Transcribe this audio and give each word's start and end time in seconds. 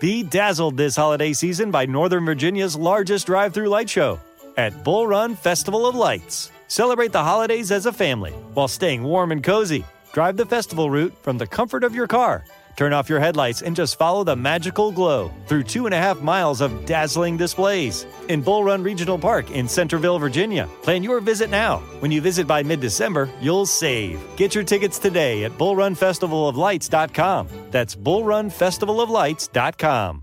Be 0.00 0.22
dazzled 0.22 0.78
this 0.78 0.96
holiday 0.96 1.34
season 1.34 1.70
by 1.70 1.84
Northern 1.84 2.24
Virginia's 2.24 2.74
largest 2.74 3.26
drive 3.26 3.52
through 3.52 3.68
light 3.68 3.90
show 3.90 4.18
at 4.56 4.82
Bull 4.82 5.06
Run 5.06 5.36
Festival 5.36 5.86
of 5.86 5.94
Lights. 5.94 6.50
Celebrate 6.68 7.12
the 7.12 7.22
holidays 7.22 7.70
as 7.70 7.84
a 7.84 7.92
family 7.92 8.32
while 8.54 8.66
staying 8.66 9.02
warm 9.02 9.30
and 9.30 9.44
cozy. 9.44 9.84
Drive 10.14 10.38
the 10.38 10.46
festival 10.46 10.88
route 10.88 11.12
from 11.20 11.36
the 11.36 11.46
comfort 11.46 11.84
of 11.84 11.94
your 11.94 12.06
car. 12.06 12.46
Turn 12.80 12.94
off 12.94 13.10
your 13.10 13.20
headlights 13.20 13.60
and 13.60 13.76
just 13.76 13.98
follow 13.98 14.24
the 14.24 14.34
magical 14.34 14.90
glow 14.90 15.30
through 15.44 15.64
two 15.64 15.84
and 15.84 15.92
a 15.92 15.98
half 15.98 16.22
miles 16.22 16.62
of 16.62 16.86
dazzling 16.86 17.36
displays 17.36 18.06
in 18.28 18.40
Bull 18.40 18.64
Run 18.64 18.82
Regional 18.82 19.18
Park 19.18 19.50
in 19.50 19.68
Centerville, 19.68 20.18
Virginia. 20.18 20.66
Plan 20.80 21.02
your 21.02 21.20
visit 21.20 21.50
now. 21.50 21.80
When 21.98 22.10
you 22.10 22.22
visit 22.22 22.46
by 22.46 22.62
mid 22.62 22.80
December, 22.80 23.28
you'll 23.38 23.66
save. 23.66 24.18
Get 24.36 24.54
your 24.54 24.64
tickets 24.64 24.98
today 24.98 25.44
at 25.44 25.52
bullrunfestivaloflights.com. 25.58 27.48
That's 27.70 27.94
bullrunfestivaloflights.com. 27.94 30.22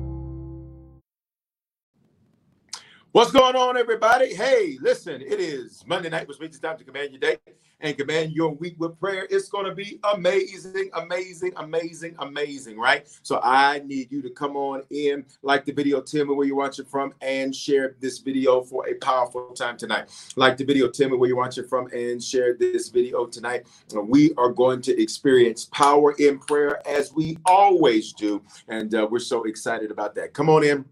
What's 3.13 3.33
going 3.33 3.57
on, 3.57 3.75
everybody? 3.75 4.33
Hey, 4.33 4.77
listen, 4.79 5.21
it 5.21 5.41
is 5.41 5.83
Monday 5.85 6.07
night, 6.07 6.29
which 6.29 6.39
means 6.39 6.55
it's 6.55 6.61
time 6.61 6.77
to 6.77 6.85
command 6.85 7.11
your 7.11 7.19
day 7.19 7.39
and 7.81 7.97
command 7.97 8.31
your 8.31 8.55
week 8.55 8.75
with 8.79 8.97
prayer. 9.01 9.27
It's 9.29 9.49
going 9.49 9.65
to 9.65 9.75
be 9.75 9.99
amazing, 10.13 10.91
amazing, 10.93 11.51
amazing, 11.57 12.15
amazing, 12.19 12.79
right? 12.79 13.05
So 13.21 13.41
I 13.43 13.79
need 13.79 14.13
you 14.13 14.21
to 14.21 14.29
come 14.29 14.55
on 14.55 14.83
in, 14.91 15.25
like 15.43 15.65
the 15.65 15.73
video, 15.73 15.99
tell 15.99 16.23
me 16.23 16.35
where 16.35 16.47
you're 16.47 16.55
watching 16.55 16.85
from, 16.85 17.13
and 17.19 17.53
share 17.53 17.97
this 17.99 18.19
video 18.19 18.61
for 18.61 18.87
a 18.87 18.93
powerful 18.93 19.49
time 19.55 19.75
tonight. 19.75 20.07
Like 20.37 20.55
the 20.55 20.63
video, 20.63 20.87
tell 20.89 21.09
me 21.09 21.17
where 21.17 21.27
you're 21.27 21.37
watching 21.37 21.67
from, 21.67 21.87
and 21.87 22.23
share 22.23 22.53
this 22.53 22.87
video 22.87 23.25
tonight. 23.25 23.67
We 23.93 24.33
are 24.37 24.53
going 24.53 24.81
to 24.83 25.01
experience 25.01 25.65
power 25.65 26.15
in 26.17 26.39
prayer 26.39 26.81
as 26.87 27.11
we 27.13 27.39
always 27.45 28.13
do, 28.13 28.41
and 28.69 28.95
uh, 28.95 29.05
we're 29.11 29.19
so 29.19 29.43
excited 29.43 29.91
about 29.91 30.15
that. 30.15 30.33
Come 30.33 30.49
on 30.49 30.63
in 30.63 30.85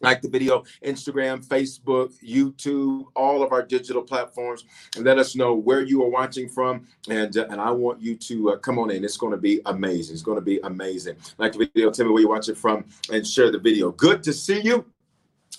like 0.00 0.22
the 0.22 0.28
video, 0.28 0.64
Instagram, 0.84 1.44
Facebook, 1.46 2.12
YouTube, 2.22 3.04
all 3.14 3.42
of 3.42 3.52
our 3.52 3.62
digital 3.62 4.02
platforms, 4.02 4.64
and 4.96 5.04
let 5.04 5.18
us 5.18 5.34
know 5.34 5.54
where 5.54 5.82
you 5.82 6.02
are 6.04 6.10
watching 6.10 6.48
from. 6.48 6.86
And 7.08 7.36
uh, 7.36 7.46
and 7.50 7.60
I 7.60 7.70
want 7.70 8.00
you 8.00 8.16
to 8.16 8.50
uh, 8.50 8.56
come 8.58 8.78
on 8.78 8.90
in. 8.90 9.04
It's 9.04 9.16
going 9.16 9.32
to 9.32 9.38
be 9.38 9.60
amazing. 9.66 10.14
It's 10.14 10.22
going 10.22 10.38
to 10.38 10.44
be 10.44 10.60
amazing. 10.62 11.16
Like 11.38 11.52
the 11.52 11.70
video, 11.74 11.90
tell 11.90 12.06
me 12.06 12.12
where 12.12 12.22
you're 12.22 12.30
watching 12.30 12.54
from, 12.54 12.84
and 13.12 13.26
share 13.26 13.50
the 13.50 13.58
video. 13.58 13.90
Good 13.90 14.22
to 14.24 14.32
see 14.32 14.60
you. 14.60 14.84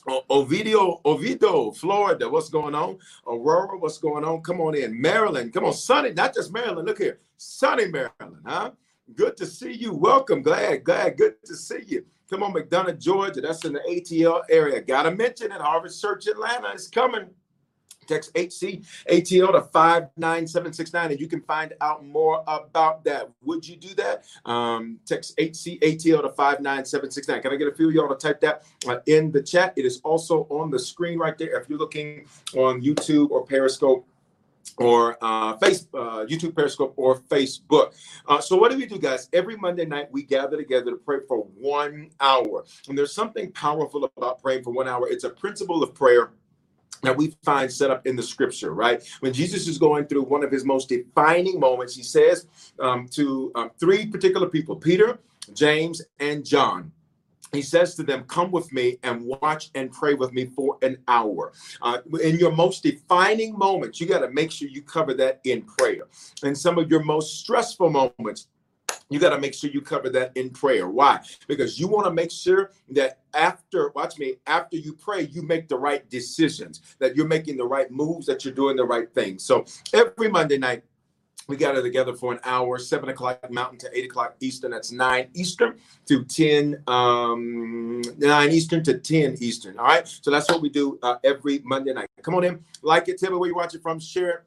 Ovidio, 0.07 1.01
Oviedo, 1.05 1.71
Florida, 1.71 2.27
what's 2.27 2.49
going 2.49 2.73
on? 2.73 2.97
Aurora, 3.27 3.77
what's 3.77 3.97
going 3.97 4.23
on? 4.23 4.41
Come 4.41 4.61
on 4.61 4.75
in. 4.75 4.99
Maryland, 4.99 5.53
come 5.53 5.65
on. 5.65 5.73
Sunny, 5.73 6.13
not 6.13 6.33
just 6.33 6.51
Maryland. 6.51 6.87
Look 6.87 6.97
here. 6.97 7.19
Sunny 7.37 7.87
Maryland, 7.87 8.37
huh? 8.45 8.71
Good 9.15 9.38
to 9.38 9.45
see 9.45 9.73
you. 9.73 9.93
Welcome. 9.93 10.41
Glad, 10.41 10.83
glad. 10.83 11.17
Good 11.17 11.43
to 11.45 11.55
see 11.55 11.83
you. 11.88 12.05
Come 12.29 12.43
on, 12.43 12.53
McDonough, 12.53 12.99
Georgia. 12.99 13.41
That's 13.41 13.66
in 13.66 13.73
the 13.73 13.79
ATL 13.79 14.41
area. 14.49 14.81
Got 14.81 15.03
to 15.03 15.11
mention 15.11 15.51
it. 15.51 15.61
Harvest 15.61 16.01
Church 16.01 16.27
Atlanta 16.27 16.69
is 16.69 16.88
coming. 16.88 17.29
Text 18.07 18.31
HC 18.35 18.81
ATL 19.07 19.51
to 19.51 19.61
59769 19.61 21.11
and 21.11 21.19
you 21.19 21.27
can 21.27 21.41
find 21.41 21.73
out 21.79 22.03
more 22.03 22.44
about 22.47 23.03
that. 23.03 23.29
Would 23.44 23.67
you 23.67 23.75
do 23.75 23.94
that? 23.95 24.25
Um, 24.45 24.97
text 25.06 25.35
HC 25.39 25.78
ATL 25.81 26.23
to 26.23 26.29
59769. 26.29 27.41
Can 27.44 27.53
I 27.53 27.55
get 27.55 27.67
a 27.67 27.72
few 27.72 27.89
of 27.89 27.94
y'all 27.94 28.09
to 28.09 28.16
type 28.16 28.41
that 28.41 28.63
uh, 28.88 28.97
in 29.05 29.31
the 29.31 29.44
chat? 29.44 29.73
It 29.75 29.85
is 29.85 30.01
also 30.03 30.47
on 30.50 30.72
the 30.72 30.79
screen 30.79 31.19
right 31.19 31.38
there. 31.38 31.59
If 31.59 31.69
you're 31.69 31.78
looking 31.78 32.25
on 32.55 32.81
YouTube 32.81 33.29
or 33.29 33.45
Periscope, 33.45 34.07
or 34.78 35.18
uh, 35.22 35.58
face, 35.58 35.88
uh, 35.94 36.25
YouTube 36.25 36.56
Periscope 36.56 36.94
or 36.96 37.20
Facebook. 37.22 37.94
Uh, 38.28 38.40
so 38.40 38.56
what 38.56 38.72
do 38.72 38.78
we 38.78 38.86
do, 38.86 38.97
guys? 38.97 39.30
Every 39.34 39.58
Monday 39.58 39.86
night 39.86 40.08
we 40.12 40.24
gather 40.24 40.58
together 40.58 40.92
to 40.92 40.97
pray 40.97 41.18
for 41.28 41.40
one 41.58 42.09
hour, 42.20 42.66
and 42.88 42.97
there's 42.97 43.14
something 43.14 43.52
powerful 43.52 44.09
about 44.18 44.42
praying 44.42 44.64
for 44.64 44.72
one 44.72 44.88
hour. 44.88 45.08
It's 45.09 45.25
a 45.25 45.30
principle 45.30 45.84
of 45.84 45.94
prayer 45.94 46.31
that 47.02 47.16
we 47.16 47.36
find 47.44 47.72
set 47.72 47.92
up 47.92 48.06
in 48.06 48.16
the 48.16 48.24
scripture, 48.24 48.74
right? 48.74 49.02
When 49.22 49.34
Jesus 49.34 49.68
is 49.68 49.78
going 49.78 50.08
through 50.08 50.24
one 50.24 50.44
of 50.44 50.52
his 50.52 50.66
most 50.66 50.90
defining 50.90 51.59
moments, 51.59 51.96
he 51.96 52.03
says 52.03 52.47
um, 52.80 53.08
to 53.12 53.52
um, 53.56 53.72
three 53.80 54.06
particular 54.06 54.47
people 54.47 54.76
Peter, 54.76 55.20
James, 55.53 56.02
and 56.20 56.46
John 56.46 56.91
he 57.51 57.61
says 57.61 57.95
to 57.95 58.03
them, 58.03 58.23
Come 58.25 58.51
with 58.51 58.71
me 58.71 58.97
and 59.03 59.23
watch 59.23 59.71
and 59.75 59.91
pray 59.91 60.13
with 60.13 60.33
me 60.33 60.45
for 60.45 60.77
an 60.81 60.97
hour. 61.07 61.53
Uh, 61.81 61.99
in 62.21 62.37
your 62.37 62.51
most 62.51 62.83
defining 62.83 63.57
moments, 63.57 63.99
you 63.99 64.07
got 64.07 64.19
to 64.19 64.29
make 64.31 64.51
sure 64.51 64.67
you 64.67 64.81
cover 64.81 65.13
that 65.15 65.39
in 65.43 65.63
prayer. 65.63 66.07
In 66.43 66.55
some 66.55 66.77
of 66.77 66.89
your 66.89 67.03
most 67.03 67.39
stressful 67.39 67.89
moments, 67.89 68.47
you 69.09 69.19
got 69.19 69.31
to 69.31 69.39
make 69.39 69.53
sure 69.53 69.69
you 69.69 69.81
cover 69.81 70.09
that 70.09 70.35
in 70.35 70.51
prayer. 70.51 70.87
Why? 70.87 71.19
Because 71.47 71.79
you 71.79 71.87
want 71.87 72.05
to 72.05 72.13
make 72.13 72.31
sure 72.31 72.71
that 72.91 73.19
after, 73.33 73.89
watch 73.95 74.19
me, 74.19 74.35
after 74.45 74.77
you 74.77 74.93
pray, 74.93 75.23
you 75.31 75.41
make 75.41 75.67
the 75.67 75.77
right 75.77 76.07
decisions, 76.09 76.81
that 76.99 77.16
you're 77.16 77.27
making 77.27 77.57
the 77.57 77.66
right 77.66 77.89
moves, 77.91 78.27
that 78.27 78.45
you're 78.45 78.53
doing 78.53 78.75
the 78.75 78.85
right 78.85 79.11
things. 79.13 79.43
So 79.43 79.66
every 79.93 80.29
Monday 80.29 80.57
night, 80.57 80.83
we 81.49 81.57
got 81.57 81.75
it 81.75 81.81
together 81.81 82.13
for 82.13 82.31
an 82.31 82.39
hour, 82.43 82.77
seven 82.77 83.09
o'clock 83.09 83.49
Mountain 83.49 83.79
to 83.79 83.89
eight 83.97 84.05
o'clock 84.05 84.35
Eastern. 84.39 84.69
That's 84.69 84.91
nine 84.91 85.29
Eastern 85.33 85.79
to 86.05 86.23
ten, 86.23 86.81
um, 86.87 88.03
nine 88.19 88.51
Eastern 88.51 88.83
to 88.83 88.99
ten 88.99 89.35
Eastern. 89.39 89.79
All 89.79 89.85
right. 89.85 90.07
So 90.07 90.29
that's 90.29 90.47
what 90.47 90.61
we 90.61 90.69
do 90.69 90.99
uh, 91.01 91.15
every 91.23 91.59
Monday 91.65 91.91
night. 91.91 92.07
Come 92.21 92.35
on 92.35 92.43
in, 92.43 92.63
like 92.83 93.09
it, 93.09 93.19
tell 93.19 93.31
me 93.31 93.37
where 93.37 93.49
you're 93.49 93.57
watching 93.57 93.81
from, 93.81 93.99
share 93.99 94.29
it. 94.29 94.43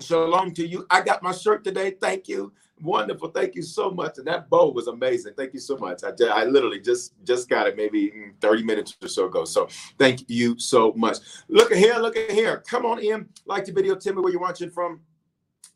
Shalom 0.00 0.52
to 0.54 0.66
you. 0.66 0.84
I 0.90 1.02
got 1.02 1.22
my 1.22 1.30
shirt 1.30 1.62
today. 1.62 1.92
Thank 2.00 2.26
you. 2.26 2.52
Wonderful. 2.82 3.28
Thank 3.28 3.54
you 3.54 3.62
so 3.62 3.92
much. 3.92 4.18
And 4.18 4.26
that 4.26 4.50
bow 4.50 4.72
was 4.72 4.88
amazing. 4.88 5.34
Thank 5.36 5.54
you 5.54 5.60
so 5.60 5.76
much. 5.76 6.02
I, 6.02 6.10
I 6.26 6.44
literally 6.46 6.80
just 6.80 7.12
just 7.22 7.48
got 7.48 7.68
it 7.68 7.76
maybe 7.76 8.12
30 8.40 8.64
minutes 8.64 8.96
or 9.00 9.06
so 9.06 9.26
ago. 9.26 9.44
So 9.44 9.68
thank 10.00 10.28
you 10.28 10.58
so 10.58 10.92
much. 10.96 11.18
Look 11.46 11.70
at 11.70 11.78
here. 11.78 11.94
Look 11.98 12.16
at 12.16 12.32
here. 12.32 12.64
Come 12.68 12.86
on 12.86 12.98
in. 12.98 13.28
Like 13.46 13.66
the 13.66 13.72
video. 13.72 13.94
Tell 13.94 14.14
me 14.14 14.22
where 14.22 14.32
you're 14.32 14.40
watching 14.40 14.70
from 14.70 14.98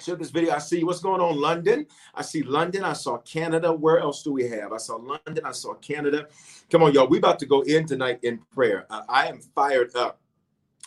share 0.00 0.14
this 0.14 0.30
video. 0.30 0.54
I 0.54 0.58
see 0.58 0.84
what's 0.84 1.00
going 1.00 1.20
on 1.20 1.40
London. 1.40 1.84
I 2.14 2.22
see 2.22 2.42
London. 2.42 2.84
I 2.84 2.92
saw 2.92 3.18
Canada. 3.18 3.72
Where 3.72 3.98
else 3.98 4.22
do 4.22 4.32
we 4.32 4.48
have? 4.48 4.72
I 4.72 4.76
saw 4.76 4.94
London. 4.94 5.44
I 5.44 5.50
saw 5.50 5.74
Canada. 5.74 6.28
Come 6.70 6.84
on, 6.84 6.92
y'all. 6.92 7.08
We 7.08 7.18
about 7.18 7.40
to 7.40 7.46
go 7.46 7.62
in 7.62 7.84
tonight 7.84 8.20
in 8.22 8.38
prayer. 8.54 8.86
Uh, 8.90 9.02
I 9.08 9.26
am 9.26 9.40
fired 9.56 9.96
up. 9.96 10.20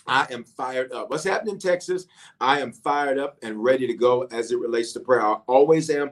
I 0.07 0.27
am 0.31 0.45
fired 0.45 0.93
up. 0.93 1.09
What's 1.09 1.25
happening 1.25 1.55
in 1.55 1.59
Texas? 1.59 2.07
I 2.39 2.61
am 2.61 2.71
fired 2.71 3.19
up 3.19 3.37
and 3.43 3.61
ready 3.61 3.85
to 3.85 3.93
go 3.93 4.23
as 4.31 4.53
it 4.53 4.59
relates 4.59 4.93
to 4.93 5.01
prayer. 5.01 5.21
I 5.21 5.33
always 5.45 5.89
am 5.89 6.11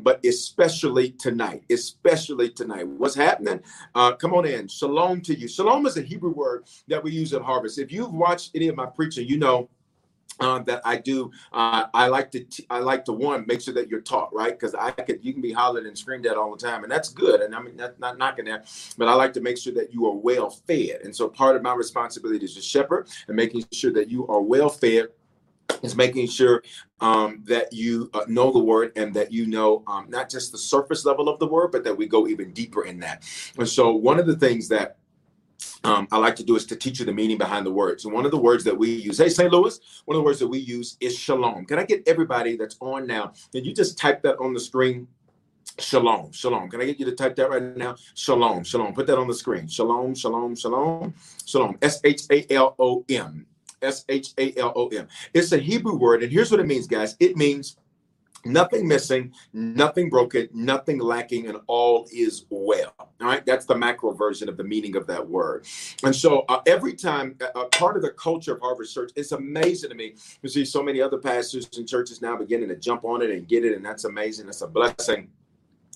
but 0.00 0.24
especially 0.24 1.10
tonight, 1.10 1.62
especially 1.70 2.48
tonight. 2.48 2.88
What's 2.88 3.14
happening? 3.14 3.60
Uh, 3.94 4.12
come 4.12 4.32
on 4.32 4.46
in. 4.46 4.66
Shalom 4.66 5.20
to 5.22 5.34
you. 5.34 5.46
Shalom 5.46 5.84
is 5.84 5.98
a 5.98 6.02
Hebrew 6.02 6.30
word 6.30 6.64
that 6.88 7.02
we 7.02 7.10
use 7.10 7.34
at 7.34 7.42
Harvest. 7.42 7.78
If 7.78 7.92
you've 7.92 8.14
watched 8.14 8.52
any 8.54 8.68
of 8.68 8.76
my 8.76 8.86
preaching, 8.86 9.28
you 9.28 9.38
know 9.38 9.68
uh, 10.40 10.58
that 10.60 10.80
I 10.84 10.96
do. 10.96 11.30
Uh, 11.52 11.86
I 11.94 12.08
like 12.08 12.30
to 12.32 12.40
t- 12.44 12.66
I 12.70 12.80
like 12.80 13.04
to 13.06 13.12
one 13.12 13.44
make 13.46 13.60
sure 13.60 13.74
that 13.74 13.88
you're 13.88 14.00
taught 14.00 14.34
right 14.34 14.58
because 14.58 14.74
I 14.74 14.90
could 14.90 15.24
you 15.24 15.32
can 15.32 15.42
be 15.42 15.52
hollered 15.52 15.86
and 15.86 15.96
screamed 15.96 16.26
at 16.26 16.36
all 16.36 16.54
the 16.54 16.66
time 16.66 16.82
and 16.82 16.90
that's 16.90 17.10
good 17.10 17.40
and 17.40 17.54
I 17.54 17.62
mean 17.62 17.76
not, 17.76 17.98
not 18.00 18.18
knocking 18.18 18.46
that 18.46 18.68
but 18.98 19.08
I 19.08 19.14
like 19.14 19.32
to 19.34 19.40
make 19.40 19.58
sure 19.58 19.72
that 19.74 19.92
you 19.92 20.06
are 20.06 20.14
well 20.14 20.50
fed 20.50 21.00
and 21.04 21.14
so 21.14 21.28
part 21.28 21.56
of 21.56 21.62
my 21.62 21.74
responsibility 21.74 22.44
as 22.44 22.56
a 22.56 22.62
shepherd 22.62 23.08
and 23.28 23.36
making 23.36 23.64
sure 23.72 23.92
that 23.92 24.10
you 24.10 24.26
are 24.28 24.40
well 24.40 24.68
fed 24.68 25.08
is 25.82 25.96
making 25.96 26.28
sure 26.28 26.62
um, 27.00 27.42
that 27.46 27.72
you 27.72 28.10
uh, 28.14 28.24
know 28.28 28.52
the 28.52 28.58
word 28.58 28.92
and 28.96 29.14
that 29.14 29.32
you 29.32 29.46
know 29.46 29.82
um, 29.86 30.06
not 30.08 30.28
just 30.28 30.52
the 30.52 30.58
surface 30.58 31.04
level 31.04 31.28
of 31.28 31.38
the 31.38 31.46
word 31.46 31.70
but 31.72 31.84
that 31.84 31.96
we 31.96 32.06
go 32.06 32.26
even 32.26 32.52
deeper 32.52 32.84
in 32.84 32.98
that 33.00 33.22
and 33.58 33.68
so 33.68 33.92
one 33.92 34.18
of 34.18 34.26
the 34.26 34.36
things 34.36 34.68
that 34.68 34.96
um, 35.84 36.08
I 36.10 36.18
like 36.18 36.36
to 36.36 36.44
do 36.44 36.56
is 36.56 36.66
to 36.66 36.76
teach 36.76 36.98
you 36.98 37.04
the 37.04 37.12
meaning 37.12 37.38
behind 37.38 37.66
the 37.66 37.72
words. 37.72 38.04
And 38.04 38.14
one 38.14 38.24
of 38.24 38.30
the 38.30 38.40
words 38.40 38.64
that 38.64 38.76
we 38.76 38.90
use, 38.90 39.18
hey, 39.18 39.28
St. 39.28 39.52
Louis, 39.52 39.78
one 40.06 40.16
of 40.16 40.20
the 40.20 40.24
words 40.24 40.38
that 40.38 40.48
we 40.48 40.58
use 40.58 40.96
is 41.00 41.16
shalom. 41.16 41.66
Can 41.66 41.78
I 41.78 41.84
get 41.84 42.02
everybody 42.06 42.56
that's 42.56 42.76
on 42.80 43.06
now? 43.06 43.32
Can 43.52 43.64
you 43.64 43.74
just 43.74 43.98
type 43.98 44.22
that 44.22 44.38
on 44.38 44.54
the 44.54 44.60
screen? 44.60 45.06
Shalom, 45.78 46.30
shalom. 46.30 46.70
Can 46.70 46.80
I 46.80 46.84
get 46.84 47.00
you 47.00 47.04
to 47.06 47.12
type 47.12 47.34
that 47.36 47.50
right 47.50 47.76
now? 47.76 47.96
Shalom, 48.14 48.62
shalom. 48.62 48.94
Put 48.94 49.08
that 49.08 49.18
on 49.18 49.26
the 49.26 49.34
screen. 49.34 49.66
Shalom, 49.66 50.14
shalom, 50.14 50.54
shalom, 50.54 51.14
shalom. 51.44 51.76
S 51.82 52.00
H 52.04 52.22
A 52.30 52.46
L 52.52 52.76
O 52.78 53.04
M. 53.08 53.46
S 53.82 54.04
H 54.08 54.28
A 54.38 54.56
L 54.56 54.72
O 54.76 54.88
M. 54.88 55.08
It's 55.34 55.52
a 55.52 55.58
Hebrew 55.58 55.96
word, 55.96 56.22
and 56.22 56.32
here's 56.32 56.50
what 56.50 56.60
it 56.60 56.66
means, 56.66 56.86
guys. 56.86 57.16
It 57.20 57.36
means 57.36 57.76
nothing 58.44 58.86
missing, 58.86 59.32
nothing 59.52 60.08
broken, 60.08 60.48
nothing 60.52 60.98
lacking, 60.98 61.48
and 61.48 61.58
all 61.66 62.06
is 62.12 62.46
well. 62.50 62.94
All 62.98 63.08
right, 63.20 63.44
that's 63.44 63.64
the 63.64 63.76
macro 63.76 64.12
version 64.12 64.48
of 64.48 64.56
the 64.56 64.64
meaning 64.64 64.96
of 64.96 65.06
that 65.06 65.26
word. 65.26 65.66
And 66.02 66.14
so, 66.14 66.44
uh, 66.48 66.60
every 66.66 66.94
time, 66.94 67.36
uh, 67.40 67.58
uh 67.58 67.64
part 67.66 67.96
of 67.96 68.02
the 68.02 68.10
culture 68.10 68.54
of 68.54 68.60
Harvest 68.60 68.94
Church, 68.94 69.12
it's 69.16 69.32
amazing 69.32 69.90
to 69.90 69.96
me 69.96 70.14
to 70.42 70.48
see 70.48 70.64
so 70.64 70.82
many 70.82 71.00
other 71.00 71.18
pastors 71.18 71.68
and 71.76 71.88
churches 71.88 72.20
now 72.20 72.36
beginning 72.36 72.68
to 72.68 72.76
jump 72.76 73.04
on 73.04 73.22
it 73.22 73.30
and 73.30 73.48
get 73.48 73.64
it, 73.64 73.74
and 73.74 73.84
that's 73.84 74.04
amazing. 74.04 74.46
That's 74.46 74.62
a 74.62 74.68
blessing. 74.68 75.28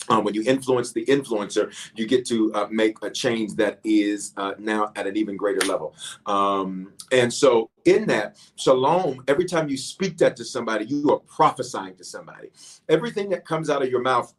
When 0.08 0.34
you 0.34 0.42
influence 0.46 0.92
the 0.92 1.04
influencer, 1.04 1.72
you 1.94 2.06
get 2.06 2.26
to 2.28 2.52
uh, 2.54 2.68
make 2.70 2.96
a 3.02 3.10
change 3.10 3.54
that 3.56 3.78
is 3.84 4.32
uh, 4.36 4.54
now 4.58 4.92
at 4.96 5.06
an 5.06 5.16
even 5.16 5.36
greater 5.36 5.64
level. 5.66 5.94
Um, 6.26 6.94
and 7.12 7.32
so, 7.32 7.70
in 7.84 8.06
that, 8.06 8.36
shalom, 8.56 9.22
every 9.28 9.44
time 9.44 9.68
you 9.68 9.76
speak 9.76 10.16
that 10.18 10.36
to 10.36 10.44
somebody, 10.44 10.86
you 10.86 11.10
are 11.12 11.20
prophesying 11.20 11.96
to 11.96 12.04
somebody. 12.04 12.48
Everything 12.88 13.28
that 13.30 13.44
comes 13.44 13.70
out 13.70 13.82
of 13.82 13.90
your 13.90 14.02
mouth 14.02 14.34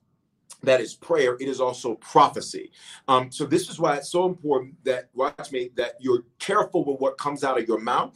that 0.63 0.81
is 0.81 0.93
prayer 0.95 1.37
it 1.39 1.47
is 1.47 1.61
also 1.61 1.95
prophecy 1.95 2.69
um, 3.07 3.31
so 3.31 3.45
this 3.45 3.69
is 3.69 3.79
why 3.79 3.95
it's 3.95 4.11
so 4.11 4.25
important 4.25 4.73
that 4.83 5.07
watch 5.13 5.51
me 5.51 5.69
that 5.75 5.93
you're 5.99 6.23
careful 6.37 6.83
with 6.83 6.99
what 6.99 7.17
comes 7.17 7.43
out 7.45 7.57
of 7.57 7.65
your 7.65 7.79
mouth 7.79 8.13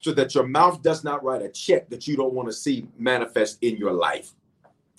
so 0.00 0.12
that 0.12 0.34
your 0.34 0.46
mouth 0.46 0.82
does 0.82 1.04
not 1.04 1.24
write 1.24 1.42
a 1.42 1.48
check 1.48 1.88
that 1.88 2.06
you 2.06 2.16
don't 2.16 2.34
want 2.34 2.48
to 2.48 2.52
see 2.52 2.86
manifest 2.98 3.58
in 3.62 3.76
your 3.76 3.92
life 3.92 4.34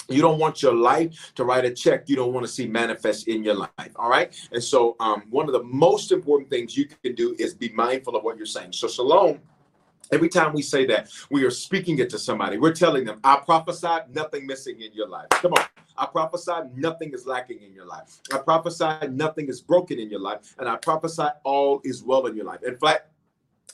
you 0.09 0.21
don't 0.21 0.39
want 0.39 0.61
your 0.61 0.73
life 0.73 1.31
to 1.35 1.43
write 1.43 1.65
a 1.65 1.71
check 1.71 2.07
you 2.07 2.15
don't 2.15 2.33
want 2.33 2.45
to 2.45 2.51
see 2.51 2.67
manifest 2.67 3.27
in 3.27 3.43
your 3.43 3.55
life 3.55 3.91
all 3.95 4.09
right 4.09 4.35
and 4.51 4.63
so 4.63 4.95
um, 4.99 5.23
one 5.29 5.47
of 5.47 5.53
the 5.53 5.63
most 5.63 6.11
important 6.11 6.49
things 6.49 6.77
you 6.77 6.85
can 6.85 7.15
do 7.15 7.35
is 7.39 7.53
be 7.53 7.69
mindful 7.69 8.15
of 8.15 8.23
what 8.23 8.37
you're 8.37 8.45
saying 8.45 8.71
so 8.71 8.87
shalom 8.87 9.39
Every 10.11 10.29
time 10.29 10.53
we 10.53 10.61
say 10.61 10.85
that, 10.85 11.09
we 11.29 11.43
are 11.43 11.51
speaking 11.51 11.99
it 11.99 12.09
to 12.11 12.19
somebody. 12.19 12.57
We're 12.57 12.73
telling 12.73 13.03
them, 13.03 13.19
I 13.23 13.37
prophesied 13.37 14.15
nothing 14.15 14.47
missing 14.47 14.79
in 14.81 14.93
your 14.93 15.07
life. 15.07 15.27
Come 15.31 15.53
on. 15.53 15.65
I 15.97 16.05
prophesied 16.05 16.77
nothing 16.77 17.13
is 17.13 17.25
lacking 17.25 17.61
in 17.61 17.73
your 17.73 17.85
life. 17.85 18.19
I 18.33 18.37
prophesied 18.37 19.13
nothing 19.13 19.49
is 19.49 19.61
broken 19.61 19.99
in 19.99 20.09
your 20.09 20.19
life. 20.19 20.55
And 20.59 20.69
I 20.69 20.77
prophesied 20.77 21.33
all 21.43 21.81
is 21.83 22.03
well 22.03 22.27
in 22.27 22.35
your 22.35 22.45
life. 22.45 22.63
In 22.63 22.77
fact, 22.77 23.09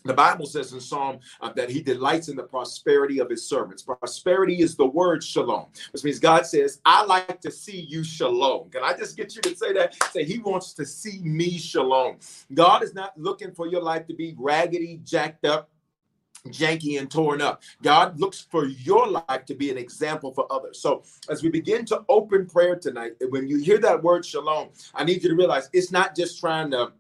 the 0.06 0.14
Bible 0.14 0.46
says 0.46 0.74
in 0.74 0.82
Psalm 0.82 1.20
uh, 1.42 1.52
that 1.54 1.70
he 1.70 1.82
delights 1.82 2.28
in 2.28 2.36
the 2.36 2.44
prosperity 2.44 3.20
of 3.20 3.30
his 3.30 3.48
servants. 3.48 3.84
Prosperity 3.84 4.62
is 4.62 4.76
the 4.76 4.86
word 4.86 5.24
shalom, 5.24 5.68
which 5.92 6.04
means 6.04 6.20
God 6.20 6.46
says, 6.46 6.82
I 6.86 7.06
like 7.06 7.40
to 7.42 7.52
see 7.52 7.80
you 7.82 8.04
shalom. 8.04 8.70
Can 8.70 8.84
I 8.84 8.98
just 8.98 9.16
get 9.16 9.36
you 9.36 9.42
to 9.44 9.56
say 9.56 9.72
that? 9.74 9.96
Say, 10.12 10.26
He 10.26 10.40
wants 10.40 10.74
to 10.74 10.86
see 10.86 11.20
me 11.22 11.58
shalom. 11.58 12.18
God 12.54 12.84
is 12.84 12.94
not 12.94 13.18
looking 13.18 13.54
for 13.54 13.68
your 13.68 13.82
life 13.82 14.06
to 14.08 14.14
be 14.14 14.36
raggedy, 14.38 15.00
jacked 15.06 15.46
up, 15.46 15.70
janky 16.48 17.00
and 17.00 17.10
torn 17.10 17.42
up. 17.42 17.62
God 17.82 18.20
looks 18.20 18.42
for 18.42 18.66
your 18.66 19.08
life 19.08 19.46
to 19.46 19.56
be 19.56 19.72
an 19.72 19.78
example 19.78 20.34
for 20.34 20.52
others. 20.52 20.80
So, 20.80 21.04
as 21.30 21.42
we 21.42 21.50
begin 21.50 21.86
to 21.86 22.04
open 22.10 22.46
prayer 22.46 22.76
tonight, 22.76 23.14
when 23.30 23.48
you 23.48 23.58
hear 23.58 23.78
that 23.80 24.04
word 24.04 24.26
shalom, 24.26 24.70
I 24.94 25.04
need 25.04 25.24
you 25.24 25.30
to 25.30 25.36
realize 25.36 25.70
it's 25.72 25.92
not 25.92 26.16
just 26.16 26.40
trying 26.40 26.72
to 26.72 26.92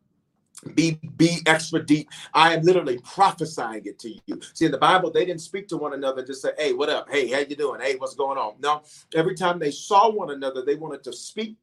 be 0.76 1.00
be 1.18 1.40
extra 1.46 1.84
deep. 1.84 2.10
I 2.34 2.54
am 2.54 2.64
literally 2.64 3.00
prophesying 3.00 3.86
it 3.86 4.00
to 4.00 4.14
you. 4.26 4.40
See 4.54 4.66
in 4.66 4.72
the 4.72 4.78
bible 4.78 5.12
they 5.12 5.26
didn't 5.26 5.42
speak 5.42 5.68
to 5.70 5.78
one 5.78 5.94
another 5.94 6.26
just 6.26 6.42
say 6.42 6.52
hey 6.58 6.74
what 6.74 6.90
up? 6.90 7.10
Hey 7.10 7.30
how 7.30 7.40
you 7.40 7.56
doing? 7.56 7.82
Hey 7.82 7.96
what's 7.98 8.16
going 8.16 8.38
on? 8.38 8.56
No. 8.60 8.84
Every 9.16 9.36
time 9.36 9.60
they 9.60 9.72
saw 9.72 10.10
one 10.10 10.32
another 10.32 10.64
they 10.64 10.76
wanted 10.76 11.04
to 11.04 11.14
speak 11.14 11.58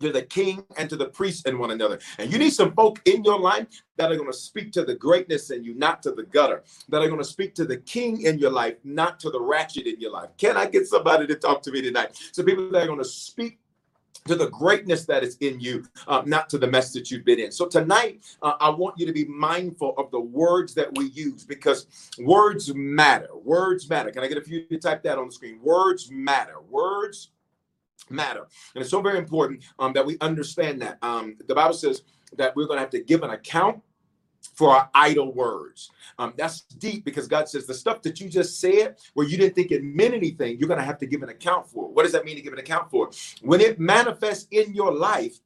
to 0.00 0.10
the 0.12 0.22
king 0.22 0.64
and 0.76 0.88
to 0.90 0.96
the 0.96 1.06
priest 1.06 1.46
and 1.46 1.58
one 1.58 1.70
another. 1.70 1.98
And 2.18 2.32
you 2.32 2.38
need 2.38 2.50
some 2.50 2.72
folk 2.72 3.00
in 3.04 3.22
your 3.22 3.38
life 3.38 3.66
that 3.96 4.10
are 4.10 4.16
going 4.16 4.30
to 4.30 4.36
speak 4.36 4.72
to 4.72 4.84
the 4.84 4.94
greatness 4.94 5.50
in 5.50 5.62
you, 5.62 5.74
not 5.74 6.02
to 6.04 6.12
the 6.12 6.22
gutter, 6.22 6.64
that 6.88 7.02
are 7.02 7.08
going 7.08 7.20
to 7.20 7.24
speak 7.24 7.54
to 7.56 7.64
the 7.64 7.76
king 7.76 8.22
in 8.22 8.38
your 8.38 8.50
life, 8.50 8.76
not 8.82 9.20
to 9.20 9.30
the 9.30 9.40
ratchet 9.40 9.86
in 9.86 10.00
your 10.00 10.10
life. 10.10 10.30
Can 10.38 10.56
I 10.56 10.66
get 10.66 10.86
somebody 10.86 11.26
to 11.26 11.34
talk 11.34 11.62
to 11.62 11.70
me 11.70 11.82
tonight? 11.82 12.18
So 12.32 12.42
people 12.42 12.70
that 12.70 12.82
are 12.82 12.86
going 12.86 12.98
to 12.98 13.04
speak 13.04 13.58
to 14.26 14.34
the 14.36 14.48
greatness 14.50 15.06
that 15.06 15.22
is 15.22 15.36
in 15.40 15.60
you, 15.60 15.84
uh, 16.06 16.22
not 16.26 16.48
to 16.50 16.58
the 16.58 16.66
mess 16.66 16.92
that 16.92 17.10
you've 17.10 17.24
been 17.24 17.40
in. 17.40 17.52
So 17.52 17.66
tonight, 17.66 18.22
uh, 18.42 18.54
I 18.60 18.70
want 18.70 18.98
you 18.98 19.06
to 19.06 19.12
be 19.12 19.24
mindful 19.24 19.94
of 19.96 20.10
the 20.10 20.20
words 20.20 20.74
that 20.74 20.96
we 20.96 21.06
use 21.06 21.44
because 21.44 21.86
words 22.18 22.74
matter. 22.74 23.28
Words 23.42 23.88
matter. 23.88 24.10
Can 24.10 24.22
I 24.22 24.28
get 24.28 24.38
a 24.38 24.42
few 24.42 24.66
to 24.66 24.78
type 24.78 25.02
that 25.04 25.18
on 25.18 25.26
the 25.26 25.32
screen? 25.32 25.60
Words 25.62 26.10
matter. 26.10 26.60
Words 26.68 27.30
matter. 28.10 28.46
And 28.74 28.82
it's 28.82 28.90
so 28.90 29.00
very 29.00 29.18
important 29.18 29.64
um, 29.78 29.92
that 29.94 30.04
we 30.04 30.16
understand 30.20 30.80
that. 30.82 30.98
Um, 31.02 31.36
the 31.46 31.54
Bible 31.54 31.74
says 31.74 32.02
that 32.36 32.54
we're 32.54 32.66
going 32.66 32.76
to 32.76 32.82
have 32.82 32.90
to 32.90 33.00
give 33.00 33.22
an 33.22 33.30
account 33.30 33.82
for 34.54 34.70
our 34.70 34.90
idle 34.94 35.32
words. 35.32 35.90
Um, 36.18 36.34
that's 36.36 36.62
deep 36.62 37.04
because 37.04 37.26
God 37.26 37.48
says 37.48 37.66
the 37.66 37.74
stuff 37.74 38.02
that 38.02 38.20
you 38.20 38.28
just 38.28 38.60
said 38.60 38.96
where 39.14 39.26
you 39.26 39.36
didn't 39.36 39.54
think 39.54 39.70
it 39.70 39.82
meant 39.82 40.14
anything, 40.14 40.58
you're 40.58 40.68
going 40.68 40.80
to 40.80 40.84
have 40.84 40.98
to 40.98 41.06
give 41.06 41.22
an 41.22 41.28
account 41.28 41.66
for. 41.66 41.90
What 41.92 42.02
does 42.02 42.12
that 42.12 42.24
mean 42.24 42.36
to 42.36 42.42
give 42.42 42.52
an 42.52 42.58
account 42.58 42.90
for? 42.90 43.10
When 43.42 43.60
it 43.60 43.78
manifests 43.78 44.46
in 44.50 44.74
your 44.74 44.92
life, 44.92 45.38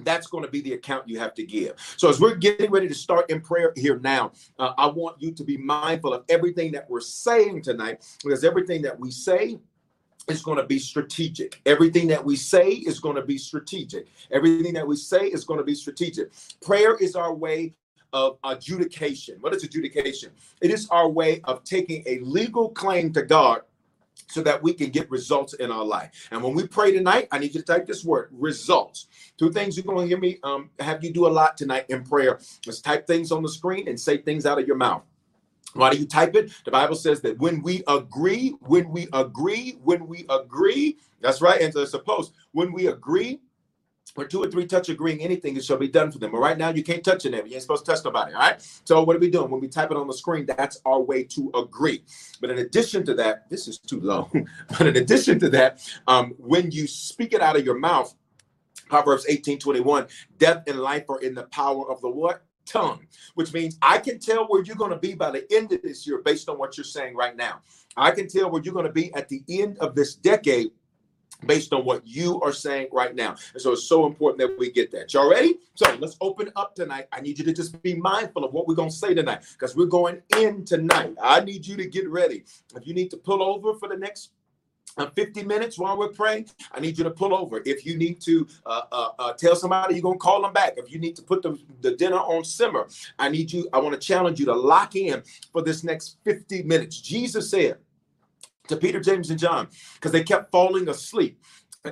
that's 0.00 0.28
going 0.28 0.44
to 0.44 0.50
be 0.50 0.60
the 0.60 0.74
account 0.74 1.08
you 1.08 1.18
have 1.18 1.34
to 1.34 1.44
give. 1.44 1.74
So, 1.96 2.08
as 2.08 2.20
we're 2.20 2.36
getting 2.36 2.70
ready 2.70 2.88
to 2.88 2.94
start 2.94 3.30
in 3.30 3.40
prayer 3.40 3.72
here 3.74 3.98
now, 3.98 4.32
uh, 4.58 4.72
I 4.78 4.86
want 4.86 5.20
you 5.20 5.32
to 5.32 5.44
be 5.44 5.56
mindful 5.56 6.14
of 6.14 6.24
everything 6.28 6.72
that 6.72 6.88
we're 6.88 7.00
saying 7.00 7.62
tonight 7.62 8.04
because 8.22 8.44
everything 8.44 8.82
that 8.82 8.98
we 8.98 9.10
say 9.10 9.58
is 10.28 10.42
going 10.42 10.58
to 10.58 10.64
be 10.64 10.78
strategic. 10.78 11.60
Everything 11.66 12.06
that 12.08 12.24
we 12.24 12.36
say 12.36 12.68
is 12.70 13.00
going 13.00 13.16
to 13.16 13.22
be 13.22 13.38
strategic. 13.38 14.08
Everything 14.30 14.74
that 14.74 14.86
we 14.86 14.96
say 14.96 15.26
is 15.26 15.44
going 15.44 15.58
to 15.58 15.64
be 15.64 15.74
strategic. 15.74 16.30
Prayer 16.60 16.96
is 16.96 17.16
our 17.16 17.34
way 17.34 17.74
of 18.12 18.38
adjudication. 18.44 19.36
What 19.40 19.54
is 19.54 19.64
adjudication? 19.64 20.32
It 20.60 20.70
is 20.70 20.88
our 20.90 21.08
way 21.08 21.40
of 21.44 21.64
taking 21.64 22.02
a 22.06 22.18
legal 22.20 22.70
claim 22.70 23.12
to 23.12 23.22
God 23.22 23.62
so 24.26 24.42
that 24.42 24.62
we 24.62 24.74
can 24.74 24.90
get 24.90 25.10
results 25.10 25.54
in 25.54 25.70
our 25.70 25.84
life. 25.84 26.28
And 26.30 26.42
when 26.42 26.54
we 26.54 26.66
pray 26.66 26.92
tonight, 26.92 27.28
I 27.32 27.38
need 27.38 27.54
you 27.54 27.60
to 27.60 27.66
type 27.66 27.86
this 27.86 28.04
word 28.04 28.28
results. 28.32 29.06
Two 29.38 29.50
things 29.50 29.76
you're 29.76 29.84
going 29.84 30.04
to 30.04 30.08
hear 30.08 30.18
me 30.18 30.38
um, 30.42 30.70
have 30.80 31.02
you 31.02 31.12
do 31.12 31.26
a 31.26 31.28
lot 31.28 31.56
tonight 31.56 31.86
in 31.88 32.02
prayer. 32.04 32.38
Let's 32.66 32.80
type 32.80 33.06
things 33.06 33.32
on 33.32 33.42
the 33.42 33.48
screen 33.48 33.88
and 33.88 33.98
say 33.98 34.18
things 34.18 34.44
out 34.44 34.58
of 34.58 34.66
your 34.66 34.76
mouth. 34.76 35.02
Why 35.74 35.90
do 35.90 35.98
you 35.98 36.06
type 36.06 36.34
it? 36.34 36.52
The 36.64 36.70
Bible 36.70 36.96
says 36.96 37.20
that 37.22 37.38
when 37.38 37.62
we 37.62 37.82
agree, 37.88 38.50
when 38.60 38.90
we 38.90 39.06
agree, 39.12 39.78
when 39.82 40.06
we 40.06 40.26
agree, 40.30 40.98
that's 41.20 41.40
right. 41.40 41.60
And 41.60 41.72
so 41.72 41.84
suppose 41.84 42.32
when 42.52 42.72
we 42.72 42.88
agree, 42.88 43.40
where 44.14 44.26
two 44.26 44.42
or 44.42 44.50
three 44.50 44.66
touch 44.66 44.88
agreeing 44.88 45.20
anything, 45.20 45.56
it 45.56 45.64
shall 45.64 45.76
be 45.76 45.88
done 45.88 46.10
for 46.10 46.18
them. 46.18 46.32
But 46.32 46.38
right 46.38 46.58
now, 46.58 46.70
you 46.70 46.82
can't 46.82 47.04
touch 47.04 47.24
it. 47.24 47.32
You 47.32 47.52
ain't 47.52 47.62
supposed 47.62 47.84
to 47.84 47.92
touch 47.92 48.04
nobody. 48.04 48.34
All 48.34 48.40
right. 48.40 48.80
So 48.84 49.02
what 49.02 49.16
are 49.16 49.18
we 49.18 49.30
doing? 49.30 49.50
When 49.50 49.60
we 49.60 49.68
type 49.68 49.90
it 49.90 49.96
on 49.96 50.06
the 50.06 50.14
screen, 50.14 50.46
that's 50.46 50.80
our 50.84 51.00
way 51.00 51.24
to 51.24 51.50
agree. 51.54 52.04
But 52.40 52.50
in 52.50 52.58
addition 52.58 53.04
to 53.06 53.14
that, 53.14 53.48
this 53.50 53.68
is 53.68 53.78
too 53.78 54.00
long. 54.00 54.48
but 54.68 54.86
in 54.86 54.96
addition 54.96 55.38
to 55.40 55.48
that, 55.50 55.80
um, 56.06 56.34
when 56.38 56.70
you 56.70 56.86
speak 56.86 57.32
it 57.32 57.40
out 57.40 57.56
of 57.56 57.64
your 57.64 57.78
mouth, 57.78 58.14
Proverbs 58.88 59.26
18, 59.28 59.58
21, 59.58 60.06
death 60.38 60.62
and 60.66 60.80
life 60.80 61.04
are 61.10 61.20
in 61.20 61.34
the 61.34 61.44
power 61.44 61.90
of 61.90 62.00
the 62.00 62.08
what? 62.08 62.42
tongue, 62.68 63.06
which 63.34 63.52
means 63.52 63.78
I 63.82 63.98
can 63.98 64.18
tell 64.18 64.46
where 64.46 64.62
you're 64.62 64.76
going 64.76 64.90
to 64.90 64.98
be 64.98 65.14
by 65.14 65.30
the 65.30 65.50
end 65.52 65.72
of 65.72 65.82
this 65.82 66.06
year 66.06 66.18
based 66.18 66.48
on 66.48 66.58
what 66.58 66.76
you're 66.76 66.84
saying 66.84 67.16
right 67.16 67.34
now. 67.34 67.60
I 67.96 68.10
can 68.12 68.28
tell 68.28 68.50
where 68.50 68.62
you're 68.62 68.74
going 68.74 68.86
to 68.86 68.92
be 68.92 69.12
at 69.14 69.28
the 69.28 69.42
end 69.48 69.78
of 69.78 69.94
this 69.94 70.14
decade 70.14 70.70
based 71.46 71.72
on 71.72 71.84
what 71.84 72.06
you 72.06 72.40
are 72.40 72.52
saying 72.52 72.88
right 72.92 73.14
now. 73.14 73.36
And 73.52 73.62
so 73.62 73.72
it's 73.72 73.84
so 73.84 74.06
important 74.06 74.40
that 74.40 74.58
we 74.58 74.70
get 74.70 74.90
that. 74.92 75.12
Y'all 75.14 75.30
ready? 75.30 75.58
So 75.74 75.96
let's 76.00 76.16
open 76.20 76.50
up 76.56 76.74
tonight. 76.74 77.06
I 77.12 77.20
need 77.20 77.38
you 77.38 77.44
to 77.44 77.52
just 77.52 77.80
be 77.82 77.94
mindful 77.94 78.44
of 78.44 78.52
what 78.52 78.66
we're 78.66 78.74
going 78.74 78.90
to 78.90 78.96
say 78.96 79.14
tonight 79.14 79.44
because 79.52 79.76
we're 79.76 79.86
going 79.86 80.20
in 80.36 80.64
tonight. 80.64 81.14
I 81.22 81.40
need 81.40 81.66
you 81.66 81.76
to 81.76 81.86
get 81.86 82.08
ready. 82.08 82.44
If 82.74 82.86
you 82.86 82.94
need 82.94 83.10
to 83.10 83.16
pull 83.16 83.42
over 83.42 83.74
for 83.78 83.88
the 83.88 83.96
next 83.96 84.30
uh, 84.96 85.08
50 85.10 85.44
minutes 85.44 85.78
while 85.78 85.96
we're 85.96 86.08
praying, 86.08 86.48
I 86.72 86.80
need 86.80 86.98
you 86.98 87.04
to 87.04 87.10
pull 87.10 87.32
over. 87.34 87.62
If 87.64 87.86
you 87.86 87.96
need 87.96 88.20
to 88.22 88.46
uh, 88.66 88.82
uh, 88.90 89.08
uh 89.18 89.32
tell 89.34 89.54
somebody 89.54 89.94
you're 89.94 90.02
going 90.02 90.18
to 90.18 90.22
call 90.22 90.42
them 90.42 90.52
back, 90.52 90.74
if 90.76 90.90
you 90.90 90.98
need 90.98 91.14
to 91.16 91.22
put 91.22 91.42
the, 91.42 91.56
the 91.82 91.94
dinner 91.94 92.16
on 92.16 92.42
simmer, 92.42 92.88
I 93.18 93.28
need 93.28 93.52
you, 93.52 93.68
I 93.72 93.78
want 93.78 93.94
to 93.94 94.04
challenge 94.04 94.40
you 94.40 94.46
to 94.46 94.54
lock 94.54 94.96
in 94.96 95.22
for 95.52 95.62
this 95.62 95.84
next 95.84 96.16
50 96.24 96.64
minutes. 96.64 97.00
Jesus 97.00 97.50
said, 97.50 97.78
to 98.68 98.76
Peter, 98.76 99.00
James, 99.00 99.30
and 99.30 99.38
John 99.38 99.68
because 99.94 100.12
they 100.12 100.22
kept 100.22 100.50
falling 100.50 100.88
asleep. 100.88 101.40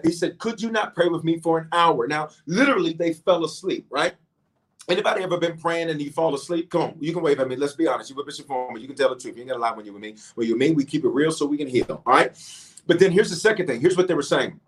He 0.04 0.12
said, 0.12 0.38
Could 0.38 0.60
you 0.60 0.70
not 0.70 0.94
pray 0.94 1.08
with 1.08 1.24
me 1.24 1.38
for 1.38 1.58
an 1.58 1.68
hour? 1.72 2.06
Now, 2.06 2.28
literally, 2.46 2.92
they 2.92 3.12
fell 3.12 3.44
asleep, 3.44 3.86
right? 3.90 4.14
Anybody 4.88 5.24
ever 5.24 5.36
been 5.38 5.58
praying 5.58 5.90
and 5.90 6.00
you 6.00 6.10
fall 6.10 6.34
asleep? 6.34 6.70
Come 6.70 6.82
on, 6.82 6.96
you 7.00 7.12
can 7.12 7.22
wave 7.22 7.40
at 7.40 7.48
me. 7.48 7.56
Let's 7.56 7.74
be 7.74 7.88
honest. 7.88 8.10
You 8.10 8.16
were 8.16 8.24
Bishop 8.24 8.46
Foreman. 8.46 8.80
You 8.80 8.86
can 8.86 8.96
tell 8.96 9.08
the 9.08 9.20
truth. 9.20 9.36
You 9.36 9.42
ain't 9.42 9.50
to 9.50 9.58
lie 9.58 9.72
when 9.72 9.84
you're 9.84 9.94
with 9.94 10.02
me. 10.02 10.14
When 10.36 10.46
you're 10.46 10.56
me, 10.56 10.72
we 10.72 10.84
keep 10.84 11.04
it 11.04 11.08
real 11.08 11.32
so 11.32 11.44
we 11.44 11.56
can 11.56 11.66
heal. 11.66 12.02
All 12.06 12.14
right. 12.14 12.36
But 12.86 13.00
then 13.00 13.10
here's 13.10 13.30
the 13.30 13.36
second 13.36 13.66
thing. 13.66 13.80
Here's 13.80 13.96
what 13.96 14.06
they 14.06 14.14
were 14.14 14.22
saying. 14.22 14.60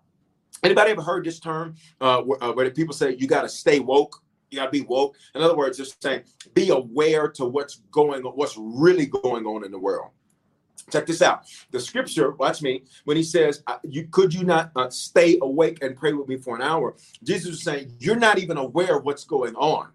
Anybody 0.61 0.91
ever 0.91 1.01
heard 1.01 1.23
this 1.23 1.39
term 1.39 1.75
uh, 2.01 2.21
where, 2.21 2.43
uh, 2.43 2.51
where 2.51 2.69
people 2.69 2.93
say 2.93 3.15
you 3.15 3.27
got 3.27 3.43
to 3.43 3.49
stay 3.49 3.79
woke? 3.79 4.21
You 4.51 4.57
got 4.57 4.65
to 4.65 4.71
be 4.71 4.81
woke. 4.81 5.15
In 5.35 5.41
other 5.41 5.55
words, 5.55 5.77
just 5.77 6.01
saying 6.03 6.23
be 6.53 6.69
aware 6.69 7.29
to 7.29 7.45
what's 7.45 7.81
going 7.91 8.25
on, 8.25 8.33
what's 8.33 8.57
really 8.57 9.05
going 9.05 9.45
on 9.45 9.63
in 9.63 9.71
the 9.71 9.79
world. 9.79 10.11
Check 10.91 11.05
this 11.05 11.21
out. 11.21 11.45
The 11.71 11.79
scripture, 11.79 12.31
watch 12.31 12.61
me, 12.61 12.83
when 13.05 13.17
he 13.17 13.23
says, 13.23 13.63
"You 13.83 14.07
could 14.11 14.33
you 14.33 14.43
not 14.43 14.71
uh, 14.75 14.89
stay 14.89 15.37
awake 15.41 15.81
and 15.81 15.95
pray 15.95 16.13
with 16.13 16.27
me 16.27 16.37
for 16.37 16.55
an 16.55 16.61
hour?" 16.61 16.95
Jesus 17.23 17.55
is 17.55 17.63
saying, 17.63 17.93
"You're 17.99 18.15
not 18.15 18.39
even 18.39 18.57
aware 18.57 18.97
of 18.97 19.05
what's 19.05 19.23
going 19.23 19.55
on." 19.55 19.89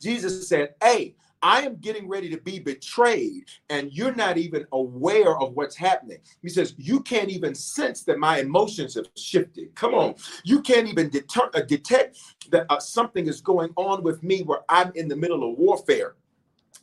Jesus 0.00 0.48
said, 0.48 0.74
"Hey, 0.82 1.14
I 1.44 1.60
am 1.60 1.76
getting 1.76 2.08
ready 2.08 2.30
to 2.30 2.38
be 2.38 2.58
betrayed, 2.58 3.44
and 3.68 3.92
you're 3.92 4.14
not 4.14 4.38
even 4.38 4.64
aware 4.72 5.36
of 5.38 5.52
what's 5.52 5.76
happening. 5.76 6.16
He 6.40 6.48
says, 6.48 6.74
You 6.78 7.00
can't 7.00 7.28
even 7.28 7.54
sense 7.54 8.02
that 8.04 8.18
my 8.18 8.38
emotions 8.38 8.94
have 8.94 9.08
shifted. 9.14 9.74
Come 9.74 9.92
on. 9.92 10.14
You 10.42 10.62
can't 10.62 10.88
even 10.88 11.10
deter- 11.10 11.50
uh, 11.52 11.60
detect 11.60 12.18
that 12.48 12.64
uh, 12.70 12.80
something 12.80 13.28
is 13.28 13.42
going 13.42 13.74
on 13.76 14.02
with 14.02 14.22
me 14.22 14.40
where 14.40 14.60
I'm 14.70 14.90
in 14.94 15.06
the 15.06 15.16
middle 15.16 15.46
of 15.46 15.58
warfare. 15.58 16.14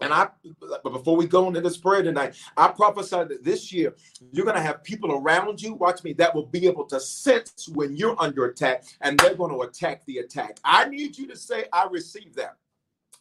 And 0.02 0.12
I, 0.12 0.30
but 0.60 0.84
before 0.84 1.16
we 1.16 1.28
go 1.28 1.48
into 1.48 1.62
this 1.62 1.78
prayer 1.78 2.02
tonight, 2.02 2.36
I 2.58 2.70
prophesy 2.70 3.24
that 3.24 3.44
this 3.44 3.72
year 3.72 3.96
you're 4.32 4.46
going 4.46 4.58
to 4.58 4.62
have 4.62 4.84
people 4.84 5.14
around 5.14 5.62
you, 5.62 5.76
watch 5.76 6.04
me, 6.04 6.14
that 6.14 6.34
will 6.34 6.48
be 6.48 6.66
able 6.68 6.86
to 6.86 7.00
sense 7.00 7.70
when 7.70 7.96
you're 7.96 8.16
under 8.20 8.46
attack 8.46 8.84
and 9.02 9.18
they're 9.20 9.36
going 9.36 9.52
to 9.54 9.62
attack 9.62 10.04
the 10.06 10.18
attack. 10.18 10.60
I 10.64 10.90
need 10.90 11.18
you 11.18 11.28
to 11.28 11.36
say, 11.36 11.66
I 11.72 11.88
receive 11.90 12.36
that. 12.36 12.56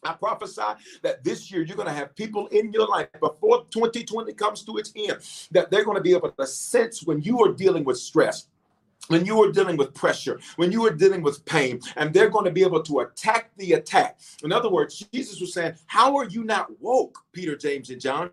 I 0.03 0.13
prophesy 0.13 0.61
that 1.03 1.23
this 1.23 1.51
year 1.51 1.61
you're 1.61 1.77
going 1.77 1.87
to 1.87 1.93
have 1.93 2.15
people 2.15 2.47
in 2.47 2.73
your 2.73 2.87
life 2.87 3.07
before 3.19 3.65
2020 3.69 4.33
comes 4.33 4.63
to 4.63 4.77
its 4.77 4.91
end 4.95 5.17
that 5.51 5.69
they're 5.69 5.85
going 5.85 5.97
to 5.97 6.01
be 6.01 6.15
able 6.15 6.31
to 6.31 6.47
sense 6.47 7.03
when 7.03 7.21
you 7.21 7.39
are 7.43 7.53
dealing 7.53 7.83
with 7.83 7.99
stress 7.99 8.47
when 9.07 9.25
you 9.25 9.41
are 9.43 9.51
dealing 9.51 9.77
with 9.77 9.93
pressure, 9.93 10.39
when 10.55 10.71
you 10.71 10.85
are 10.85 10.91
dealing 10.91 11.21
with 11.21 11.43
pain, 11.45 11.79
and 11.97 12.13
they're 12.13 12.29
going 12.29 12.45
to 12.45 12.51
be 12.51 12.63
able 12.63 12.81
to 12.83 12.99
attack 12.99 13.51
the 13.57 13.73
attack. 13.73 14.19
In 14.43 14.51
other 14.51 14.69
words, 14.69 15.05
Jesus 15.13 15.39
was 15.41 15.53
saying, 15.53 15.73
How 15.87 16.15
are 16.17 16.25
you 16.25 16.43
not 16.43 16.67
woke, 16.79 17.17
Peter, 17.33 17.55
James, 17.55 17.89
and 17.89 17.99
John? 17.99 18.31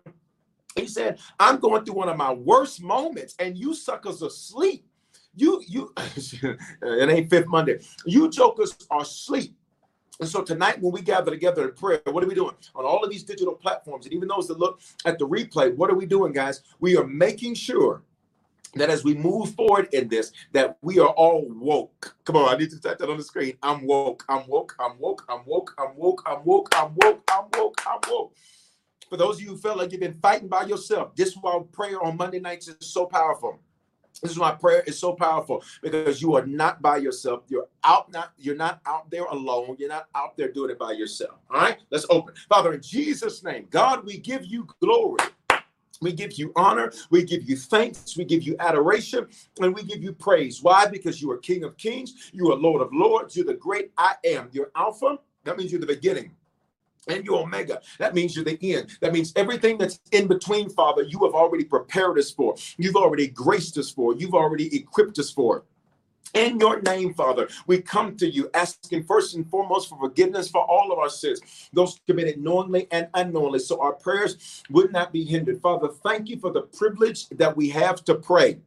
He 0.75 0.87
said, 0.87 1.19
I'm 1.39 1.57
going 1.59 1.83
through 1.83 1.95
one 1.95 2.09
of 2.09 2.17
my 2.17 2.31
worst 2.31 2.81
moments, 2.81 3.35
and 3.39 3.57
you 3.57 3.73
suckers 3.73 4.21
asleep. 4.21 4.85
You, 5.35 5.61
you, 5.67 5.93
it 5.97 7.09
ain't 7.09 7.29
Fifth 7.29 7.47
Monday. 7.47 7.79
You 8.05 8.29
jokers 8.29 8.75
are 8.89 9.01
asleep. 9.01 9.55
And 10.19 10.27
so 10.27 10.41
tonight, 10.41 10.81
when 10.81 10.91
we 10.91 11.01
gather 11.01 11.31
together 11.31 11.67
in 11.67 11.73
prayer, 11.73 12.01
what 12.05 12.23
are 12.23 12.27
we 12.27 12.35
doing 12.35 12.55
on 12.75 12.85
all 12.85 13.03
of 13.03 13.09
these 13.09 13.23
digital 13.23 13.53
platforms? 13.53 14.05
And 14.05 14.13
even 14.13 14.27
those 14.27 14.47
that 14.49 14.59
look 14.59 14.81
at 15.05 15.17
the 15.17 15.25
replay, 15.25 15.73
what 15.73 15.89
are 15.89 15.95
we 15.95 16.05
doing, 16.05 16.33
guys? 16.33 16.61
We 16.79 16.97
are 16.97 17.07
making 17.07 17.53
sure 17.53 18.03
that 18.75 18.89
as 18.89 19.03
we 19.03 19.13
move 19.13 19.55
forward 19.55 19.89
in 19.93 20.07
this, 20.07 20.31
that 20.53 20.77
we 20.81 20.99
are 20.99 21.09
all 21.09 21.45
woke. 21.49 22.15
Come 22.25 22.35
on, 22.35 22.53
I 22.53 22.57
need 22.57 22.69
to 22.71 22.79
type 22.79 22.97
that 22.99 23.09
on 23.09 23.17
the 23.17 23.23
screen. 23.23 23.57
I'm 23.63 23.85
woke. 23.85 24.23
I'm 24.29 24.47
woke. 24.47 24.75
I'm 24.79 24.99
woke. 24.99 25.25
I'm 25.29 25.41
woke. 25.45 25.73
I'm 25.77 25.95
woke. 25.95 26.21
I'm 26.25 26.43
woke. 26.43 26.69
I'm 26.75 26.95
woke. 26.95 27.23
I'm 27.31 27.45
woke. 27.57 27.81
I'm 27.87 27.99
woke. 28.09 28.35
For 29.09 29.17
those 29.17 29.37
of 29.37 29.41
you 29.41 29.49
who 29.49 29.57
felt 29.57 29.77
like 29.77 29.91
you've 29.91 30.01
been 30.01 30.19
fighting 30.21 30.47
by 30.47 30.63
yourself, 30.63 31.15
this 31.15 31.29
is 31.29 31.37
why 31.41 31.59
prayer 31.71 32.01
on 32.03 32.15
Monday 32.15 32.39
nights 32.39 32.67
is 32.67 32.75
so 32.81 33.05
powerful. 33.07 33.59
This 34.21 34.31
is 34.31 34.39
why 34.39 34.51
prayer 34.51 34.83
is 34.85 34.99
so 34.99 35.13
powerful 35.13 35.63
because 35.81 36.21
you 36.21 36.35
are 36.35 36.45
not 36.45 36.81
by 36.81 36.97
yourself. 36.97 37.43
You're 37.47 37.67
out, 37.83 38.11
not 38.11 38.33
you're 38.37 38.55
not 38.55 38.81
out 38.85 39.09
there 39.09 39.25
alone. 39.25 39.77
You're 39.79 39.89
not 39.89 40.07
out 40.13 40.35
there 40.35 40.51
doing 40.51 40.71
it 40.71 40.79
by 40.79 40.91
yourself. 40.91 41.39
All 41.49 41.61
right, 41.61 41.77
let's 41.89 42.05
open. 42.09 42.33
Father, 42.49 42.73
in 42.73 42.81
Jesus' 42.81 43.43
name, 43.43 43.67
God, 43.69 44.05
we 44.05 44.17
give 44.17 44.45
you 44.45 44.67
glory. 44.81 45.23
We 46.01 46.13
give 46.13 46.33
you 46.33 46.53
honor, 46.55 46.93
we 47.09 47.23
give 47.23 47.43
you 47.43 47.57
thanks, 47.57 48.15
we 48.15 48.23
give 48.23 48.43
you 48.43 48.55
adoration, 48.59 49.27
and 49.59 49.75
we 49.75 49.83
give 49.83 50.01
you 50.01 50.13
praise. 50.13 50.63
Why? 50.63 50.85
Because 50.85 51.21
you 51.21 51.29
are 51.31 51.37
King 51.37 51.63
of 51.63 51.75
Kings, 51.77 52.31
you 52.33 52.51
are 52.51 52.55
Lord 52.55 52.81
of 52.81 52.93
Lords, 52.93 53.35
you're 53.35 53.45
the 53.45 53.53
great 53.53 53.91
I 53.97 54.15
am. 54.25 54.49
You're 54.53 54.71
Alpha, 54.75 55.19
that 55.43 55.57
means 55.57 55.71
you're 55.71 55.81
the 55.81 55.87
beginning. 55.87 56.31
And 57.07 57.25
you're 57.25 57.39
Omega. 57.39 57.81
That 57.97 58.13
means 58.13 58.35
you're 58.35 58.45
the 58.45 58.57
end. 58.75 58.91
That 59.01 59.13
means 59.13 59.33
everything 59.35 59.77
that's 59.77 59.99
in 60.11 60.27
between, 60.27 60.69
Father, 60.69 61.01
you 61.01 61.23
have 61.23 61.33
already 61.33 61.63
prepared 61.63 62.19
us 62.19 62.29
for. 62.29 62.55
You've 62.77 62.97
already 62.97 63.27
graced 63.27 63.77
us 63.77 63.89
for. 63.89 64.13
You've 64.15 64.35
already 64.35 64.75
equipped 64.75 65.17
us 65.17 65.31
for. 65.31 65.63
In 66.33 66.59
your 66.59 66.81
name, 66.81 67.13
Father, 67.13 67.47
we 67.65 67.81
come 67.81 68.15
to 68.17 68.29
you 68.29 68.49
asking 68.53 69.05
first 69.05 69.35
and 69.35 69.49
foremost 69.49 69.89
for 69.89 69.97
forgiveness 69.97 70.49
for 70.49 70.61
all 70.61 70.91
of 70.91 70.99
our 70.99 71.09
sins, 71.09 71.41
those 71.73 71.99
committed 72.05 72.39
knowingly 72.39 72.87
and 72.91 73.07
unknowingly, 73.15 73.59
so 73.59 73.81
our 73.81 73.93
prayers 73.93 74.63
would 74.69 74.91
not 74.91 75.11
be 75.11 75.25
hindered. 75.25 75.61
Father, 75.61 75.87
thank 75.87 76.29
you 76.29 76.39
for 76.39 76.51
the 76.51 76.61
privilege 76.61 77.27
that 77.29 77.55
we 77.55 77.69
have 77.69 78.03
to 78.05 78.15
pray. 78.15 78.59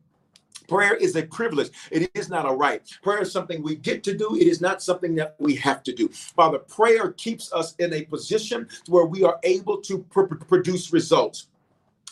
Prayer 0.69 0.95
is 0.95 1.17
a 1.17 1.23
privilege. 1.23 1.71
It 1.91 2.11
is 2.15 2.29
not 2.29 2.49
a 2.49 2.53
right. 2.53 2.83
Prayer 3.03 3.23
is 3.23 3.33
something 3.33 3.63
we 3.63 3.77
get 3.77 4.03
to 4.05 4.17
do. 4.17 4.37
It 4.37 4.47
is 4.47 4.61
not 4.61 4.83
something 4.83 5.15
that 5.17 5.37
we 5.39 5.55
have 5.57 5.83
to 5.85 5.93
do. 5.93 6.09
Father, 6.09 6.59
prayer 6.59 7.13
keeps 7.13 7.53
us 7.53 7.75
in 7.79 7.93
a 7.93 8.03
position 8.03 8.69
where 8.89 9.05
we 9.05 9.23
are 9.23 9.39
able 9.43 9.79
to 9.83 9.99
pr- 9.99 10.23
produce 10.23 10.93
results. 10.93 11.49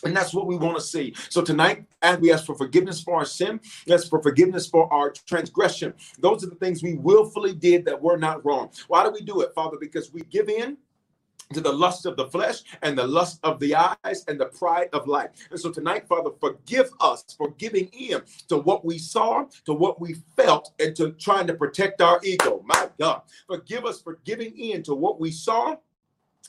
And 0.03 0.15
that's 0.15 0.33
what 0.33 0.47
we 0.47 0.57
want 0.57 0.77
to 0.77 0.83
see. 0.83 1.13
So 1.29 1.41
tonight, 1.41 1.85
as 2.01 2.19
we 2.19 2.31
ask 2.31 2.45
for 2.45 2.55
forgiveness 2.55 3.01
for 3.01 3.15
our 3.15 3.25
sin, 3.25 3.59
ask 3.89 4.09
for 4.09 4.21
forgiveness 4.21 4.67
for 4.67 4.91
our 4.91 5.11
transgression. 5.11 5.93
Those 6.19 6.43
are 6.43 6.49
the 6.49 6.55
things 6.55 6.81
we 6.81 6.95
willfully 6.95 7.53
did 7.53 7.85
that 7.85 8.01
were 8.01 8.17
not 8.17 8.43
wrong. 8.45 8.71
Why 8.87 9.03
do 9.03 9.11
we 9.11 9.21
do 9.21 9.41
it, 9.41 9.53
Father? 9.53 9.77
Because 9.79 10.11
we 10.11 10.21
give 10.21 10.49
in 10.49 10.77
to 11.53 11.61
the 11.61 11.71
lust 11.71 12.05
of 12.05 12.15
the 12.15 12.27
flesh 12.27 12.63
and 12.81 12.97
the 12.97 13.05
lust 13.05 13.39
of 13.43 13.59
the 13.59 13.75
eyes 13.75 14.23
and 14.27 14.39
the 14.39 14.45
pride 14.45 14.89
of 14.93 15.07
life. 15.07 15.29
And 15.49 15.59
so 15.59 15.69
tonight, 15.69 16.07
Father, 16.07 16.31
forgive 16.39 16.89
us 16.99 17.23
for 17.37 17.51
giving 17.51 17.87
in 17.87 18.21
to 18.47 18.57
what 18.57 18.85
we 18.85 18.97
saw, 18.97 19.45
to 19.65 19.73
what 19.73 19.99
we 19.99 20.15
felt, 20.35 20.73
and 20.79 20.95
to 20.95 21.11
trying 21.13 21.47
to 21.47 21.53
protect 21.53 22.01
our 22.01 22.19
ego. 22.23 22.63
My 22.65 22.89
God, 22.99 23.21
forgive 23.47 23.85
us 23.85 24.01
for 24.01 24.19
giving 24.23 24.57
in 24.57 24.83
to 24.83 24.95
what 24.95 25.19
we 25.19 25.31
saw 25.31 25.75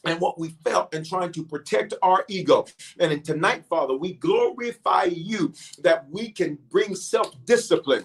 and 0.05 0.21
what 0.21 0.39
we 0.39 0.51
felt 0.65 0.95
and 0.95 1.07
trying 1.07 1.33
to 1.33 1.45
protect 1.45 1.95
our 2.03 2.25
ego. 2.29 2.67
And 2.99 3.13
in 3.13 3.23
tonight, 3.23 3.65
Father, 3.67 3.97
we 3.97 4.15
glorify 4.15 5.05
you 5.05 5.53
that 5.83 6.09
we 6.11 6.31
can 6.31 6.59
bring 6.71 6.95
self 6.95 7.33
discipline 7.45 8.05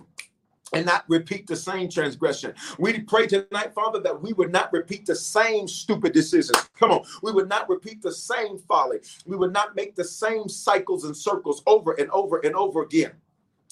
and 0.73 0.85
not 0.85 1.05
repeat 1.07 1.47
the 1.47 1.55
same 1.55 1.89
transgression. 1.89 2.53
We 2.77 2.99
pray 2.99 3.27
tonight, 3.27 3.73
Father, 3.73 3.99
that 4.01 4.21
we 4.21 4.33
would 4.33 4.51
not 4.51 4.71
repeat 4.73 5.05
the 5.05 5.15
same 5.15 5.67
stupid 5.67 6.13
decisions. 6.13 6.69
Come 6.77 6.91
on. 6.91 7.05
We 7.23 7.31
would 7.31 7.47
not 7.47 7.69
repeat 7.69 8.01
the 8.01 8.11
same 8.11 8.57
folly. 8.59 8.99
We 9.25 9.37
would 9.37 9.53
not 9.53 9.75
make 9.75 9.95
the 9.95 10.03
same 10.03 10.49
cycles 10.49 11.05
and 11.05 11.15
circles 11.15 11.63
over 11.65 11.93
and 11.93 12.09
over 12.11 12.39
and 12.39 12.55
over 12.55 12.83
again. 12.83 13.13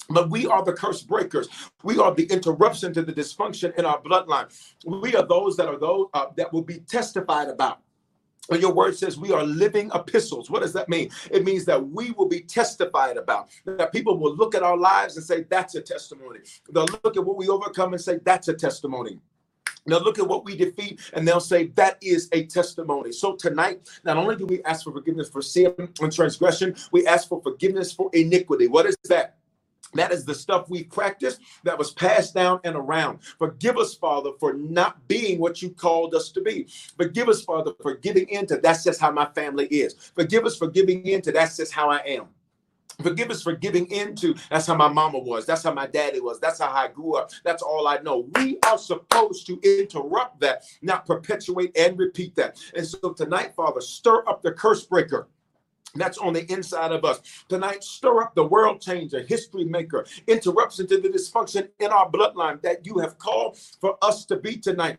But 0.08 0.30
we 0.30 0.46
are 0.46 0.64
the 0.64 0.72
curse 0.72 1.02
breakers. 1.02 1.48
We 1.82 1.98
are 1.98 2.14
the 2.14 2.24
interruption 2.26 2.94
to 2.94 3.02
the 3.02 3.12
dysfunction 3.12 3.76
in 3.76 3.84
our 3.84 4.00
bloodline. 4.00 4.46
We 4.86 5.16
are 5.16 5.26
those 5.26 5.56
that 5.56 5.68
are 5.68 5.78
those 5.78 6.06
uh, 6.14 6.26
that 6.36 6.52
will 6.52 6.62
be 6.62 6.78
testified 6.78 7.48
about. 7.48 7.80
And 8.50 8.60
your 8.60 8.72
word 8.72 8.96
says 8.96 9.18
we 9.18 9.32
are 9.32 9.44
living 9.44 9.90
epistles. 9.94 10.50
What 10.50 10.62
does 10.62 10.72
that 10.74 10.88
mean? 10.88 11.10
It 11.30 11.44
means 11.44 11.64
that 11.64 11.88
we 11.88 12.12
will 12.12 12.28
be 12.28 12.40
testified 12.40 13.16
about, 13.16 13.48
that 13.64 13.92
people 13.92 14.18
will 14.18 14.34
look 14.36 14.54
at 14.54 14.62
our 14.62 14.76
lives 14.76 15.16
and 15.16 15.24
say, 15.24 15.44
that's 15.48 15.74
a 15.74 15.80
testimony. 15.80 16.40
They'll 16.70 16.86
look 17.04 17.16
at 17.16 17.24
what 17.24 17.36
we 17.36 17.48
overcome 17.48 17.92
and 17.92 18.00
say, 18.00 18.20
that's 18.24 18.48
a 18.48 18.54
testimony. 18.54 19.18
They'll 19.86 20.02
look 20.02 20.18
at 20.18 20.26
what 20.26 20.44
we 20.44 20.56
defeat 20.56 21.00
and 21.12 21.26
they'll 21.26 21.38
say, 21.38 21.66
that 21.76 21.98
is 22.02 22.28
a 22.32 22.46
testimony. 22.46 23.12
So 23.12 23.36
tonight, 23.36 23.88
not 24.04 24.16
only 24.16 24.36
do 24.36 24.44
we 24.44 24.62
ask 24.64 24.84
for 24.84 24.92
forgiveness 24.92 25.28
for 25.28 25.42
sin 25.42 25.74
and 25.78 26.12
transgression, 26.12 26.74
we 26.90 27.06
ask 27.06 27.28
for 27.28 27.40
forgiveness 27.40 27.92
for 27.92 28.10
iniquity. 28.12 28.66
What 28.66 28.86
is 28.86 28.96
that? 29.08 29.36
That 29.94 30.12
is 30.12 30.24
the 30.24 30.34
stuff 30.34 30.68
we 30.68 30.84
practiced 30.84 31.40
that 31.64 31.78
was 31.78 31.92
passed 31.92 32.34
down 32.34 32.60
and 32.64 32.76
around. 32.76 33.20
Forgive 33.38 33.78
us, 33.78 33.94
Father, 33.94 34.30
for 34.38 34.52
not 34.52 35.06
being 35.08 35.38
what 35.38 35.62
you 35.62 35.70
called 35.70 36.14
us 36.14 36.30
to 36.32 36.40
be. 36.40 36.66
Forgive 36.96 37.28
us, 37.28 37.42
Father, 37.42 37.72
for 37.80 37.94
giving 37.94 38.28
into 38.28 38.58
that's 38.58 38.84
just 38.84 39.00
how 39.00 39.10
my 39.10 39.26
family 39.26 39.66
is. 39.66 39.94
Forgive 40.14 40.44
us 40.44 40.56
for 40.56 40.68
giving 40.68 41.06
into 41.06 41.32
that's 41.32 41.56
just 41.56 41.72
how 41.72 41.90
I 41.90 41.98
am. 41.98 42.26
Forgive 43.02 43.30
us 43.30 43.42
for 43.42 43.52
giving 43.52 43.90
into 43.90 44.34
that's 44.50 44.66
how 44.66 44.74
my 44.74 44.88
mama 44.88 45.18
was. 45.18 45.44
That's 45.44 45.62
how 45.62 45.72
my 45.72 45.86
daddy 45.86 46.20
was. 46.20 46.40
That's 46.40 46.58
how 46.58 46.70
I 46.70 46.88
grew 46.88 47.16
up. 47.16 47.30
That's 47.44 47.62
all 47.62 47.86
I 47.86 47.98
know. 47.98 48.26
We 48.36 48.58
are 48.66 48.78
supposed 48.78 49.46
to 49.48 49.60
interrupt 49.62 50.40
that, 50.40 50.64
not 50.82 51.06
perpetuate 51.06 51.76
and 51.76 51.98
repeat 51.98 52.34
that. 52.36 52.58
And 52.74 52.86
so 52.86 53.12
tonight, 53.12 53.54
Father, 53.54 53.82
stir 53.82 54.26
up 54.26 54.42
the 54.42 54.52
curse 54.52 54.84
breaker 54.84 55.28
that's 56.00 56.18
on 56.18 56.32
the 56.32 56.50
inside 56.52 56.92
of 56.92 57.04
us. 57.04 57.20
Tonight, 57.48 57.84
stir 57.84 58.22
up 58.22 58.34
the 58.34 58.44
world 58.44 58.80
changer, 58.80 59.20
history 59.20 59.64
maker, 59.64 60.06
interrupts 60.26 60.76
to 60.76 60.84
the 60.84 60.96
dysfunction 60.96 61.68
in 61.80 61.90
our 61.90 62.10
bloodline 62.10 62.60
that 62.62 62.86
you 62.86 62.98
have 62.98 63.18
called 63.18 63.58
for 63.80 63.96
us 64.02 64.24
to 64.26 64.36
be 64.36 64.56
tonight 64.56 64.98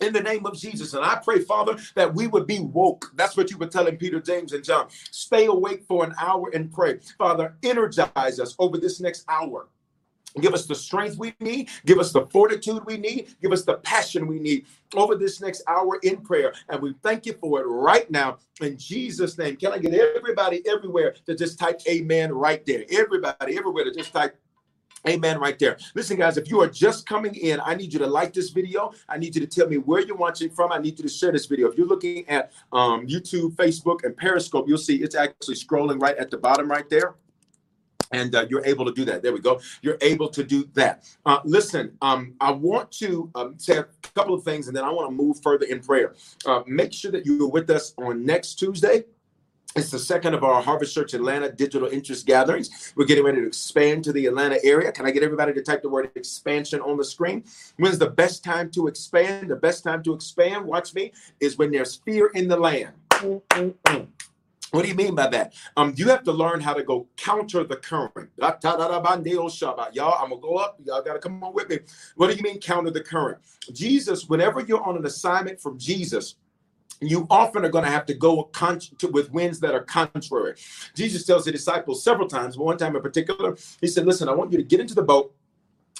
in 0.00 0.12
the 0.12 0.20
name 0.20 0.46
of 0.46 0.58
Jesus. 0.58 0.94
And 0.94 1.04
I 1.04 1.16
pray, 1.16 1.40
Father, 1.40 1.76
that 1.94 2.14
we 2.14 2.26
would 2.26 2.46
be 2.46 2.60
woke. 2.60 3.12
That's 3.14 3.36
what 3.36 3.50
you 3.50 3.58
were 3.58 3.66
telling 3.66 3.96
Peter, 3.96 4.20
James, 4.20 4.52
and 4.52 4.64
John. 4.64 4.88
Stay 4.90 5.46
awake 5.46 5.84
for 5.86 6.04
an 6.04 6.14
hour 6.18 6.50
and 6.54 6.72
pray. 6.72 6.98
Father, 7.18 7.54
energize 7.62 8.40
us 8.40 8.54
over 8.58 8.78
this 8.78 9.00
next 9.00 9.24
hour. 9.28 9.68
Give 10.40 10.54
us 10.54 10.66
the 10.66 10.74
strength 10.74 11.18
we 11.18 11.34
need. 11.40 11.68
Give 11.84 11.98
us 11.98 12.12
the 12.12 12.26
fortitude 12.26 12.84
we 12.86 12.96
need. 12.96 13.34
Give 13.42 13.52
us 13.52 13.64
the 13.64 13.74
passion 13.74 14.26
we 14.26 14.38
need 14.38 14.66
over 14.94 15.14
this 15.14 15.40
next 15.40 15.62
hour 15.68 15.98
in 16.02 16.18
prayer. 16.18 16.52
And 16.68 16.80
we 16.80 16.94
thank 17.02 17.26
you 17.26 17.34
for 17.34 17.60
it 17.60 17.64
right 17.64 18.10
now 18.10 18.38
in 18.60 18.76
Jesus' 18.78 19.36
name. 19.36 19.56
Can 19.56 19.72
I 19.72 19.78
get 19.78 19.94
everybody 19.94 20.62
everywhere 20.68 21.14
to 21.26 21.34
just 21.34 21.58
type 21.58 21.80
amen 21.88 22.32
right 22.32 22.64
there? 22.64 22.84
Everybody 22.90 23.56
everywhere 23.56 23.84
to 23.84 23.92
just 23.92 24.12
type 24.12 24.38
Amen, 25.08 25.40
right 25.40 25.58
there. 25.58 25.78
Listen, 25.96 26.16
guys, 26.16 26.36
if 26.36 26.48
you 26.48 26.60
are 26.60 26.68
just 26.68 27.06
coming 27.06 27.34
in, 27.34 27.60
I 27.64 27.74
need 27.74 27.92
you 27.92 27.98
to 27.98 28.06
like 28.06 28.32
this 28.32 28.50
video. 28.50 28.92
I 29.08 29.18
need 29.18 29.34
you 29.34 29.40
to 29.40 29.48
tell 29.48 29.66
me 29.66 29.78
where 29.78 30.00
you're 30.00 30.16
watching 30.16 30.48
from. 30.48 30.70
I 30.70 30.78
need 30.78 30.96
you 30.96 31.02
to 31.02 31.08
share 31.08 31.32
this 31.32 31.46
video. 31.46 31.68
If 31.68 31.76
you're 31.76 31.88
looking 31.88 32.28
at 32.28 32.52
um, 32.72 33.06
YouTube, 33.08 33.56
Facebook, 33.56 34.04
and 34.04 34.16
Periscope, 34.16 34.68
you'll 34.68 34.78
see 34.78 35.02
it's 35.02 35.16
actually 35.16 35.56
scrolling 35.56 36.00
right 36.00 36.16
at 36.18 36.30
the 36.30 36.38
bottom 36.38 36.70
right 36.70 36.88
there. 36.88 37.16
And 38.12 38.34
uh, 38.34 38.46
you're 38.48 38.64
able 38.64 38.84
to 38.84 38.92
do 38.92 39.04
that. 39.06 39.22
There 39.22 39.32
we 39.32 39.40
go. 39.40 39.60
You're 39.82 39.98
able 40.00 40.28
to 40.28 40.44
do 40.44 40.68
that. 40.74 41.04
Uh, 41.26 41.40
listen, 41.44 41.96
um, 42.02 42.34
I 42.40 42.50
want 42.52 42.90
to 42.92 43.30
um, 43.34 43.58
say 43.58 43.78
a 43.78 43.86
couple 44.14 44.34
of 44.34 44.44
things, 44.44 44.68
and 44.68 44.76
then 44.76 44.84
I 44.84 44.90
want 44.90 45.08
to 45.08 45.14
move 45.14 45.40
further 45.42 45.66
in 45.66 45.80
prayer. 45.80 46.14
Uh, 46.46 46.62
make 46.66 46.92
sure 46.92 47.10
that 47.10 47.26
you 47.26 47.44
are 47.44 47.50
with 47.50 47.70
us 47.70 47.94
on 47.98 48.24
next 48.24 48.54
Tuesday. 48.54 49.04
It's 49.74 49.90
the 49.90 49.98
second 49.98 50.34
of 50.34 50.44
our 50.44 50.60
Harvest 50.60 50.94
Church 50.94 51.14
Atlanta 51.14 51.50
digital 51.50 51.88
interest 51.88 52.26
gatherings. 52.26 52.92
We're 52.94 53.06
getting 53.06 53.24
ready 53.24 53.40
to 53.40 53.46
expand 53.46 54.04
to 54.04 54.12
the 54.12 54.26
Atlanta 54.26 54.58
area. 54.62 54.92
Can 54.92 55.06
I 55.06 55.10
get 55.10 55.22
everybody 55.22 55.54
to 55.54 55.62
type 55.62 55.80
the 55.80 55.88
word 55.88 56.10
expansion 56.14 56.80
on 56.82 56.98
the 56.98 57.04
screen? 57.04 57.42
When's 57.78 57.98
the 57.98 58.10
best 58.10 58.44
time 58.44 58.70
to 58.72 58.86
expand? 58.86 59.48
The 59.48 59.56
best 59.56 59.82
time 59.82 60.02
to 60.02 60.12
expand, 60.12 60.66
watch 60.66 60.92
me, 60.94 61.12
is 61.40 61.56
when 61.56 61.70
there's 61.70 61.96
fear 61.96 62.30
in 62.34 62.48
the 62.48 62.56
land. 62.56 62.92
Mm-mm-mm. 63.12 64.08
What 64.72 64.82
do 64.82 64.88
you 64.88 64.94
mean 64.94 65.14
by 65.14 65.28
that? 65.28 65.52
Um, 65.76 65.92
you 65.96 66.08
have 66.08 66.22
to 66.24 66.32
learn 66.32 66.60
how 66.62 66.72
to 66.72 66.82
go 66.82 67.06
counter 67.18 67.62
the 67.62 67.76
current. 67.76 68.30
Y'all, 68.38 68.54
I'm 68.58 70.30
gonna 70.30 70.40
go 70.40 70.56
up. 70.56 70.78
Y'all 70.82 71.02
gotta 71.02 71.18
come 71.18 71.44
on 71.44 71.52
with 71.52 71.68
me. 71.68 71.80
What 72.16 72.30
do 72.30 72.36
you 72.36 72.42
mean 72.42 72.58
counter 72.58 72.90
the 72.90 73.02
current? 73.02 73.38
Jesus, 73.70 74.28
whenever 74.28 74.60
you're 74.60 74.82
on 74.82 74.96
an 74.96 75.04
assignment 75.04 75.60
from 75.60 75.78
Jesus, 75.78 76.36
you 77.02 77.26
often 77.28 77.64
are 77.64 77.68
going 77.68 77.84
to 77.84 77.90
have 77.90 78.06
to 78.06 78.14
go 78.14 78.44
con- 78.44 78.78
to, 78.98 79.08
with 79.08 79.30
winds 79.32 79.58
that 79.60 79.74
are 79.74 79.82
contrary. 79.82 80.54
Jesus 80.94 81.26
tells 81.26 81.44
the 81.44 81.52
disciples 81.52 82.04
several 82.04 82.28
times, 82.28 82.56
but 82.56 82.64
one 82.64 82.78
time 82.78 82.94
in 82.94 83.02
particular, 83.02 83.56
he 83.80 83.88
said, 83.88 84.06
Listen, 84.06 84.28
I 84.28 84.32
want 84.32 84.52
you 84.52 84.58
to 84.58 84.64
get 84.64 84.78
into 84.78 84.94
the 84.94 85.02
boat 85.02 85.34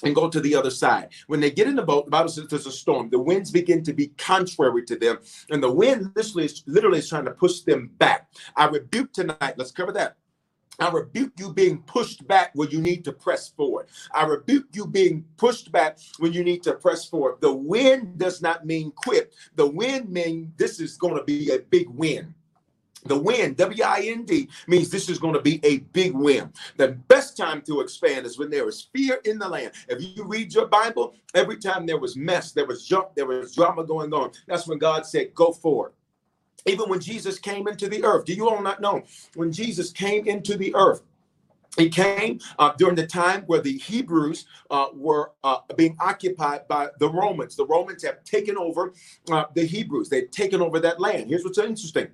and 0.03 0.15
go 0.15 0.29
to 0.29 0.41
the 0.41 0.55
other 0.55 0.71
side. 0.71 1.11
When 1.27 1.41
they 1.41 1.51
get 1.51 1.69
in 1.69 1.77
the 1.77 1.83
boat, 1.83 2.07
the 2.07 2.11
Bible 2.11 2.29
says 2.29 2.49
there's 2.49 2.67
a 2.67 2.73
storm. 2.73 3.11
The 3.11 3.19
winds 3.19 3.51
begin 3.51 3.83
to 3.85 3.93
be 3.93 4.09
contrary 4.19 4.85
to 4.87 4.97
them, 4.97 5.19
and 5.51 5.63
the 5.63 5.71
wind 5.71 6.13
literally 6.15 6.47
is, 6.47 6.63
literally 6.67 6.99
is 6.99 7.09
trying 7.09 7.25
to 7.27 7.33
push 7.33 7.61
them 7.61 7.91
back. 7.99 8.29
I 8.57 8.67
rebuke 8.67 9.13
tonight. 9.13 9.55
Let's 9.57 9.73
cover 9.73 9.93
that. 9.93 10.17
I 10.79 10.91
rebuke 10.91 11.33
you 11.39 11.53
being 11.53 11.83
pushed 11.83 12.27
back 12.27 12.51
when 12.55 12.71
you 12.71 12.81
need 12.81 13.05
to 13.05 13.13
press 13.13 13.49
forward. 13.49 13.87
I 14.13 14.25
rebuke 14.25 14.67
you 14.73 14.87
being 14.87 15.25
pushed 15.37 15.71
back 15.71 15.99
when 16.19 16.33
you 16.33 16.43
need 16.43 16.63
to 16.65 16.73
press 16.73 17.05
forward. 17.05 17.41
The 17.41 17.53
wind 17.53 18.19
does 18.19 18.41
not 18.41 18.65
mean 18.65 18.91
quit. 18.97 19.35
The 19.55 19.67
wind 19.67 20.11
means 20.11 20.49
this 20.57 20.81
is 20.81 20.97
going 20.97 21.17
to 21.17 21.25
be 21.25 21.51
a 21.51 21.59
big 21.59 21.89
win. 21.91 22.35
The 23.05 23.19
win, 23.19 23.55
W 23.55 23.85
I 23.85 24.03
N 24.03 24.25
D, 24.25 24.49
means 24.69 24.89
this 24.89 25.09
is 25.09 25.19
going 25.19 25.35
to 25.35 25.41
be 25.41 25.61
a 25.65 25.79
big 25.79 26.13
win. 26.13 26.53
The 26.77 26.89
best 27.09 27.37
time 27.37 27.63
to 27.63 27.81
expand 27.81 28.27
is 28.27 28.39
when 28.39 28.51
there 28.51 28.69
is 28.69 28.89
fear 28.95 29.21
in 29.25 29.39
the 29.39 29.49
land. 29.49 29.73
If 29.89 30.17
you 30.17 30.25
read 30.25 30.55
your 30.55 30.67
Bible, 30.67 31.15
every 31.35 31.57
time 31.57 31.85
there 31.85 31.99
was 31.99 32.17
mess, 32.17 32.53
there 32.53 32.67
was 32.67 32.87
junk, 32.87 33.09
there 33.17 33.27
was 33.27 33.55
drama 33.55 33.85
going 33.85 34.13
on, 34.13 34.31
that's 34.47 34.69
when 34.69 34.79
God 34.79 35.05
said, 35.05 35.35
Go 35.35 35.53
forward. 35.53 35.93
Even 36.65 36.89
when 36.89 37.01
Jesus 37.01 37.41
came 37.41 37.67
into 37.67 37.89
the 37.89 38.05
earth, 38.05 38.25
do 38.25 38.35
you 38.35 38.49
all 38.49 38.63
not 38.63 38.81
know? 38.81 39.03
When 39.35 39.51
Jesus 39.51 39.91
came 39.91 40.27
into 40.29 40.57
the 40.57 40.73
earth, 40.77 41.03
he 41.77 41.89
came 41.89 42.39
uh, 42.59 42.73
during 42.77 42.95
the 42.95 43.07
time 43.07 43.43
where 43.47 43.61
the 43.61 43.79
Hebrews 43.79 44.47
uh, 44.71 44.89
were 44.95 45.33
uh, 45.43 45.59
being 45.77 45.97
occupied 45.99 46.69
by 46.69 46.89
the 47.01 47.09
Romans. 47.09 47.57
The 47.57 47.67
Romans 47.67 48.05
have 48.05 48.23
taken 48.25 48.57
over 48.59 48.93
uh, 49.31 49.47
the 49.55 49.65
Hebrews, 49.65 50.09
they've 50.09 50.31
taken 50.31 50.61
over 50.61 50.79
that 50.81 51.01
land. 51.01 51.31
Here's 51.31 51.43
what's 51.43 51.59
interesting 51.59 52.09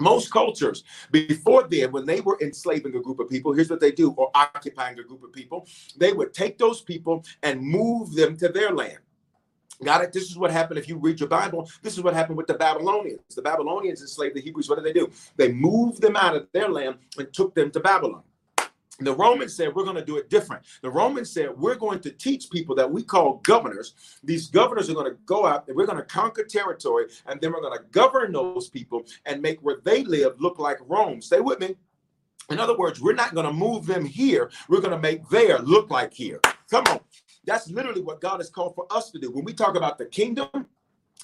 most 0.00 0.32
cultures 0.32 0.84
before 1.10 1.66
then 1.68 1.92
when 1.92 2.06
they 2.06 2.20
were 2.20 2.38
enslaving 2.40 2.94
a 2.96 3.00
group 3.00 3.20
of 3.20 3.28
people 3.28 3.52
here's 3.52 3.70
what 3.70 3.80
they 3.80 3.92
do 3.92 4.10
or 4.12 4.30
occupying 4.34 4.98
a 4.98 5.02
group 5.02 5.22
of 5.22 5.32
people 5.32 5.66
they 5.96 6.12
would 6.12 6.32
take 6.34 6.58
those 6.58 6.80
people 6.80 7.24
and 7.42 7.60
move 7.60 8.14
them 8.14 8.36
to 8.36 8.48
their 8.48 8.72
land 8.72 8.98
Got 9.82 10.04
it? 10.04 10.12
This 10.12 10.30
is 10.30 10.38
what 10.38 10.50
happened 10.50 10.78
if 10.78 10.88
you 10.88 10.96
read 10.96 11.18
your 11.18 11.28
Bible. 11.28 11.68
This 11.82 11.94
is 11.94 12.02
what 12.02 12.14
happened 12.14 12.36
with 12.36 12.46
the 12.46 12.54
Babylonians. 12.54 13.34
The 13.34 13.42
Babylonians 13.42 14.00
enslaved 14.00 14.36
the 14.36 14.40
Hebrews. 14.40 14.68
What 14.68 14.76
did 14.76 14.84
they 14.84 14.98
do? 14.98 15.10
They 15.36 15.52
moved 15.52 16.00
them 16.00 16.16
out 16.16 16.36
of 16.36 16.46
their 16.52 16.68
land 16.68 16.96
and 17.18 17.32
took 17.32 17.54
them 17.54 17.70
to 17.72 17.80
Babylon. 17.80 18.22
The 19.00 19.14
Romans 19.14 19.56
said, 19.56 19.74
We're 19.74 19.84
going 19.84 19.96
to 19.96 20.04
do 20.04 20.18
it 20.18 20.30
different. 20.30 20.64
The 20.82 20.90
Romans 20.90 21.30
said, 21.30 21.56
We're 21.56 21.74
going 21.74 22.00
to 22.00 22.10
teach 22.10 22.50
people 22.50 22.74
that 22.76 22.90
we 22.90 23.02
call 23.02 23.40
governors. 23.44 23.94
These 24.22 24.48
governors 24.48 24.88
are 24.88 24.94
going 24.94 25.10
to 25.10 25.18
go 25.26 25.46
out 25.46 25.66
and 25.66 25.76
we're 25.76 25.86
going 25.86 25.98
to 25.98 26.04
conquer 26.04 26.44
territory 26.44 27.06
and 27.26 27.40
then 27.40 27.52
we're 27.52 27.60
going 27.60 27.76
to 27.76 27.84
govern 27.90 28.32
those 28.32 28.68
people 28.68 29.04
and 29.26 29.42
make 29.42 29.58
where 29.60 29.78
they 29.84 30.04
live 30.04 30.40
look 30.40 30.58
like 30.58 30.78
Rome. 30.86 31.20
Stay 31.20 31.40
with 31.40 31.60
me. 31.60 31.74
In 32.50 32.60
other 32.60 32.76
words, 32.76 33.00
we're 33.00 33.14
not 33.14 33.34
going 33.34 33.46
to 33.46 33.52
move 33.52 33.86
them 33.86 34.04
here. 34.04 34.50
We're 34.68 34.80
going 34.80 34.92
to 34.92 34.98
make 34.98 35.28
there 35.28 35.58
look 35.60 35.90
like 35.90 36.12
here. 36.12 36.40
Come 36.70 36.84
on. 36.88 37.00
That's 37.46 37.70
literally 37.70 38.02
what 38.02 38.20
God 38.20 38.38
has 38.38 38.50
called 38.50 38.74
for 38.74 38.86
us 38.90 39.10
to 39.10 39.18
do. 39.18 39.30
When 39.30 39.44
we 39.44 39.54
talk 39.54 39.76
about 39.76 39.98
the 39.98 40.06
kingdom, 40.06 40.48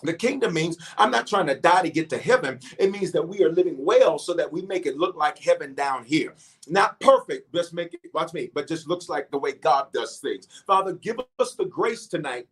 the 0.02 0.14
kingdom 0.14 0.54
means 0.54 0.78
I'm 0.96 1.10
not 1.10 1.26
trying 1.26 1.46
to 1.46 1.54
die 1.54 1.82
to 1.82 1.90
get 1.90 2.08
to 2.10 2.18
heaven. 2.18 2.60
It 2.78 2.90
means 2.90 3.12
that 3.12 3.26
we 3.26 3.42
are 3.44 3.50
living 3.50 3.76
well 3.78 4.18
so 4.18 4.34
that 4.34 4.50
we 4.50 4.62
make 4.62 4.86
it 4.86 4.96
look 4.96 5.16
like 5.16 5.38
heaven 5.38 5.74
down 5.74 6.04
here. 6.04 6.34
Not 6.68 6.98
perfect, 7.00 7.52
just 7.54 7.74
make 7.74 7.94
it, 7.94 8.00
watch 8.14 8.32
me, 8.32 8.50
but 8.54 8.68
just 8.68 8.88
looks 8.88 9.08
like 9.08 9.30
the 9.30 9.38
way 9.38 9.52
God 9.52 9.92
does 9.92 10.18
things. 10.18 10.48
Father, 10.66 10.92
give 10.94 11.18
us 11.38 11.54
the 11.54 11.64
grace 11.64 12.06
tonight 12.06 12.46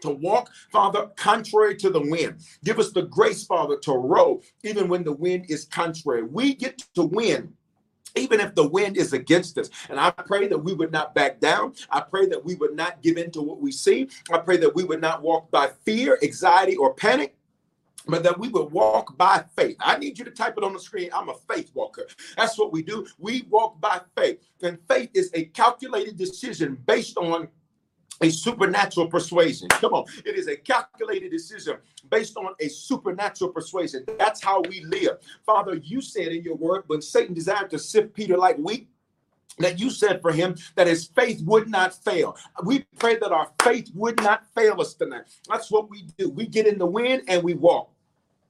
to 0.00 0.10
walk, 0.10 0.50
Father, 0.70 1.10
contrary 1.16 1.76
to 1.76 1.90
the 1.90 2.00
wind. 2.00 2.40
Give 2.64 2.78
us 2.78 2.92
the 2.92 3.02
grace, 3.02 3.44
Father, 3.44 3.78
to 3.78 3.92
row 3.92 4.40
even 4.62 4.88
when 4.88 5.02
the 5.02 5.12
wind 5.12 5.46
is 5.48 5.64
contrary. 5.64 6.22
We 6.22 6.54
get 6.54 6.78
to 6.94 7.04
win 7.04 7.52
even 8.16 8.40
if 8.40 8.54
the 8.54 8.66
wind 8.66 8.96
is 8.96 9.12
against 9.12 9.58
us. 9.58 9.70
And 9.88 9.98
I 9.98 10.10
pray 10.10 10.48
that 10.48 10.58
we 10.58 10.74
would 10.74 10.92
not 10.92 11.14
back 11.14 11.40
down. 11.40 11.74
I 11.90 12.00
pray 12.00 12.26
that 12.26 12.44
we 12.44 12.54
would 12.56 12.74
not 12.74 13.02
give 13.02 13.16
in 13.16 13.30
to 13.32 13.42
what 13.42 13.60
we 13.60 13.72
see. 13.72 14.08
I 14.32 14.38
pray 14.38 14.56
that 14.58 14.74
we 14.74 14.84
would 14.84 15.00
not 15.00 15.22
walk 15.22 15.50
by 15.50 15.70
fear, 15.84 16.18
anxiety, 16.22 16.76
or 16.76 16.94
panic. 16.94 17.34
But 18.06 18.22
that 18.22 18.38
we 18.38 18.48
would 18.48 18.72
walk 18.72 19.18
by 19.18 19.44
faith. 19.54 19.76
I 19.80 19.98
need 19.98 20.18
you 20.18 20.24
to 20.24 20.30
type 20.30 20.54
it 20.56 20.64
on 20.64 20.72
the 20.72 20.80
screen. 20.80 21.10
I'm 21.12 21.28
a 21.28 21.34
faith 21.52 21.70
walker. 21.74 22.06
That's 22.38 22.58
what 22.58 22.72
we 22.72 22.82
do. 22.82 23.06
We 23.18 23.46
walk 23.50 23.78
by 23.82 24.00
faith. 24.16 24.38
And 24.62 24.78
faith 24.88 25.10
is 25.12 25.30
a 25.34 25.44
calculated 25.44 26.16
decision 26.16 26.78
based 26.86 27.18
on 27.18 27.48
a 28.20 28.30
supernatural 28.30 29.06
persuasion. 29.06 29.68
Come 29.68 29.94
on. 29.94 30.04
It 30.24 30.36
is 30.36 30.48
a 30.48 30.56
calculated 30.56 31.30
decision 31.30 31.76
based 32.10 32.36
on 32.36 32.54
a 32.60 32.68
supernatural 32.68 33.50
persuasion. 33.50 34.04
That's 34.18 34.42
how 34.42 34.62
we 34.62 34.84
live. 34.84 35.18
Father, 35.44 35.76
you 35.76 36.00
said 36.00 36.28
in 36.28 36.42
your 36.42 36.56
word 36.56 36.84
when 36.86 37.02
Satan 37.02 37.34
desired 37.34 37.70
to 37.70 37.78
sift 37.78 38.14
Peter 38.14 38.36
like 38.36 38.56
wheat, 38.56 38.88
that 39.58 39.80
you 39.80 39.90
said 39.90 40.22
for 40.22 40.32
him 40.32 40.56
that 40.76 40.86
his 40.86 41.06
faith 41.06 41.42
would 41.44 41.68
not 41.68 41.92
fail. 41.92 42.36
We 42.64 42.84
pray 42.98 43.16
that 43.18 43.32
our 43.32 43.50
faith 43.62 43.90
would 43.94 44.16
not 44.22 44.46
fail 44.54 44.80
us 44.80 44.94
tonight. 44.94 45.24
That's 45.48 45.70
what 45.70 45.90
we 45.90 46.02
do. 46.16 46.30
We 46.30 46.46
get 46.46 46.66
in 46.66 46.78
the 46.78 46.86
wind 46.86 47.22
and 47.28 47.42
we 47.42 47.54
walk. 47.54 47.90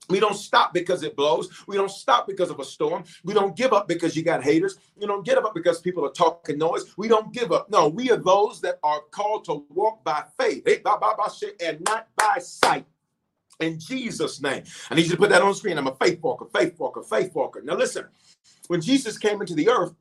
We 0.09 0.21
don't 0.21 0.37
stop 0.37 0.73
because 0.73 1.03
it 1.03 1.17
blows. 1.17 1.51
We 1.67 1.77
don't 1.77 1.91
stop 1.91 2.27
because 2.27 2.51
of 2.51 2.61
a 2.61 2.65
storm. 2.65 3.05
We 3.25 3.35
don't 3.35 3.57
give 3.57 3.73
up 3.73 3.89
because 3.89 4.17
you 4.17 4.23
got 4.23 4.43
haters. 4.43 4.79
You 4.99 5.07
don't 5.07 5.25
give 5.25 5.39
up 5.39 5.55
because 5.55 5.81
people 5.81 6.05
are 6.05 6.13
talking 6.13 6.59
noise. 6.59 6.95
We 6.97 7.09
don't 7.09 7.33
give 7.33 7.53
up. 7.53 7.71
No, 7.71 7.89
we 7.89 8.11
are 8.11 8.17
those 8.17 8.61
that 8.63 8.79
are 8.83 9.03
called 9.11 9.45
to 9.47 9.67
walk 9.71 10.05
by 10.05 10.25
faith 10.39 10.67
and 11.61 11.81
not 11.87 12.09
by 12.17 12.39
sight. 12.39 12.87
In 13.61 13.79
Jesus' 13.79 14.41
name. 14.41 14.63
I 14.91 14.95
need 14.95 15.07
you 15.07 15.11
to 15.13 15.17
put 15.17 15.31
that 15.31 15.43
on 15.43 15.55
screen. 15.55 15.79
I'm 15.79 15.89
a 15.89 15.95
faith 15.97 16.21
walker, 16.23 16.47
faith 16.55 16.79
walker, 16.79 17.03
faith 17.03 17.35
walker. 17.35 17.61
Now 17.63 17.75
listen, 17.75 18.07
when 18.69 18.81
Jesus 18.81 19.19
came 19.19 19.41
into 19.41 19.55
the 19.55 19.69
earth, 19.69 19.95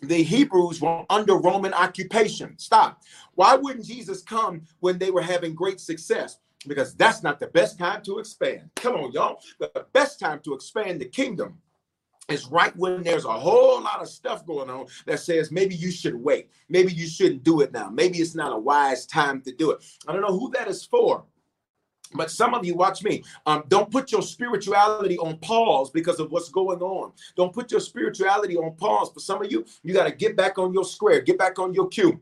the 0.00 0.22
Hebrews 0.22 0.80
were 0.80 1.04
under 1.10 1.34
Roman 1.34 1.74
occupation. 1.74 2.56
Stop. 2.58 3.02
Why 3.34 3.56
wouldn't 3.56 3.84
Jesus 3.84 4.22
come 4.22 4.62
when 4.80 4.98
they 4.98 5.10
were 5.10 5.22
having 5.22 5.54
great 5.54 5.80
success? 5.80 6.38
Because 6.66 6.94
that's 6.94 7.22
not 7.22 7.38
the 7.38 7.46
best 7.48 7.78
time 7.78 8.02
to 8.02 8.18
expand. 8.18 8.70
Come 8.76 8.94
on, 8.94 9.12
y'all. 9.12 9.40
The 9.58 9.86
best 9.92 10.18
time 10.18 10.40
to 10.44 10.54
expand 10.54 11.00
the 11.00 11.06
kingdom 11.06 11.58
is 12.28 12.46
right 12.46 12.76
when 12.76 13.02
there's 13.02 13.24
a 13.24 13.32
whole 13.32 13.80
lot 13.82 14.02
of 14.02 14.08
stuff 14.08 14.44
going 14.44 14.68
on 14.68 14.86
that 15.06 15.20
says 15.20 15.50
maybe 15.50 15.74
you 15.74 15.90
should 15.90 16.14
wait. 16.14 16.50
Maybe 16.68 16.92
you 16.92 17.06
shouldn't 17.06 17.42
do 17.42 17.60
it 17.60 17.72
now. 17.72 17.88
Maybe 17.88 18.18
it's 18.18 18.34
not 18.34 18.52
a 18.52 18.58
wise 18.58 19.06
time 19.06 19.40
to 19.42 19.52
do 19.52 19.70
it. 19.70 19.84
I 20.06 20.12
don't 20.12 20.22
know 20.22 20.38
who 20.38 20.50
that 20.50 20.68
is 20.68 20.84
for. 20.84 21.24
But 22.14 22.30
some 22.30 22.54
of 22.54 22.64
you, 22.64 22.74
watch 22.74 23.02
me. 23.02 23.22
Um, 23.44 23.64
don't 23.68 23.90
put 23.90 24.12
your 24.12 24.22
spirituality 24.22 25.18
on 25.18 25.36
pause 25.38 25.90
because 25.90 26.20
of 26.20 26.30
what's 26.30 26.48
going 26.48 26.80
on. 26.80 27.12
Don't 27.36 27.52
put 27.52 27.70
your 27.70 27.80
spirituality 27.80 28.56
on 28.56 28.74
pause. 28.76 29.10
For 29.12 29.20
some 29.20 29.44
of 29.44 29.52
you, 29.52 29.66
you 29.82 29.92
got 29.92 30.04
to 30.04 30.12
get 30.12 30.34
back 30.34 30.58
on 30.58 30.72
your 30.72 30.84
square, 30.84 31.20
get 31.20 31.36
back 31.36 31.58
on 31.58 31.74
your 31.74 31.88
cue 31.88 32.18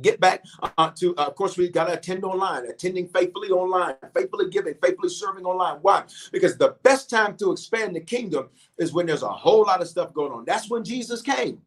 get 0.00 0.20
back 0.20 0.44
uh, 0.62 0.90
to 0.90 1.14
uh, 1.16 1.26
of 1.26 1.34
course 1.34 1.56
we 1.56 1.68
got 1.68 1.86
to 1.86 1.94
attend 1.94 2.24
online 2.24 2.66
attending 2.66 3.08
faithfully 3.08 3.50
online 3.50 3.94
faithfully 4.14 4.48
giving 4.50 4.74
faithfully 4.82 5.08
serving 5.08 5.44
online 5.44 5.78
why 5.82 6.04
because 6.32 6.56
the 6.56 6.76
best 6.82 7.10
time 7.10 7.36
to 7.36 7.52
expand 7.52 7.94
the 7.94 8.00
kingdom 8.00 8.48
is 8.78 8.92
when 8.92 9.06
there's 9.06 9.22
a 9.22 9.28
whole 9.28 9.62
lot 9.62 9.80
of 9.80 9.88
stuff 9.88 10.12
going 10.12 10.32
on 10.32 10.44
that's 10.44 10.70
when 10.70 10.84
jesus 10.84 11.22
came 11.22 11.60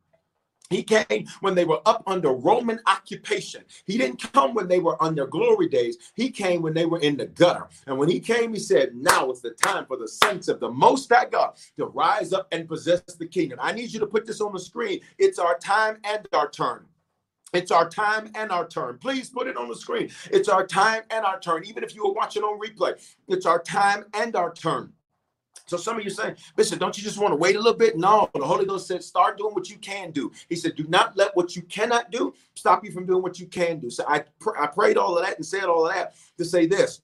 he 0.74 0.82
came 0.84 1.28
when 1.42 1.54
they 1.56 1.66
were 1.66 1.82
up 1.86 2.04
under 2.08 2.32
Roman 2.32 2.80
occupation. 2.88 3.64
He 3.86 3.98
didn't 3.98 4.32
come 4.34 4.54
when 4.56 4.68
they 4.68 4.80
were 4.80 5.02
on 5.02 5.14
their 5.14 5.28
glory 5.28 5.70
days. 5.70 5.98
He 6.16 6.32
came 6.32 6.62
when 6.62 6.74
they 6.74 6.86
were 6.86 7.00
in 7.00 7.16
the 7.16 7.28
gutter. 7.28 7.68
And 7.86 7.98
when 7.98 8.10
he 8.10 8.20
came, 8.20 8.54
he 8.54 8.60
said, 8.60 8.96
Now 8.96 9.32
is 9.32 9.42
the 9.42 9.52
time 9.52 9.86
for 9.86 9.98
the 9.98 10.08
saints 10.08 10.48
of 10.48 10.60
the 10.60 10.72
Most 10.72 11.12
High 11.14 11.26
God 11.26 11.54
to 11.78 11.86
rise 11.86 12.34
up 12.34 12.48
and 12.52 12.68
possess 12.68 13.02
the 13.02 13.28
kingdom. 13.28 13.60
I 13.62 13.72
need 13.72 13.94
you 13.94 14.00
to 14.00 14.08
put 14.08 14.26
this 14.26 14.42
on 14.42 14.54
the 14.54 14.60
screen. 14.60 15.02
It's 15.20 15.38
our 15.38 15.58
time 15.60 15.98
and 16.04 16.28
our 16.34 16.50
turn. 16.50 16.86
It's 17.54 17.72
our 17.72 17.90
time 17.90 18.32
and 18.36 18.52
our 18.52 18.68
turn. 18.68 18.98
Please 18.98 19.30
put 19.30 19.48
it 19.48 19.58
on 19.58 19.70
the 19.70 19.76
screen. 19.76 20.10
It's 20.32 20.50
our 20.50 20.66
time 20.66 21.04
and 21.12 21.26
our 21.26 21.40
turn. 21.40 21.66
Even 21.66 21.84
if 21.84 21.96
you 21.96 22.06
are 22.06 22.14
watching 22.14 22.44
on 22.44 22.60
replay, 22.60 23.00
it's 23.28 23.46
our 23.46 23.62
time 23.62 24.06
and 24.16 24.36
our 24.36 24.54
turn 24.54 24.94
So 25.68 25.78
some 25.78 25.98
of 25.98 26.04
you 26.04 26.10
saying, 26.10 26.36
Bishop, 26.56 26.80
don't 26.80 26.98
you 26.98 27.04
just 27.04 27.18
want 27.20 27.32
to 27.32 27.36
wait 27.38 27.56
a 27.56 27.60
little 27.60 27.78
bit? 27.78 27.98
No, 27.98 28.30
the 28.34 28.46
Holy 28.46 28.66
Ghost 28.66 28.88
said, 28.88 29.04
start 29.04 29.38
doing 29.38 29.54
what 29.54 29.70
you 29.70 29.78
can 29.78 30.12
do. 30.12 30.32
He 30.50 30.56
said, 30.56 30.76
do 30.76 30.86
not 30.88 31.16
let 31.18 31.36
what 31.36 31.56
you 31.56 31.62
cannot 31.64 32.12
do 32.12 32.34
stop 32.56 32.84
you 32.86 32.92
from 32.92 33.06
doing 33.06 33.24
what 33.24 33.40
you 33.40 33.48
can 33.48 33.80
do. 33.80 33.90
So 33.90 34.04
I, 34.08 34.26
pr- 34.40 34.58
I 34.58 34.68
prayed 34.68 34.98
all 34.98 35.18
of 35.18 35.26
that 35.26 35.38
and 35.38 35.46
said 35.46 35.66
all 35.66 35.88
of 35.88 35.94
that 35.94 36.16
to 36.38 36.46
say 36.46 36.66
this. 36.68 37.02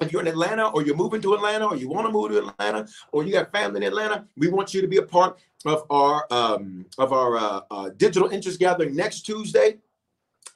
If 0.00 0.12
you're 0.12 0.20
in 0.20 0.28
Atlanta 0.28 0.68
or 0.68 0.82
you're 0.82 0.96
moving 0.96 1.20
to 1.22 1.34
Atlanta 1.34 1.66
or 1.66 1.76
you 1.76 1.88
want 1.88 2.06
to 2.06 2.12
move 2.12 2.30
to 2.30 2.48
Atlanta 2.48 2.86
or 3.12 3.24
you 3.24 3.32
got 3.32 3.50
family 3.52 3.78
in 3.78 3.82
Atlanta, 3.84 4.24
we 4.36 4.48
want 4.48 4.74
you 4.74 4.80
to 4.80 4.88
be 4.88 4.98
a 4.98 5.02
part 5.02 5.38
of 5.64 5.84
our 5.90 6.26
um, 6.30 6.86
of 6.98 7.12
our 7.12 7.36
uh, 7.36 7.60
uh, 7.70 7.90
digital 7.96 8.28
interest 8.28 8.58
gathering 8.58 8.94
next 8.94 9.22
Tuesday. 9.22 9.78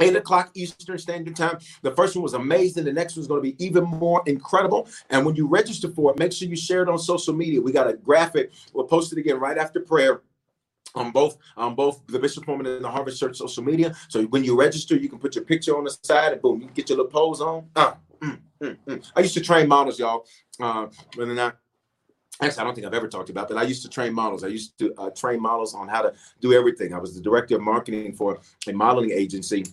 8 0.01 0.17
o'clock 0.17 0.51
Eastern 0.55 0.99
Standard 0.99 1.37
Time. 1.37 1.59
The 1.83 1.93
first 1.93 2.17
one 2.17 2.25
was 2.25 2.35
amazing. 2.35 2.85
The 2.85 2.93
next 2.93 3.15
one's 3.15 3.29
going 3.29 3.39
to 3.41 3.53
be 3.53 3.65
even 3.65 3.85
more 3.85 4.23
incredible. 4.27 4.89
And 5.11 5.25
when 5.25 5.37
you 5.37 5.47
register 5.47 5.89
for 5.89 6.11
it, 6.11 6.19
make 6.19 6.33
sure 6.33 6.49
you 6.49 6.57
share 6.57 6.83
it 6.83 6.89
on 6.89 6.99
social 6.99 7.35
media. 7.35 7.61
We 7.61 7.71
got 7.71 7.89
a 7.89 7.93
graphic. 7.93 8.51
We'll 8.73 8.87
post 8.87 9.13
it 9.13 9.19
again 9.19 9.39
right 9.39 9.57
after 9.57 9.79
prayer 9.79 10.23
on 10.95 11.11
both 11.11 11.39
on 11.57 11.75
both 11.75 12.03
the 12.07 12.19
Bishop 12.19 12.45
Foreman 12.45 12.67
and 12.67 12.85
the 12.85 12.91
Harvest 12.91 13.21
Church 13.21 13.37
social 13.37 13.63
media. 13.63 13.95
So 14.09 14.25
when 14.25 14.45
you 14.45 14.59
register, 14.59 14.97
you 14.97 15.09
can 15.09 15.19
put 15.19 15.35
your 15.35 15.45
picture 15.45 15.77
on 15.77 15.85
the 15.85 15.97
side 16.03 16.33
and 16.33 16.43
boom, 16.43 16.61
you 16.61 16.69
get 16.69 16.89
your 16.89 16.99
little 16.99 17.11
pose 17.11 17.41
on. 17.41 17.69
Uh, 17.77 17.93
mm, 18.23 18.39
mm, 18.63 18.77
mm. 18.87 19.13
I 19.17 19.21
used 19.21 19.35
to 19.35 19.41
train 19.41 19.69
models, 19.69 19.99
y'all. 19.99 20.27
Uh, 20.61 20.87
whether 21.17 21.33
or 21.33 21.35
not 21.35 21.57
Actually, 22.41 22.63
I 22.63 22.65
don't 22.65 22.75
think 22.75 22.87
I've 22.87 22.95
ever 22.95 23.09
talked 23.09 23.29
about 23.29 23.47
that. 23.51 23.59
I 23.59 23.63
used 23.63 23.83
to 23.83 23.91
train 23.91 24.13
models. 24.13 24.43
I 24.43 24.49
used 24.49 24.77
to 24.79 24.93
uh, 24.97 25.11
train 25.11 25.41
models 25.41 25.75
on 25.75 25.87
how 25.87 26.03
to 26.03 26.15
do 26.41 26.55
everything. 26.55 26.93
I 26.93 26.99
was 26.99 27.15
the 27.15 27.21
director 27.21 27.57
of 27.57 27.61
marketing 27.61 28.15
for 28.15 28.41
a 28.67 28.73
modeling 28.73 29.13
agency 29.13 29.65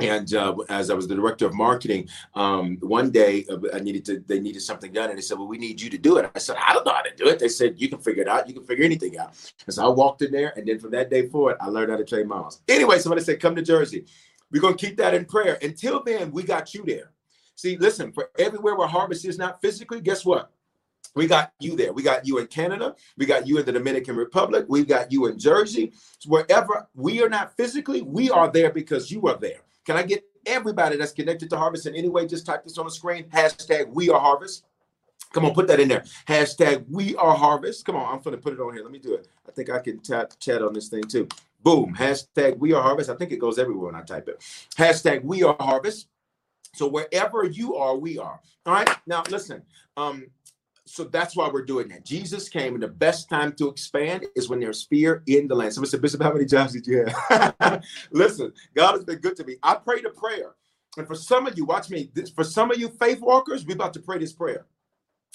and 0.00 0.32
uh, 0.34 0.54
as 0.68 0.90
I 0.90 0.94
was 0.94 1.08
the 1.08 1.14
director 1.14 1.46
of 1.46 1.54
marketing, 1.54 2.08
um, 2.34 2.76
one 2.80 3.10
day 3.10 3.44
uh, 3.50 3.56
I 3.74 3.80
needed 3.80 4.04
to, 4.06 4.22
they 4.26 4.38
needed 4.38 4.60
something 4.60 4.92
done, 4.92 5.10
and 5.10 5.18
they 5.18 5.22
said, 5.22 5.38
"Well, 5.38 5.48
we 5.48 5.58
need 5.58 5.80
you 5.80 5.90
to 5.90 5.98
do 5.98 6.18
it." 6.18 6.30
I 6.34 6.38
said, 6.38 6.56
"I 6.56 6.72
don't 6.72 6.86
know 6.86 6.92
how 6.92 7.02
to 7.02 7.14
do 7.16 7.26
it." 7.28 7.38
They 7.38 7.48
said, 7.48 7.80
"You 7.80 7.88
can 7.88 7.98
figure 7.98 8.22
it 8.22 8.28
out. 8.28 8.46
You 8.46 8.54
can 8.54 8.64
figure 8.64 8.84
anything 8.84 9.18
out." 9.18 9.34
And 9.66 9.74
so 9.74 9.84
I 9.84 9.88
walked 9.88 10.22
in 10.22 10.30
there, 10.30 10.52
and 10.56 10.66
then 10.68 10.78
from 10.78 10.90
that 10.92 11.10
day 11.10 11.28
forward, 11.28 11.56
I 11.60 11.68
learned 11.68 11.90
how 11.90 11.96
to 11.96 12.04
train 12.04 12.28
models. 12.28 12.60
Anyway, 12.68 12.98
somebody 12.98 13.22
said, 13.22 13.40
"Come 13.40 13.56
to 13.56 13.62
Jersey." 13.62 14.04
We're 14.50 14.62
gonna 14.62 14.76
keep 14.76 14.96
that 14.96 15.14
in 15.14 15.24
prayer. 15.24 15.58
Until 15.60 16.02
then, 16.02 16.30
we 16.32 16.42
got 16.42 16.74
you 16.74 16.84
there. 16.86 17.10
See, 17.58 17.76
listen, 17.76 18.12
for 18.12 18.30
everywhere 18.38 18.76
where 18.76 18.86
harvest 18.86 19.24
is 19.24 19.36
not 19.36 19.60
physically, 19.60 20.00
guess 20.00 20.24
what? 20.24 20.52
We 21.16 21.26
got 21.26 21.52
you 21.58 21.74
there. 21.74 21.92
We 21.92 22.04
got 22.04 22.24
you 22.24 22.38
in 22.38 22.46
Canada. 22.46 22.94
We 23.16 23.26
got 23.26 23.48
you 23.48 23.58
in 23.58 23.66
the 23.66 23.72
Dominican 23.72 24.14
Republic. 24.14 24.66
We've 24.68 24.86
got 24.86 25.10
you 25.10 25.26
in 25.26 25.40
Jersey. 25.40 25.92
So 26.20 26.30
wherever 26.30 26.86
we 26.94 27.20
are 27.20 27.28
not 27.28 27.56
physically, 27.56 28.02
we 28.02 28.30
are 28.30 28.48
there 28.48 28.70
because 28.70 29.10
you 29.10 29.26
are 29.26 29.36
there. 29.36 29.58
Can 29.84 29.96
I 29.96 30.04
get 30.04 30.22
everybody 30.46 30.96
that's 30.96 31.10
connected 31.10 31.50
to 31.50 31.56
Harvest 31.56 31.86
in 31.86 31.96
any 31.96 32.08
way? 32.08 32.28
Just 32.28 32.46
type 32.46 32.62
this 32.62 32.78
on 32.78 32.84
the 32.84 32.92
screen. 32.92 33.24
Hashtag 33.24 33.88
we 33.88 34.08
are 34.08 34.20
Harvest. 34.20 34.64
Come 35.32 35.44
on, 35.44 35.52
put 35.52 35.66
that 35.66 35.80
in 35.80 35.88
there. 35.88 36.04
Hashtag 36.28 36.84
we 36.88 37.16
are 37.16 37.34
Harvest. 37.34 37.84
Come 37.84 37.96
on, 37.96 38.14
I'm 38.14 38.22
going 38.22 38.36
to 38.36 38.40
put 38.40 38.52
it 38.52 38.60
on 38.60 38.72
here. 38.72 38.84
Let 38.84 38.92
me 38.92 39.00
do 39.00 39.14
it. 39.14 39.26
I 39.48 39.50
think 39.50 39.68
I 39.68 39.80
can 39.80 40.00
chat, 40.00 40.36
chat 40.38 40.62
on 40.62 40.74
this 40.74 40.88
thing 40.88 41.02
too. 41.02 41.26
Boom. 41.64 41.92
Hashtag 41.98 42.56
we 42.58 42.72
are 42.72 42.82
Harvest. 42.84 43.10
I 43.10 43.16
think 43.16 43.32
it 43.32 43.40
goes 43.40 43.58
everywhere 43.58 43.86
when 43.86 44.00
I 44.00 44.04
type 44.04 44.28
it. 44.28 44.38
Hashtag 44.76 45.24
we 45.24 45.42
are 45.42 45.56
Harvest. 45.58 46.06
So 46.74 46.86
wherever 46.86 47.44
you 47.44 47.76
are, 47.76 47.96
we 47.96 48.18
are. 48.18 48.40
All 48.66 48.74
right. 48.74 48.88
Now 49.06 49.22
listen. 49.28 49.62
Um, 49.96 50.26
so 50.88 51.04
that's 51.04 51.36
why 51.36 51.50
we're 51.52 51.64
doing 51.64 51.88
that. 51.88 52.04
Jesus 52.04 52.48
came, 52.48 52.72
and 52.74 52.82
the 52.82 52.88
best 52.88 53.28
time 53.28 53.52
to 53.56 53.68
expand 53.68 54.24
is 54.34 54.48
when 54.48 54.58
there's 54.58 54.84
fear 54.84 55.22
in 55.26 55.46
the 55.46 55.54
land. 55.54 55.74
Somebody 55.74 55.90
said, 55.90 56.00
Bishop, 56.00 56.22
how 56.22 56.32
many 56.32 56.46
jobs 56.46 56.72
did 56.72 56.86
you 56.86 57.06
have? 57.28 57.84
Listen, 58.10 58.52
God 58.74 58.92
has 58.92 59.04
been 59.04 59.18
good 59.18 59.36
to 59.36 59.44
me. 59.44 59.56
I 59.62 59.74
prayed 59.74 60.06
a 60.06 60.10
prayer. 60.10 60.54
And 60.96 61.06
for 61.06 61.14
some 61.14 61.46
of 61.46 61.58
you, 61.58 61.64
watch 61.66 61.90
me. 61.90 62.10
This, 62.14 62.30
for 62.30 62.42
some 62.42 62.70
of 62.70 62.78
you 62.78 62.88
faith 62.88 63.20
walkers, 63.20 63.66
we're 63.66 63.74
about 63.74 63.92
to 63.94 64.00
pray 64.00 64.18
this 64.18 64.32
prayer. 64.32 64.66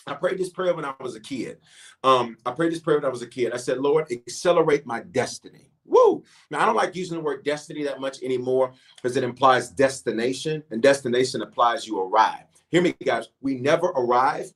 I 0.07 0.15
prayed 0.15 0.39
this 0.39 0.49
prayer 0.49 0.75
when 0.75 0.85
I 0.85 0.95
was 1.01 1.15
a 1.15 1.21
kid. 1.21 1.59
Um, 2.03 2.37
I 2.45 2.51
prayed 2.51 2.73
this 2.73 2.81
prayer 2.81 2.97
when 2.97 3.05
I 3.05 3.09
was 3.09 3.23
a 3.23 3.27
kid. 3.27 3.53
I 3.53 3.57
said, 3.57 3.79
Lord, 3.79 4.11
accelerate 4.11 4.85
my 4.85 5.01
destiny. 5.01 5.71
Woo! 5.85 6.23
Now, 6.51 6.61
I 6.61 6.65
don't 6.65 6.75
like 6.75 6.95
using 6.95 7.17
the 7.17 7.23
word 7.23 7.45
destiny 7.45 7.83
that 7.85 8.01
much 8.01 8.23
anymore 8.23 8.73
because 8.97 9.17
it 9.17 9.23
implies 9.23 9.69
destination, 9.71 10.63
and 10.71 10.81
destination 10.83 11.41
implies 11.41 11.87
you 11.87 11.99
arrive. 12.01 12.45
Hear 12.69 12.81
me, 12.83 12.95
guys. 13.05 13.29
We 13.41 13.55
never 13.55 13.87
arrive 13.87 14.47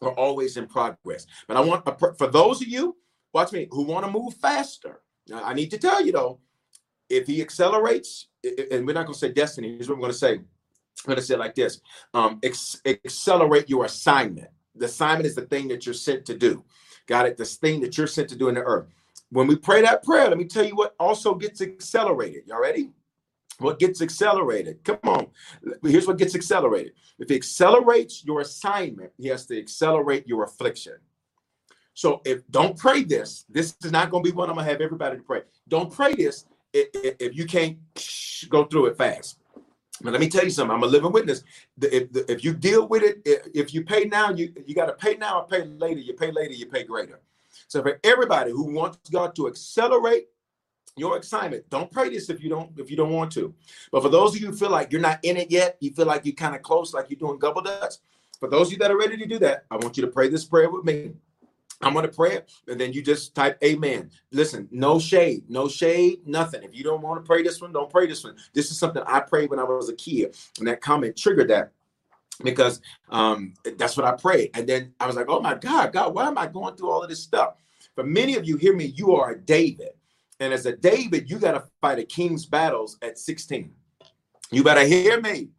We're 0.00 0.12
always 0.14 0.58
in 0.58 0.68
progress. 0.68 1.26
But 1.48 1.58
I 1.58 1.60
want 1.60 1.84
for 2.18 2.28
those 2.28 2.62
of 2.62 2.68
you, 2.68 2.96
watch 3.34 3.52
me, 3.52 3.68
who 3.72 3.84
want 3.84 4.06
to 4.06 4.12
move 4.12 4.34
faster. 4.36 5.02
Now, 5.28 5.44
I 5.44 5.54
need 5.54 5.70
to 5.72 5.78
tell 5.78 6.04
you 6.06 6.12
though, 6.12 6.40
if 7.10 7.26
he 7.26 7.42
accelerates, 7.42 8.28
and 8.44 8.86
we're 8.86 8.94
not 8.94 9.06
going 9.06 9.14
to 9.14 9.20
say 9.20 9.32
destiny, 9.32 9.70
here's 9.70 9.88
what 9.88 9.96
I'm 9.96 10.00
going 10.02 10.12
to 10.12 10.18
say. 10.18 10.34
I'm 10.34 10.46
going 11.06 11.18
to 11.18 11.22
say 11.22 11.36
like 11.36 11.56
this: 11.56 11.80
um, 12.14 12.40
ex- 12.42 12.82
accelerate 12.86 13.70
your 13.70 13.86
assignment. 13.86 14.48
The 14.74 14.86
assignment 14.86 15.26
is 15.26 15.34
the 15.34 15.42
thing 15.42 15.68
that 15.68 15.84
you're 15.86 15.94
sent 15.94 16.24
to 16.26 16.36
do. 16.36 16.64
Got 17.06 17.26
it? 17.26 17.36
This 17.36 17.56
thing 17.56 17.80
that 17.80 17.96
you're 17.98 18.06
sent 18.06 18.28
to 18.30 18.36
do 18.36 18.48
in 18.48 18.54
the 18.54 18.62
earth. 18.62 18.86
When 19.30 19.46
we 19.46 19.56
pray 19.56 19.82
that 19.82 20.02
prayer, 20.02 20.28
let 20.28 20.38
me 20.38 20.44
tell 20.44 20.64
you 20.64 20.76
what 20.76 20.94
also 21.00 21.34
gets 21.34 21.60
accelerated. 21.60 22.44
Y'all 22.46 22.60
ready? 22.60 22.92
what 23.62 23.78
gets 23.78 24.02
accelerated. 24.02 24.82
Come 24.84 24.98
on. 25.04 25.28
Here's 25.82 26.06
what 26.06 26.18
gets 26.18 26.34
accelerated. 26.34 26.92
If 27.18 27.28
he 27.28 27.36
accelerates 27.36 28.24
your 28.24 28.40
assignment, 28.40 29.12
he 29.18 29.28
has 29.28 29.46
to 29.46 29.58
accelerate 29.58 30.26
your 30.26 30.44
affliction. 30.44 30.94
So 31.94 32.22
if 32.24 32.42
don't 32.50 32.76
pray 32.76 33.04
this, 33.04 33.44
this 33.48 33.74
is 33.84 33.92
not 33.92 34.10
going 34.10 34.24
to 34.24 34.30
be 34.30 34.34
one 34.34 34.48
I'm 34.48 34.56
going 34.56 34.66
to 34.66 34.72
have 34.72 34.80
everybody 34.80 35.16
to 35.18 35.22
pray. 35.22 35.42
Don't 35.68 35.92
pray 35.92 36.14
this 36.14 36.46
if, 36.72 36.88
if 37.20 37.36
you 37.36 37.44
can't 37.46 37.78
go 38.48 38.64
through 38.64 38.86
it 38.86 38.96
fast. 38.96 39.38
But 40.02 40.12
let 40.12 40.20
me 40.20 40.28
tell 40.28 40.44
you 40.44 40.50
something. 40.50 40.74
I'm 40.74 40.82
a 40.82 40.86
living 40.86 41.12
witness. 41.12 41.44
If, 41.80 42.08
if 42.28 42.44
you 42.44 42.54
deal 42.54 42.88
with 42.88 43.02
it, 43.02 43.22
if 43.54 43.72
you 43.72 43.84
pay 43.84 44.04
now, 44.04 44.30
you, 44.30 44.52
you 44.66 44.74
got 44.74 44.86
to 44.86 44.94
pay 44.94 45.16
now 45.16 45.40
or 45.40 45.46
pay 45.46 45.64
later. 45.64 46.00
You 46.00 46.14
pay 46.14 46.30
later, 46.30 46.54
you 46.54 46.66
pay 46.66 46.84
greater. 46.84 47.20
So 47.68 47.82
for 47.82 47.98
everybody 48.04 48.50
who 48.50 48.72
wants 48.72 48.98
God 49.10 49.34
to 49.36 49.46
accelerate 49.46 50.26
your 50.96 51.16
assignment. 51.16 51.68
Don't 51.70 51.90
pray 51.90 52.10
this 52.10 52.28
if 52.28 52.42
you 52.42 52.50
don't 52.50 52.70
if 52.78 52.90
you 52.90 52.96
don't 52.96 53.12
want 53.12 53.32
to. 53.32 53.54
But 53.90 54.02
for 54.02 54.08
those 54.08 54.34
of 54.34 54.40
you 54.40 54.48
who 54.48 54.56
feel 54.56 54.70
like 54.70 54.92
you're 54.92 55.00
not 55.00 55.20
in 55.22 55.36
it 55.36 55.50
yet, 55.50 55.76
you 55.80 55.90
feel 55.92 56.06
like 56.06 56.24
you're 56.24 56.34
kind 56.34 56.54
of 56.54 56.62
close, 56.62 56.92
like 56.92 57.08
you're 57.08 57.18
doing 57.18 57.38
double 57.38 57.62
dutch. 57.62 57.94
For 58.38 58.48
those 58.48 58.68
of 58.68 58.72
you 58.72 58.78
that 58.78 58.90
are 58.90 58.98
ready 58.98 59.16
to 59.16 59.26
do 59.26 59.38
that, 59.38 59.64
I 59.70 59.76
want 59.76 59.96
you 59.96 60.02
to 60.02 60.10
pray 60.10 60.28
this 60.28 60.44
prayer 60.44 60.68
with 60.68 60.84
me. 60.84 61.12
I'm 61.82 61.92
going 61.92 62.06
to 62.06 62.12
pray 62.12 62.34
it, 62.34 62.52
and 62.68 62.80
then 62.80 62.92
you 62.92 63.02
just 63.02 63.34
type 63.34 63.58
amen. 63.62 64.10
Listen, 64.30 64.68
no 64.70 64.98
shade, 64.98 65.44
no 65.48 65.68
shade, 65.68 66.26
nothing. 66.26 66.62
If 66.62 66.74
you 66.74 66.84
don't 66.84 67.02
want 67.02 67.22
to 67.22 67.26
pray 67.26 67.42
this 67.42 67.60
one, 67.60 67.72
don't 67.72 67.90
pray 67.90 68.06
this 68.06 68.22
one. 68.22 68.36
This 68.52 68.70
is 68.70 68.78
something 68.78 69.02
I 69.06 69.20
prayed 69.20 69.50
when 69.50 69.58
I 69.58 69.64
was 69.64 69.88
a 69.88 69.96
kid, 69.96 70.36
and 70.58 70.68
that 70.68 70.80
comment 70.80 71.16
triggered 71.16 71.50
that 71.50 71.72
because 72.42 72.80
um, 73.08 73.54
that's 73.76 73.96
what 73.96 74.06
I 74.06 74.12
prayed. 74.12 74.50
And 74.54 74.68
then 74.68 74.94
I 75.00 75.06
was 75.06 75.16
like, 75.16 75.26
oh 75.28 75.40
my 75.40 75.54
God, 75.54 75.92
God, 75.92 76.14
why 76.14 76.26
am 76.26 76.38
I 76.38 76.46
going 76.46 76.76
through 76.76 76.90
all 76.90 77.02
of 77.02 77.08
this 77.08 77.22
stuff? 77.22 77.54
For 77.94 78.04
many 78.04 78.36
of 78.36 78.46
you, 78.46 78.56
hear 78.56 78.74
me, 78.74 78.86
you 78.86 79.14
are 79.14 79.32
a 79.32 79.38
David. 79.38 79.90
And 80.40 80.52
as 80.52 80.66
a 80.66 80.74
David, 80.74 81.30
you 81.30 81.38
got 81.38 81.52
to 81.52 81.64
fight 81.80 81.98
a 81.98 82.04
king's 82.04 82.46
battles 82.46 82.98
at 83.02 83.18
16. 83.18 83.72
You 84.50 84.64
better 84.64 84.84
hear 84.84 85.20
me. 85.20 85.50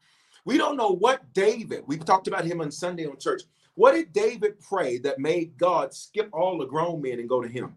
We 0.46 0.58
don't 0.58 0.76
know 0.76 0.90
what 0.90 1.34
David, 1.34 1.84
we 1.88 1.98
talked 1.98 2.28
about 2.28 2.46
him 2.46 2.60
on 2.60 2.72
Sunday 2.72 3.06
on 3.06 3.18
church. 3.18 3.44
What 3.76 3.94
did 3.94 4.14
David 4.14 4.60
pray 4.60 5.00
that 5.00 5.20
made 5.20 5.58
God 5.58 5.94
skip 5.94 6.30
all 6.32 6.58
the 6.58 6.66
grown 6.66 7.02
men 7.02 7.20
and 7.20 7.30
go 7.30 7.42
to 7.42 7.48
him? 7.48 7.76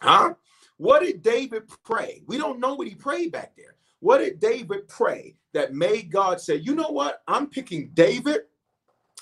Huh? 0.00 0.34
What 0.76 1.02
did 1.02 1.22
David 1.22 1.62
pray? 1.84 2.22
We 2.26 2.38
don't 2.38 2.60
know 2.60 2.74
what 2.74 2.88
he 2.88 2.94
prayed 2.94 3.32
back 3.32 3.56
there. 3.56 3.76
What 4.00 4.18
did 4.18 4.40
David 4.40 4.88
pray 4.88 5.36
that 5.54 5.74
made 5.74 6.10
God 6.10 6.40
say, 6.40 6.56
you 6.56 6.74
know 6.74 6.88
what? 6.88 7.22
I'm 7.28 7.46
picking 7.46 7.90
David 7.94 8.42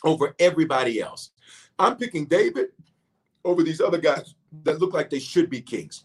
over 0.02 0.34
everybody 0.38 1.00
else. 1.00 1.30
I'm 1.78 1.96
picking 1.96 2.26
David 2.26 2.68
over 3.44 3.62
these 3.62 3.80
other 3.80 3.98
guys 3.98 4.34
that 4.64 4.80
look 4.80 4.92
like 4.92 5.10
they 5.10 5.18
should 5.18 5.50
be 5.50 5.60
kings. 5.60 6.04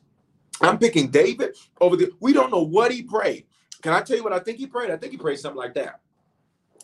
I'm 0.61 0.77
picking 0.77 1.09
David 1.09 1.55
over 1.81 1.95
the. 1.95 2.11
We 2.19 2.33
don't 2.33 2.51
know 2.51 2.63
what 2.63 2.91
he 2.91 3.03
prayed. 3.03 3.45
Can 3.81 3.93
I 3.93 4.01
tell 4.01 4.17
you 4.17 4.23
what 4.23 4.33
I 4.33 4.39
think 4.39 4.57
he 4.57 4.67
prayed? 4.67 4.91
I 4.91 4.97
think 4.97 5.11
he 5.11 5.17
prayed 5.17 5.39
something 5.39 5.57
like 5.57 5.73
that. 5.75 6.01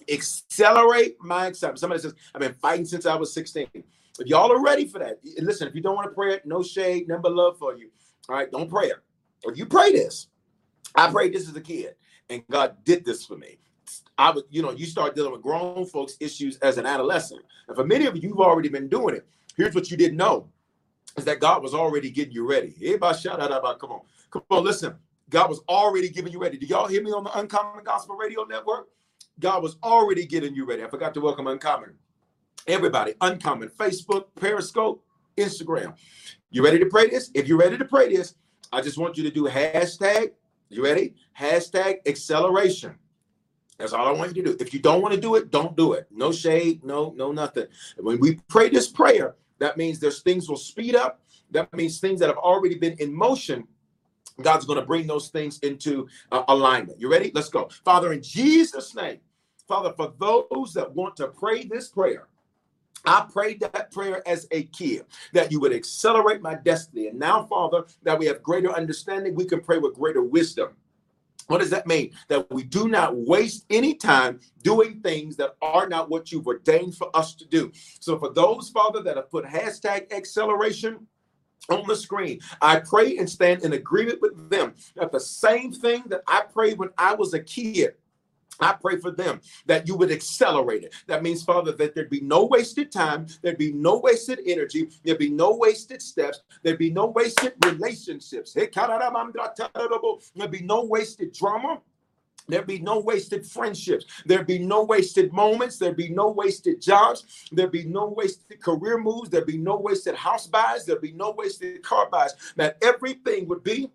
Accelerate 0.09 1.17
my 1.21 1.47
acceptance. 1.47 1.81
Somebody 1.81 2.01
says, 2.01 2.13
I've 2.33 2.41
been 2.41 2.53
fighting 2.53 2.85
since 2.85 3.05
I 3.05 3.15
was 3.15 3.33
16. 3.33 3.67
If 3.73 4.27
y'all 4.27 4.51
are 4.51 4.61
ready 4.61 4.85
for 4.85 4.99
that, 4.99 5.19
listen, 5.39 5.67
if 5.67 5.75
you 5.75 5.81
don't 5.81 5.95
want 5.95 6.09
to 6.09 6.13
pray 6.13 6.33
it, 6.33 6.45
no 6.45 6.61
shade, 6.61 7.07
number 7.07 7.29
love 7.29 7.57
for 7.57 7.75
you. 7.75 7.89
All 8.29 8.35
right, 8.35 8.51
don't 8.51 8.69
pray 8.69 8.87
it. 8.87 8.97
If 9.43 9.57
you 9.57 9.65
pray 9.65 9.91
this, 9.91 10.27
I 10.95 11.09
prayed 11.09 11.33
this 11.33 11.49
as 11.49 11.55
a 11.55 11.61
kid, 11.61 11.95
and 12.29 12.43
God 12.49 12.75
did 12.83 13.05
this 13.05 13.25
for 13.25 13.37
me. 13.37 13.57
I 14.17 14.31
would, 14.31 14.43
you 14.49 14.61
know, 14.61 14.71
you 14.71 14.85
start 14.85 15.15
dealing 15.15 15.31
with 15.31 15.41
grown 15.41 15.85
folks' 15.85 16.17
issues 16.19 16.57
as 16.57 16.77
an 16.77 16.85
adolescent. 16.85 17.41
And 17.67 17.75
for 17.75 17.83
many 17.85 18.05
of 18.05 18.15
you, 18.15 18.21
you've 18.21 18.39
already 18.39 18.69
been 18.69 18.87
doing 18.87 19.15
it. 19.15 19.25
Here's 19.57 19.73
what 19.73 19.89
you 19.89 19.97
didn't 19.97 20.17
know 20.17 20.49
is 21.17 21.25
that 21.25 21.39
God 21.39 21.61
was 21.63 21.73
already 21.73 22.09
getting 22.09 22.33
you 22.33 22.47
ready. 22.47 22.75
Eh, 22.81 22.87
Everybody 22.87 23.17
shout 23.17 23.41
out 23.41 23.51
about 23.51 23.79
come 23.79 23.91
on. 23.91 24.01
Come 24.29 24.43
on, 24.49 24.63
listen. 24.63 24.95
God 25.29 25.49
was 25.49 25.61
already 25.67 26.09
giving 26.09 26.31
you 26.31 26.39
ready. 26.39 26.57
Do 26.57 26.65
y'all 26.65 26.87
hear 26.87 27.01
me 27.01 27.11
on 27.11 27.23
the 27.23 27.37
Uncommon 27.37 27.83
Gospel 27.83 28.15
Radio 28.15 28.43
Network? 28.43 28.87
God 29.39 29.63
was 29.63 29.77
already 29.83 30.25
getting 30.25 30.55
you 30.55 30.65
ready. 30.65 30.83
I 30.83 30.89
forgot 30.89 31.13
to 31.15 31.21
welcome 31.21 31.47
Uncommon. 31.47 31.93
Everybody, 32.67 33.13
Uncommon, 33.21 33.69
Facebook, 33.69 34.25
Periscope, 34.35 35.03
Instagram. 35.37 35.95
You 36.51 36.63
ready 36.63 36.79
to 36.79 36.85
pray 36.85 37.09
this? 37.09 37.31
If 37.33 37.47
you're 37.47 37.57
ready 37.57 37.77
to 37.77 37.85
pray 37.85 38.13
this, 38.13 38.35
I 38.71 38.81
just 38.81 38.97
want 38.97 39.17
you 39.17 39.23
to 39.23 39.31
do 39.31 39.47
hashtag, 39.47 40.31
you 40.69 40.83
ready? 40.83 41.15
Hashtag 41.37 42.07
acceleration. 42.07 42.95
That's 43.77 43.93
all 43.93 44.07
I 44.07 44.11
want 44.11 44.35
you 44.35 44.43
to 44.43 44.51
do. 44.51 44.57
If 44.63 44.73
you 44.73 44.79
don't 44.79 45.01
want 45.01 45.15
to 45.15 45.19
do 45.19 45.35
it, 45.35 45.49
don't 45.49 45.75
do 45.75 45.93
it. 45.93 46.07
No 46.11 46.31
shade, 46.31 46.83
no, 46.83 47.13
no, 47.17 47.31
nothing. 47.31 47.65
When 47.97 48.19
we 48.19 48.35
pray 48.47 48.69
this 48.69 48.87
prayer, 48.87 49.35
that 49.57 49.75
means 49.75 49.99
there's 49.99 50.21
things 50.21 50.47
will 50.47 50.57
speed 50.57 50.95
up. 50.95 51.21
That 51.49 51.73
means 51.73 51.99
things 51.99 52.19
that 52.19 52.27
have 52.27 52.37
already 52.37 52.75
been 52.75 52.93
in 52.99 53.13
motion. 53.13 53.67
God's 54.41 54.65
going 54.65 54.79
to 54.79 54.85
bring 54.85 55.07
those 55.07 55.29
things 55.29 55.59
into 55.59 56.07
uh, 56.31 56.43
alignment. 56.47 56.99
You 56.99 57.09
ready? 57.09 57.31
Let's 57.33 57.49
go. 57.49 57.69
Father, 57.83 58.13
in 58.13 58.21
Jesus' 58.21 58.95
name, 58.95 59.19
Father, 59.67 59.93
for 59.95 60.13
those 60.19 60.73
that 60.73 60.93
want 60.93 61.15
to 61.17 61.27
pray 61.27 61.63
this 61.63 61.89
prayer, 61.89 62.27
I 63.05 63.25
prayed 63.31 63.61
that 63.61 63.91
prayer 63.91 64.21
as 64.27 64.47
a 64.51 64.63
kid 64.63 65.05
that 65.33 65.51
you 65.51 65.59
would 65.59 65.73
accelerate 65.73 66.41
my 66.41 66.55
destiny. 66.55 67.07
And 67.07 67.17
now, 67.17 67.45
Father, 67.45 67.85
that 68.03 68.19
we 68.19 68.25
have 68.27 68.43
greater 68.43 68.71
understanding, 68.71 69.33
we 69.33 69.45
can 69.45 69.61
pray 69.61 69.79
with 69.79 69.95
greater 69.95 70.21
wisdom. 70.21 70.69
What 71.47 71.59
does 71.59 71.71
that 71.71 71.87
mean? 71.87 72.11
That 72.29 72.49
we 72.51 72.63
do 72.63 72.87
not 72.87 73.15
waste 73.15 73.65
any 73.69 73.95
time 73.95 74.39
doing 74.63 75.01
things 75.01 75.35
that 75.37 75.55
are 75.61 75.89
not 75.89 76.09
what 76.09 76.31
you've 76.31 76.47
ordained 76.47 76.95
for 76.95 77.15
us 77.15 77.33
to 77.35 77.45
do. 77.45 77.71
So, 77.99 78.17
for 78.17 78.29
those, 78.29 78.69
Father, 78.69 79.01
that 79.03 79.17
have 79.17 79.29
put 79.29 79.45
hashtag 79.45 80.13
acceleration 80.13 81.07
on 81.69 81.87
the 81.87 81.95
screen, 81.95 82.39
I 82.61 82.79
pray 82.79 83.17
and 83.17 83.29
stand 83.29 83.63
in 83.63 83.73
agreement 83.73 84.21
with 84.21 84.49
them 84.49 84.73
that 84.95 85.11
the 85.11 85.19
same 85.19 85.71
thing 85.71 86.03
that 86.07 86.21
I 86.27 86.41
prayed 86.41 86.77
when 86.77 86.89
I 86.97 87.13
was 87.13 87.33
a 87.33 87.39
kid 87.39 87.93
I 88.61 88.73
pray 88.73 88.97
for 88.97 89.11
them 89.11 89.41
that 89.65 89.87
you 89.87 89.95
would 89.95 90.11
accelerate 90.11 90.83
it. 90.83 90.93
That 91.07 91.23
means, 91.23 91.43
Father, 91.43 91.71
that 91.73 91.95
there'd 91.95 92.09
be 92.09 92.21
no 92.21 92.45
wasted 92.45 92.91
time, 92.91 93.25
there'd 93.41 93.57
be 93.57 93.73
no 93.73 93.97
wasted 93.99 94.39
energy, 94.45 94.89
there'd 95.03 95.17
be 95.17 95.29
no 95.29 95.55
wasted 95.55 96.01
steps, 96.01 96.41
there'd 96.61 96.77
be 96.77 96.91
no 96.91 97.07
wasted 97.07 97.53
relationships. 97.65 98.53
There'd 98.53 98.71
be 100.51 100.61
no 100.61 100.83
wasted 100.85 101.33
drama. 101.33 101.81
There'd 102.47 102.67
be 102.67 102.79
no 102.79 102.99
wasted 102.99 103.45
friendships. 103.45 104.05
There'd 104.25 104.47
be 104.47 104.59
no 104.59 104.83
wasted 104.83 105.33
moments. 105.33 105.77
There'd 105.77 105.97
be 105.97 106.09
no 106.09 106.29
wasted 106.31 106.81
jobs. 106.81 107.47
There'd 107.51 107.71
be 107.71 107.85
no 107.85 108.07
wasted 108.07 108.61
career 108.61 108.97
moves. 108.97 109.29
There'd 109.29 109.45
be 109.45 109.57
no 109.57 109.77
wasted 109.77 110.15
house 110.15 110.47
buys. 110.47 110.85
There'd 110.85 111.01
be 111.01 111.13
no 111.13 111.31
wasted 111.31 111.83
car 111.83 112.09
buys. 112.09 112.33
That 112.55 112.77
everything 112.81 113.47
would 113.47 113.63
be 113.63 113.89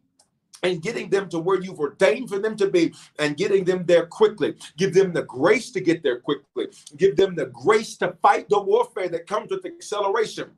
and 0.63 0.83
getting 0.83 1.11
them 1.11 1.29
to 1.29 1.39
where 1.39 1.61
you've 1.61 1.81
ordained 1.81 2.29
for 2.29 2.39
them 2.39 2.57
to 2.57 2.69
be 2.69 2.95
and 3.19 3.37
getting 3.37 3.65
them 3.65 3.85
there 3.85 4.07
quickly. 4.07 4.57
Give 4.77 4.95
them 4.95 5.13
the 5.13 5.23
grace 5.23 5.71
to 5.73 5.81
get 5.81 6.03
there 6.03 6.21
quickly. 6.21 6.69
Give 6.97 7.17
them 7.17 7.35
the 7.35 7.47
grace 7.47 7.97
to 7.99 8.17
fight 8.23 8.49
the 8.49 8.61
warfare 8.61 9.09
that 9.09 9.27
comes 9.27 9.51
with 9.51 9.67
acceleration. 9.67 10.51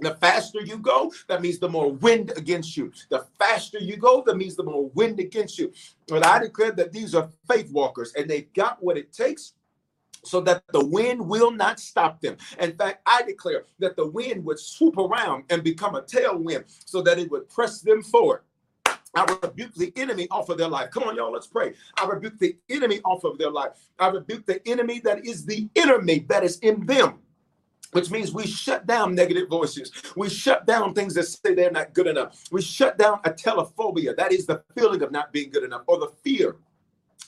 The 0.00 0.14
faster 0.16 0.60
you 0.60 0.78
go, 0.78 1.12
that 1.28 1.42
means 1.42 1.58
the 1.58 1.68
more 1.68 1.92
wind 1.92 2.32
against 2.36 2.76
you. 2.76 2.92
The 3.10 3.26
faster 3.38 3.78
you 3.78 3.96
go, 3.96 4.22
that 4.26 4.36
means 4.36 4.56
the 4.56 4.64
more 4.64 4.88
wind 4.90 5.20
against 5.20 5.58
you. 5.58 5.72
But 6.08 6.26
I 6.26 6.38
declare 6.40 6.72
that 6.72 6.92
these 6.92 7.14
are 7.14 7.28
faith 7.48 7.70
walkers 7.70 8.12
and 8.14 8.28
they've 8.28 8.52
got 8.52 8.82
what 8.82 8.96
it 8.96 9.12
takes 9.12 9.54
so 10.24 10.40
that 10.40 10.62
the 10.72 10.84
wind 10.84 11.26
will 11.26 11.50
not 11.50 11.78
stop 11.78 12.20
them. 12.20 12.36
In 12.58 12.76
fact, 12.76 13.02
I 13.06 13.22
declare 13.22 13.64
that 13.78 13.96
the 13.96 14.06
wind 14.06 14.44
would 14.44 14.58
swoop 14.58 14.96
around 14.96 15.44
and 15.50 15.62
become 15.62 15.94
a 15.94 16.02
tailwind 16.02 16.64
so 16.84 17.02
that 17.02 17.18
it 17.18 17.30
would 17.30 17.48
press 17.48 17.80
them 17.80 18.02
forward. 18.02 18.40
I 19.16 19.38
rebuke 19.42 19.74
the 19.74 19.92
enemy 19.94 20.26
off 20.30 20.48
of 20.48 20.58
their 20.58 20.68
life. 20.68 20.90
Come 20.90 21.04
on, 21.04 21.14
y'all, 21.14 21.32
let's 21.32 21.46
pray. 21.46 21.74
I 21.96 22.06
rebuke 22.06 22.38
the 22.38 22.56
enemy 22.68 23.00
off 23.04 23.22
of 23.22 23.38
their 23.38 23.50
life. 23.50 23.70
I 23.98 24.08
rebuke 24.08 24.44
the 24.44 24.66
enemy 24.66 24.98
that 25.00 25.24
is 25.24 25.46
the 25.46 25.68
enemy 25.76 26.26
that 26.28 26.42
is 26.42 26.58
in 26.60 26.84
them 26.84 27.20
which 27.94 28.10
means 28.10 28.32
we 28.32 28.44
shut 28.46 28.86
down 28.86 29.14
negative 29.14 29.48
voices. 29.48 29.92
We 30.16 30.28
shut 30.28 30.66
down 30.66 30.94
things 30.94 31.14
that 31.14 31.24
say 31.24 31.54
they're 31.54 31.70
not 31.70 31.94
good 31.94 32.08
enough. 32.08 32.42
We 32.50 32.60
shut 32.60 32.98
down 32.98 33.20
atelophobia, 33.22 34.16
that 34.16 34.32
is 34.32 34.46
the 34.46 34.62
feeling 34.76 35.00
of 35.02 35.12
not 35.12 35.32
being 35.32 35.50
good 35.50 35.62
enough, 35.62 35.82
or 35.86 35.98
the 35.98 36.10
fear 36.24 36.56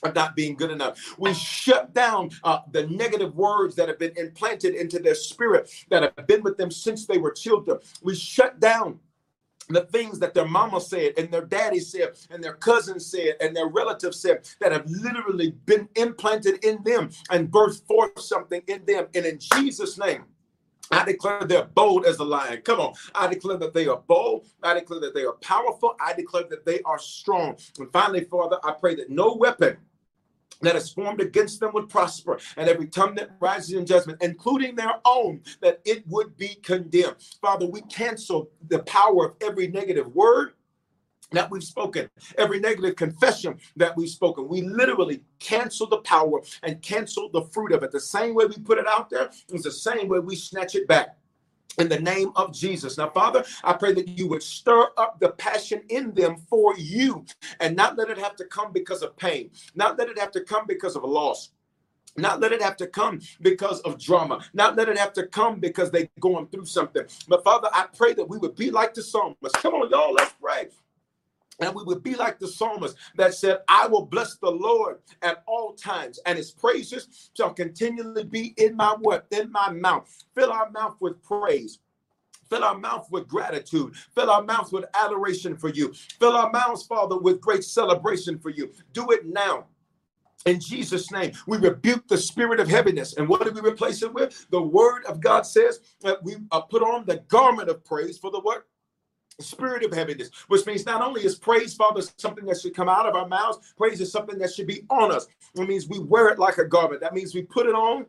of 0.03 0.13
not 0.13 0.35
being 0.35 0.55
good 0.55 0.69
enough. 0.71 1.15
We 1.17 1.33
shut 1.33 1.93
down 1.93 2.31
uh, 2.43 2.59
the 2.71 2.85
negative 2.87 3.33
words 3.35 3.75
that 3.75 3.87
have 3.87 3.97
been 3.97 4.13
implanted 4.17 4.75
into 4.75 4.99
their 4.99 5.15
spirit 5.15 5.71
that 5.89 6.03
have 6.03 6.27
been 6.27 6.43
with 6.43 6.57
them 6.57 6.69
since 6.69 7.05
they 7.07 7.17
were 7.17 7.31
children. 7.31 7.79
We 8.03 8.15
shut 8.15 8.59
down 8.59 8.99
the 9.69 9.81
things 9.85 10.19
that 10.19 10.33
their 10.33 10.47
mama 10.47 10.81
said 10.81 11.13
and 11.17 11.31
their 11.31 11.45
daddy 11.45 11.79
said 11.79 12.11
and 12.29 12.43
their 12.43 12.53
cousin 12.55 12.99
said 12.99 13.35
and 13.41 13.55
their 13.55 13.67
relatives 13.67 14.19
said 14.19 14.47
that 14.61 14.71
have 14.71 14.85
literally 14.89 15.51
been 15.65 15.89
implanted 15.95 16.63
in 16.63 16.83
them 16.83 17.09
and 17.31 17.49
birthed 17.51 17.85
forth 17.87 18.19
something 18.19 18.61
in 18.67 18.85
them. 18.85 19.07
And 19.15 19.25
in 19.25 19.39
Jesus' 19.39 19.97
name, 19.97 20.25
I 20.91 21.03
declare 21.03 21.43
they're 21.43 21.65
bold 21.65 22.05
as 22.05 22.19
a 22.19 22.23
lion. 22.23 22.61
Come 22.61 22.79
on. 22.79 22.93
I 23.13 23.27
declare 23.27 23.57
that 23.57 23.73
they 23.73 23.87
are 23.87 24.01
bold. 24.07 24.47
I 24.63 24.73
declare 24.73 24.99
that 25.01 25.13
they 25.13 25.25
are 25.25 25.33
powerful. 25.33 25.95
I 25.99 26.13
declare 26.13 26.45
that 26.49 26.65
they 26.65 26.81
are 26.81 26.99
strong. 26.99 27.57
And 27.79 27.91
finally, 27.91 28.23
Father, 28.23 28.57
I 28.63 28.71
pray 28.71 28.95
that 28.95 29.09
no 29.09 29.33
weapon 29.33 29.77
that 30.61 30.75
is 30.75 30.89
formed 30.89 31.21
against 31.21 31.59
them 31.59 31.71
would 31.73 31.87
prosper, 31.89 32.39
and 32.55 32.67
every 32.67 32.87
tongue 32.87 33.15
that 33.15 33.29
rises 33.39 33.73
in 33.73 33.85
judgment, 33.85 34.17
including 34.21 34.75
their 34.75 34.95
own, 35.05 35.41
that 35.61 35.79
it 35.85 36.03
would 36.07 36.35
be 36.35 36.55
condemned. 36.63 37.15
Father, 37.41 37.67
we 37.67 37.81
cancel 37.81 38.49
the 38.67 38.79
power 38.79 39.27
of 39.27 39.35
every 39.41 39.67
negative 39.67 40.07
word 40.15 40.53
that 41.31 41.51
we've 41.51 41.63
spoken, 41.63 42.09
every 42.37 42.59
negative 42.59 42.95
confession 42.95 43.59
that 43.75 43.95
we've 43.97 44.09
spoken. 44.09 44.47
We 44.47 44.61
literally 44.61 45.21
cancel 45.39 45.87
the 45.87 45.97
power 45.97 46.41
and 46.63 46.81
cancel 46.81 47.29
the 47.29 47.43
fruit 47.43 47.71
of 47.73 47.83
it. 47.83 47.91
The 47.91 47.99
same 47.99 48.33
way 48.33 48.45
we 48.45 48.57
put 48.57 48.77
it 48.77 48.87
out 48.87 49.09
there 49.09 49.29
is 49.49 49.63
the 49.63 49.71
same 49.71 50.07
way 50.07 50.19
we 50.19 50.35
snatch 50.35 50.75
it 50.75 50.87
back 50.87 51.17
in 51.77 51.89
the 51.89 51.99
name 51.99 52.31
of 52.35 52.53
Jesus. 52.53 52.97
Now, 52.97 53.09
Father, 53.09 53.43
I 53.63 53.73
pray 53.73 53.93
that 53.93 54.07
you 54.07 54.27
would 54.29 54.41
stir 54.41 54.87
up 54.97 55.19
the 55.19 55.29
passion 55.29 55.81
in 55.89 56.13
them 56.13 56.37
for 56.49 56.75
you 56.77 57.25
and 57.59 57.75
not 57.75 57.97
let 57.97 58.09
it 58.09 58.17
have 58.17 58.35
to 58.37 58.45
come 58.45 58.71
because 58.71 59.03
of 59.03 59.15
pain, 59.17 59.51
not 59.75 59.97
let 59.97 60.09
it 60.09 60.17
have 60.17 60.31
to 60.31 60.41
come 60.41 60.65
because 60.67 60.95
of 60.95 61.03
a 61.03 61.07
loss. 61.07 61.49
Not 62.19 62.39
let 62.39 62.51
it 62.51 62.63
have 62.63 62.77
to 62.77 62.87
come 62.87 63.19
because 63.41 63.79
of 63.81 63.99
drama. 63.99 64.43
Not 64.51 64.75
let 64.75 64.89
it 64.89 64.97
have 64.97 65.13
to 65.13 65.27
come 65.27 65.59
because 65.59 65.91
they're 65.91 66.09
going 66.19 66.47
through 66.47 66.65
something. 66.65 67.03
But 67.27 67.43
Father, 67.43 67.69
I 67.71 67.85
pray 67.95 68.13
that 68.15 68.27
we 68.27 68.39
would 68.39 68.55
be 68.55 68.71
like 68.71 68.95
the 68.95 69.03
psalmist. 69.03 69.53
Come 69.57 69.75
on, 69.75 69.91
y'all, 69.91 70.13
let's 70.13 70.33
pray. 70.41 70.69
And 71.59 71.73
we 71.73 71.83
would 71.83 72.03
be 72.03 72.15
like 72.15 72.39
the 72.39 72.47
psalmist 72.47 72.95
that 73.15 73.33
said, 73.33 73.59
I 73.67 73.87
will 73.87 74.05
bless 74.05 74.35
the 74.35 74.51
Lord 74.51 74.99
at 75.23 75.43
all 75.47 75.73
times, 75.73 76.19
and 76.25 76.37
his 76.37 76.51
praises 76.51 77.31
shall 77.35 77.53
continually 77.53 78.23
be 78.23 78.53
in 78.57 78.75
my 78.75 78.95
what? 78.99 79.25
In 79.31 79.51
my 79.51 79.71
mouth. 79.71 80.07
Fill 80.35 80.51
our 80.51 80.69
mouth 80.69 80.97
with 80.99 81.21
praise. 81.23 81.79
Fill 82.49 82.63
our 82.63 82.77
mouth 82.77 83.07
with 83.11 83.27
gratitude. 83.27 83.95
Fill 84.15 84.29
our 84.29 84.43
mouth 84.43 84.71
with 84.71 84.85
adoration 84.93 85.57
for 85.57 85.69
you. 85.69 85.93
Fill 86.19 86.37
our 86.37 86.51
mouths, 86.51 86.85
Father, 86.85 87.17
with 87.17 87.41
great 87.41 87.63
celebration 87.63 88.39
for 88.39 88.51
you. 88.51 88.71
Do 88.93 89.11
it 89.11 89.25
now. 89.25 89.65
In 90.45 90.59
Jesus' 90.61 91.11
name, 91.11 91.33
we 91.47 91.57
rebuke 91.57 92.07
the 92.07 92.17
spirit 92.17 92.59
of 92.59 92.69
heaviness. 92.69 93.15
And 93.17 93.27
what 93.27 93.43
do 93.43 93.51
we 93.51 93.67
replace 93.67 94.01
it 94.01 94.13
with? 94.13 94.45
The 94.49 94.61
word 94.61 95.03
of 95.05 95.19
God 95.19 95.41
says 95.45 95.81
that 96.01 96.23
we 96.23 96.37
put 96.69 96.83
on 96.83 97.05
the 97.05 97.17
garment 97.27 97.69
of 97.69 97.83
praise 97.83 98.17
for 98.17 98.31
the 98.31 98.39
what? 98.39 98.65
Spirit 99.39 99.83
of 99.83 99.93
heaviness, 99.93 100.29
which 100.47 100.65
means 100.65 100.85
not 100.85 101.01
only 101.01 101.23
is 101.25 101.35
praise, 101.35 101.73
Father, 101.73 102.01
something 102.17 102.45
that 102.45 102.59
should 102.59 102.75
come 102.75 102.89
out 102.89 103.05
of 103.05 103.15
our 103.15 103.27
mouths, 103.27 103.73
praise 103.77 104.01
is 104.01 104.11
something 104.11 104.37
that 104.39 104.53
should 104.53 104.67
be 104.67 104.83
on 104.89 105.11
us. 105.11 105.27
It 105.55 105.67
means 105.67 105.87
we 105.87 105.99
wear 105.99 106.29
it 106.29 106.39
like 106.39 106.57
a 106.57 106.65
garment. 106.65 107.01
That 107.01 107.13
means 107.13 107.33
we 107.35 107.43
put 107.43 107.67
it 107.67 107.75
on 107.75 108.05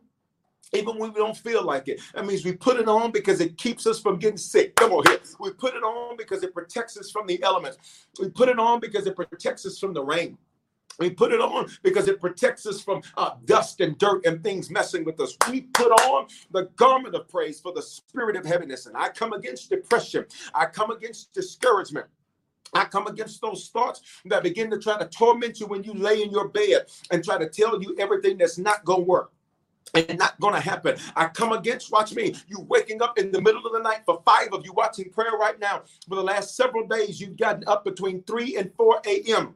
even 0.73 0.99
when 0.99 1.12
we 1.12 1.19
don't 1.19 1.37
feel 1.37 1.64
like 1.64 1.88
it. 1.88 2.01
That 2.14 2.27
means 2.27 2.45
we 2.45 2.53
put 2.53 2.79
it 2.79 2.88
on 2.88 3.11
because 3.11 3.41
it 3.41 3.57
keeps 3.57 3.87
us 3.87 4.01
from 4.01 4.19
getting 4.19 4.37
sick. 4.37 4.75
Come 4.77 4.93
on 4.93 5.05
here. 5.07 5.21
We 5.41 5.51
put 5.53 5.75
it 5.75 5.83
on 5.83 6.17
because 6.17 6.43
it 6.43 6.53
protects 6.53 6.97
us 6.99 7.11
from 7.11 7.27
the 7.27 7.43
elements. 7.43 7.79
We 8.21 8.29
put 8.29 8.49
it 8.49 8.59
on 8.59 8.81
because 8.81 9.07
it 9.07 9.17
protects 9.17 9.64
us 9.67 9.79
from 9.79 9.95
the 9.95 10.03
rain. 10.03 10.37
We 10.98 11.11
put 11.11 11.33
it 11.33 11.40
on 11.40 11.68
because 11.83 12.09
it 12.09 12.20
protects 12.20 12.66
us 12.66 12.83
from 12.83 13.03
uh, 13.16 13.33
dust 13.44 13.81
and 13.81 13.98
dirt 13.98 14.27
and 14.27 14.42
things 14.42 14.70
messing 14.70 15.05
with 15.05 15.20
us. 15.20 15.37
We 15.51 15.62
put 15.62 15.92
on 15.92 16.27
the 16.51 16.64
garment 16.77 17.14
of 17.14 17.29
praise 17.29 17.61
for 17.61 17.72
the 17.72 17.83
spirit 17.83 18.37
of 18.37 18.44
heaviness. 18.44 18.87
And 18.87 18.96
I 18.96 19.11
come 19.11 19.33
against 19.33 19.70
depression. 19.70 20.27
I 20.55 20.66
come 20.66 20.90
against 20.90 21.33
discouragement. 21.33 22.07
I 22.74 22.85
come 22.85 23.07
against 23.07 23.40
those 23.40 23.68
thoughts 23.68 24.03
that 24.27 24.42
begin 24.42 24.70
to 24.70 24.79
try 24.79 24.98
to 24.98 25.07
torment 25.07 25.61
you 25.61 25.66
when 25.66 25.85
you 25.85 25.94
lay 25.94 26.22
in 26.22 26.31
your 26.31 26.48
bed 26.48 26.87
and 27.11 27.24
try 27.24 27.38
to 27.38 27.48
tell 27.48 27.81
you 27.83 27.96
everything 27.98 28.38
that's 28.38 28.59
not 28.59 28.85
going 28.85 29.01
to 29.01 29.07
work 29.07 29.33
and 29.94 30.18
not 30.18 30.38
going 30.40 30.55
to 30.55 30.61
happen. 30.61 30.96
I 31.16 31.27
come 31.29 31.53
against, 31.53 31.90
watch 31.92 32.14
me, 32.14 32.35
you 32.46 32.61
waking 32.61 33.03
up 33.03 33.18
in 33.18 33.33
the 33.33 33.40
middle 33.40 33.66
of 33.66 33.72
the 33.72 33.81
night 33.81 34.03
for 34.07 34.22
five 34.24 34.48
of 34.53 34.64
you 34.64 34.72
watching 34.72 35.11
prayer 35.11 35.33
right 35.33 35.59
now. 35.59 35.83
For 36.09 36.16
the 36.16 36.22
last 36.22 36.57
several 36.57 36.87
days, 36.87 37.20
you've 37.20 37.37
gotten 37.37 37.64
up 37.66 37.85
between 37.85 38.22
3 38.24 38.57
and 38.59 38.72
4 38.77 39.03
a.m. 39.07 39.55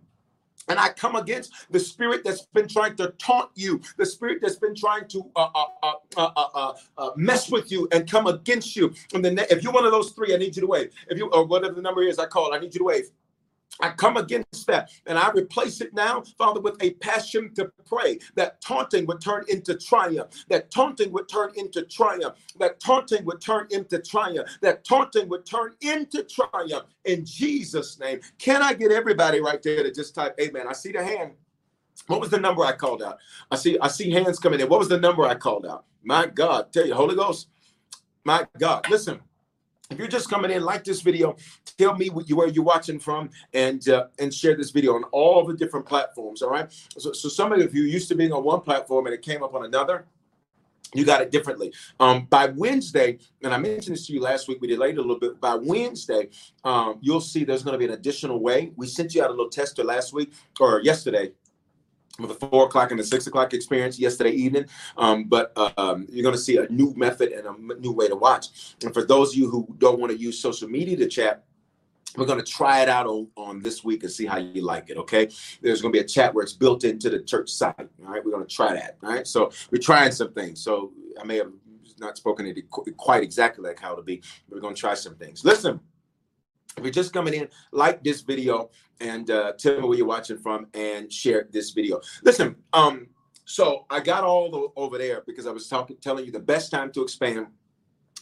And 0.69 0.79
I 0.79 0.91
come 0.91 1.17
against 1.17 1.53
the 1.71 1.81
spirit 1.81 2.23
that's 2.25 2.47
been 2.47 2.69
trying 2.69 2.97
to 2.97 3.09
taunt 3.19 3.51
you, 3.55 3.81
the 3.97 4.07
spirit 4.07 4.39
that's 4.41 4.57
been 4.57 4.75
trying 4.75 5.09
to 5.09 5.31
uh, 5.37 5.49
uh, 5.83 5.95
uh, 6.17 6.73
uh, 6.99 7.11
mess 7.17 7.51
with 7.51 7.71
you 7.73 7.89
and 7.93 8.09
come 8.11 8.27
against 8.27 8.77
you. 8.77 8.95
And 9.15 9.25
then, 9.25 9.39
if 9.39 9.63
you're 9.63 9.73
one 9.73 9.85
of 9.85 9.93
those 9.93 10.11
three, 10.13 10.35
I 10.35 10.39
need 10.39 10.57
you 10.57 10.63
to 10.63 10.69
wave. 10.69 10.93
If 11.09 11.19
you, 11.19 11.29
or 11.31 11.45
whatever 11.45 11.75
the 11.75 11.83
number 11.83 12.03
is, 12.03 12.19
I 12.19 12.27
call, 12.27 12.55
I 12.55 12.59
need 12.59 12.75
you 12.75 12.79
to 12.79 12.85
wave. 12.85 13.11
I 13.81 13.91
come 13.91 14.17
against 14.17 14.67
that 14.67 14.91
and 15.07 15.19
I 15.19 15.31
replace 15.31 15.81
it 15.81 15.95
now, 15.95 16.23
Father, 16.39 16.61
with 16.61 16.83
a 16.83 16.91
passion 16.95 17.53
to 17.55 17.71
pray. 17.87 18.19
That 18.35 18.61
taunting 18.61 19.07
would 19.07 19.21
turn 19.21 19.45
into 19.49 19.77
triumph. 19.77 20.45
That 20.49 20.71
taunting 20.71 21.13
would 21.13 21.29
turn 21.29 21.53
into 21.57 21.83
triumph. 21.83 22.37
That 22.59 22.81
taunting 22.81 23.25
would 23.25 23.41
turn 23.41 23.67
into 23.71 23.99
triumph. 23.99 24.49
That 24.61 24.85
taunting 24.85 25.29
would 25.29 25.47
turn 25.47 25.75
into 25.81 26.25
triumph 26.25 26.85
in 27.05 27.25
Jesus' 27.25 27.99
name. 27.99 28.21
Can 28.39 28.63
I 28.63 28.75
get 28.75 28.93
everybody 28.93 29.41
right 29.41 29.63
there 29.63 29.83
to 29.83 29.93
just 29.93 30.15
type 30.15 30.39
amen? 30.41 30.67
I 30.69 30.73
see 30.73 30.93
the 30.93 31.03
hand. 31.03 31.33
What 32.07 32.21
was 32.21 32.31
the 32.31 32.41
number 32.41 32.65
I 32.65 32.73
called 32.73 33.03
out? 33.03 33.19
I 33.51 33.57
see 33.57 33.79
I 33.79 33.89
see 33.89 34.11
hands 34.11 34.39
coming 34.39 34.61
in. 34.61 34.69
What 34.69 34.81
was 34.81 34.89
the 34.89 34.99
number 34.99 35.25
I 35.25 35.35
called 35.35 35.67
out? 35.67 35.85
My 36.03 36.27
God, 36.27 36.73
tell 36.73 36.87
you, 36.87 36.95
Holy 36.95 37.15
Ghost. 37.15 37.49
My 38.25 38.47
God, 38.59 38.89
listen. 38.89 39.21
If 39.93 39.99
you're 39.99 40.09
just 40.09 40.31
coming 40.31 40.51
in, 40.51 40.63
like 40.63 40.85
this 40.85 41.03
video, 41.03 41.37
tell 41.77 41.95
me 41.95 42.11
you, 42.27 42.35
where 42.35 42.49
you're 42.49 42.65
watching 42.65 42.99
from, 42.99 43.29
and 43.53 43.87
uh, 43.89 44.07
and 44.19 44.33
share 44.33 44.57
this 44.57 44.71
video 44.71 44.95
on 44.95 45.05
all 45.13 45.45
the 45.45 45.55
different 45.55 45.85
platforms. 45.85 46.41
All 46.41 46.51
right. 46.51 46.73
So, 46.97 47.13
so 47.13 47.29
some 47.29 47.53
of 47.53 47.75
you 47.75 47.83
used 47.83 48.09
to 48.09 48.15
being 48.15 48.33
on 48.33 48.43
one 48.43 48.63
platform 48.63 49.07
and 49.07 49.15
it 49.15 49.23
came 49.23 49.43
up 49.43 49.55
on 49.55 49.65
another 49.65 50.07
you 50.95 51.05
got 51.05 51.23
it 51.23 51.31
differently. 51.31 51.73
Um, 52.01 52.27
by 52.29 52.47
Wednesday, 52.47 53.19
and 53.43 53.55
I 53.55 53.59
mentioned 53.59 53.97
this 53.97 54.07
to 54.09 54.13
you 54.13 54.21
last 54.21 54.49
week, 54.49 54.61
we 54.61 54.69
delayed 54.69 54.99
a 54.99 55.01
little 55.01 55.19
bit. 55.19 55.41
By 55.41 55.55
Wednesday, 55.55 56.29
um, 56.65 56.99
you'll 57.01 57.21
see 57.21 57.45
there's 57.45 57.63
going 57.63 57.73
to 57.73 57.79
be 57.79 57.87
an 57.87 57.93
additional 57.93 58.41
way. 58.41 58.73
We 58.77 58.87
sent 58.87 59.15
you 59.15 59.25
out 59.25 59.31
a 59.31 59.33
little 59.33 59.49
tester 59.49 59.85
last 59.85 60.13
week 60.13 60.33
or 60.61 60.81
yesterday 60.81 61.33
the 62.19 62.35
four 62.35 62.67
o'clock 62.67 62.91
and 62.91 63.01
the 63.01 63.05
six 63.05 63.27
o'clock 63.27 63.55
experience 63.55 63.99
yesterday 63.99 64.33
evening. 64.33 64.67
Um, 64.97 65.25
but 65.25 65.53
um, 65.79 66.07
you're 66.11 66.23
going 66.23 66.35
to 66.35 66.41
see 66.41 66.59
a 66.59 66.69
new 66.69 66.93
method 66.95 67.33
and 67.33 67.47
a 67.47 67.81
new 67.81 67.93
way 67.93 68.09
to 68.09 68.17
watch. 68.17 68.75
And 68.83 68.93
for 68.93 69.05
those 69.05 69.33
of 69.33 69.39
you 69.39 69.49
who 69.49 69.67
don't 69.79 69.99
want 69.99 70.13
to 70.13 70.19
use 70.19 70.39
social 70.39 70.69
media 70.69 70.97
to 70.97 71.09
chat, 71.09 71.45
we're 72.17 72.27
going 72.27 72.39
to 72.39 72.45
try 72.45 72.83
it 72.83 72.91
out 72.91 73.07
on, 73.07 73.29
on 73.37 73.63
this 73.63 73.83
week 73.83 74.03
and 74.03 74.13
see 74.13 74.27
how 74.27 74.37
you 74.37 74.63
like 74.63 74.91
it. 74.91 74.99
Okay. 74.99 75.31
There's 75.63 75.81
going 75.81 75.93
to 75.93 75.99
be 75.99 76.05
a 76.05 76.09
chat 76.09 76.35
where 76.35 76.45
it's 76.45 76.53
built 76.53 76.85
into 76.85 77.09
the 77.09 77.21
church 77.21 77.51
site. 77.51 77.75
All 77.79 78.13
right. 78.13 78.23
We're 78.23 78.33
going 78.33 78.47
to 78.47 78.55
try 78.55 78.75
that. 78.75 78.99
All 79.03 79.09
right. 79.09 79.27
So 79.27 79.51
we're 79.71 79.81
trying 79.81 80.13
some 80.13 80.33
things. 80.33 80.63
So 80.63 80.93
I 81.19 81.25
may 81.25 81.37
have 81.39 81.53
not 81.99 82.19
spoken 82.19 82.47
it 82.47 82.69
quite 82.97 83.23
exactly 83.23 83.67
like 83.67 83.81
how 83.81 83.95
to 83.95 84.03
be, 84.03 84.23
but 84.49 84.57
we're 84.57 84.61
going 84.61 84.75
to 84.75 84.81
try 84.81 84.93
some 84.95 85.15
things. 85.15 85.45
Listen, 85.45 85.81
if 86.77 86.85
you're 86.85 86.93
just 86.93 87.13
coming 87.13 87.35
in, 87.35 87.49
like 87.71 88.03
this 88.03 88.23
video 88.23 88.71
and 89.01 89.31
uh, 89.31 89.53
tell 89.53 89.81
me 89.81 89.89
where 89.89 89.99
you're 89.99 90.07
watching 90.07 90.39
from 90.39 90.67
and 90.75 91.13
share 91.13 91.49
this 91.51 91.71
video. 91.71 92.01
Listen, 92.23 92.57
um, 92.73 93.09
so 93.45 93.87
I 93.91 94.01
got 94.01 94.25
all 94.25 94.51
the, 94.51 94.69
over 94.81 94.99
there 94.99 95.23
because 95.27 95.47
I 95.47 95.51
was 95.51 95.69
talking, 95.69 95.97
telling 96.01 96.25
you 96.25 96.33
the 96.33 96.39
best 96.41 96.71
time 96.71 96.93
to 96.93 97.03
expand 97.03 97.47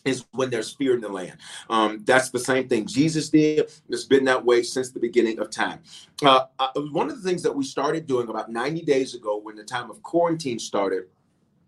is 0.04 0.24
when 0.32 0.48
there's 0.48 0.72
fear 0.72 0.94
in 0.94 1.00
the 1.00 1.08
land. 1.08 1.36
Um, 1.68 2.02
that's 2.04 2.30
the 2.30 2.38
same 2.38 2.68
thing 2.68 2.86
Jesus 2.86 3.28
did. 3.28 3.70
It's 3.88 4.04
been 4.04 4.24
that 4.24 4.44
way 4.44 4.62
since 4.62 4.90
the 4.90 5.00
beginning 5.00 5.38
of 5.38 5.50
time. 5.50 5.80
Uh, 6.22 6.46
uh, 6.58 6.68
one 6.90 7.10
of 7.10 7.22
the 7.22 7.28
things 7.28 7.42
that 7.42 7.54
we 7.54 7.64
started 7.64 8.06
doing 8.06 8.28
about 8.28 8.50
90 8.50 8.82
days 8.82 9.14
ago 9.14 9.38
when 9.38 9.56
the 9.56 9.64
time 9.64 9.90
of 9.90 10.02
quarantine 10.02 10.58
started 10.58 11.04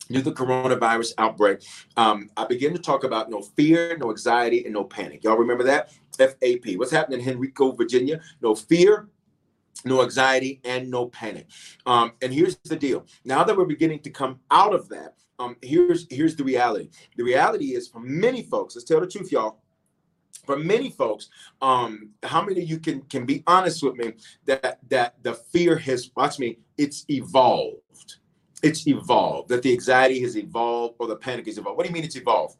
due 0.08 0.22
to 0.22 0.30
the 0.30 0.32
coronavirus 0.32 1.14
outbreak, 1.18 1.62
um, 1.96 2.30
I 2.36 2.44
began 2.46 2.72
to 2.72 2.78
talk 2.78 3.04
about 3.04 3.30
no 3.30 3.42
fear, 3.42 3.96
no 3.98 4.10
anxiety, 4.10 4.64
and 4.64 4.74
no 4.74 4.84
panic. 4.84 5.24
Y'all 5.24 5.36
remember 5.36 5.64
that? 5.64 5.92
FAP. 6.16 6.76
What's 6.76 6.90
happening 6.90 7.20
in 7.20 7.28
Henrico, 7.28 7.72
Virginia? 7.72 8.20
No 8.40 8.54
fear, 8.54 9.08
no 9.84 10.02
anxiety, 10.02 10.60
and 10.64 10.90
no 10.90 11.06
panic. 11.06 11.46
Um, 11.86 12.12
and 12.22 12.32
here's 12.32 12.56
the 12.56 12.76
deal. 12.76 13.06
Now 13.24 13.44
that 13.44 13.56
we're 13.56 13.64
beginning 13.64 14.00
to 14.00 14.10
come 14.10 14.40
out 14.50 14.74
of 14.74 14.88
that, 14.90 15.14
um, 15.38 15.56
here's 15.62 16.06
here's 16.10 16.36
the 16.36 16.44
reality. 16.44 16.90
The 17.16 17.24
reality 17.24 17.74
is 17.74 17.88
for 17.88 18.00
many 18.00 18.42
folks, 18.42 18.76
let's 18.76 18.84
tell 18.84 19.00
the 19.00 19.06
truth, 19.06 19.32
y'all. 19.32 19.58
For 20.46 20.56
many 20.56 20.90
folks, 20.90 21.28
um, 21.60 22.10
how 22.22 22.42
many 22.42 22.62
of 22.62 22.68
you 22.68 22.78
can 22.78 23.02
can 23.02 23.24
be 23.24 23.42
honest 23.46 23.82
with 23.82 23.94
me 23.94 24.12
that 24.46 24.78
that 24.88 25.22
the 25.22 25.34
fear 25.34 25.76
has 25.78 26.10
watch 26.16 26.38
me, 26.38 26.58
it's 26.76 27.04
evolved. 27.08 28.16
It's 28.62 28.86
evolved, 28.86 29.48
that 29.48 29.62
the 29.62 29.72
anxiety 29.72 30.20
has 30.20 30.36
evolved 30.36 30.96
or 30.98 31.06
the 31.06 31.16
panic 31.16 31.46
has 31.46 31.58
evolved. 31.58 31.76
What 31.76 31.84
do 31.84 31.88
you 31.88 31.94
mean 31.94 32.04
it's 32.04 32.16
evolved? 32.16 32.56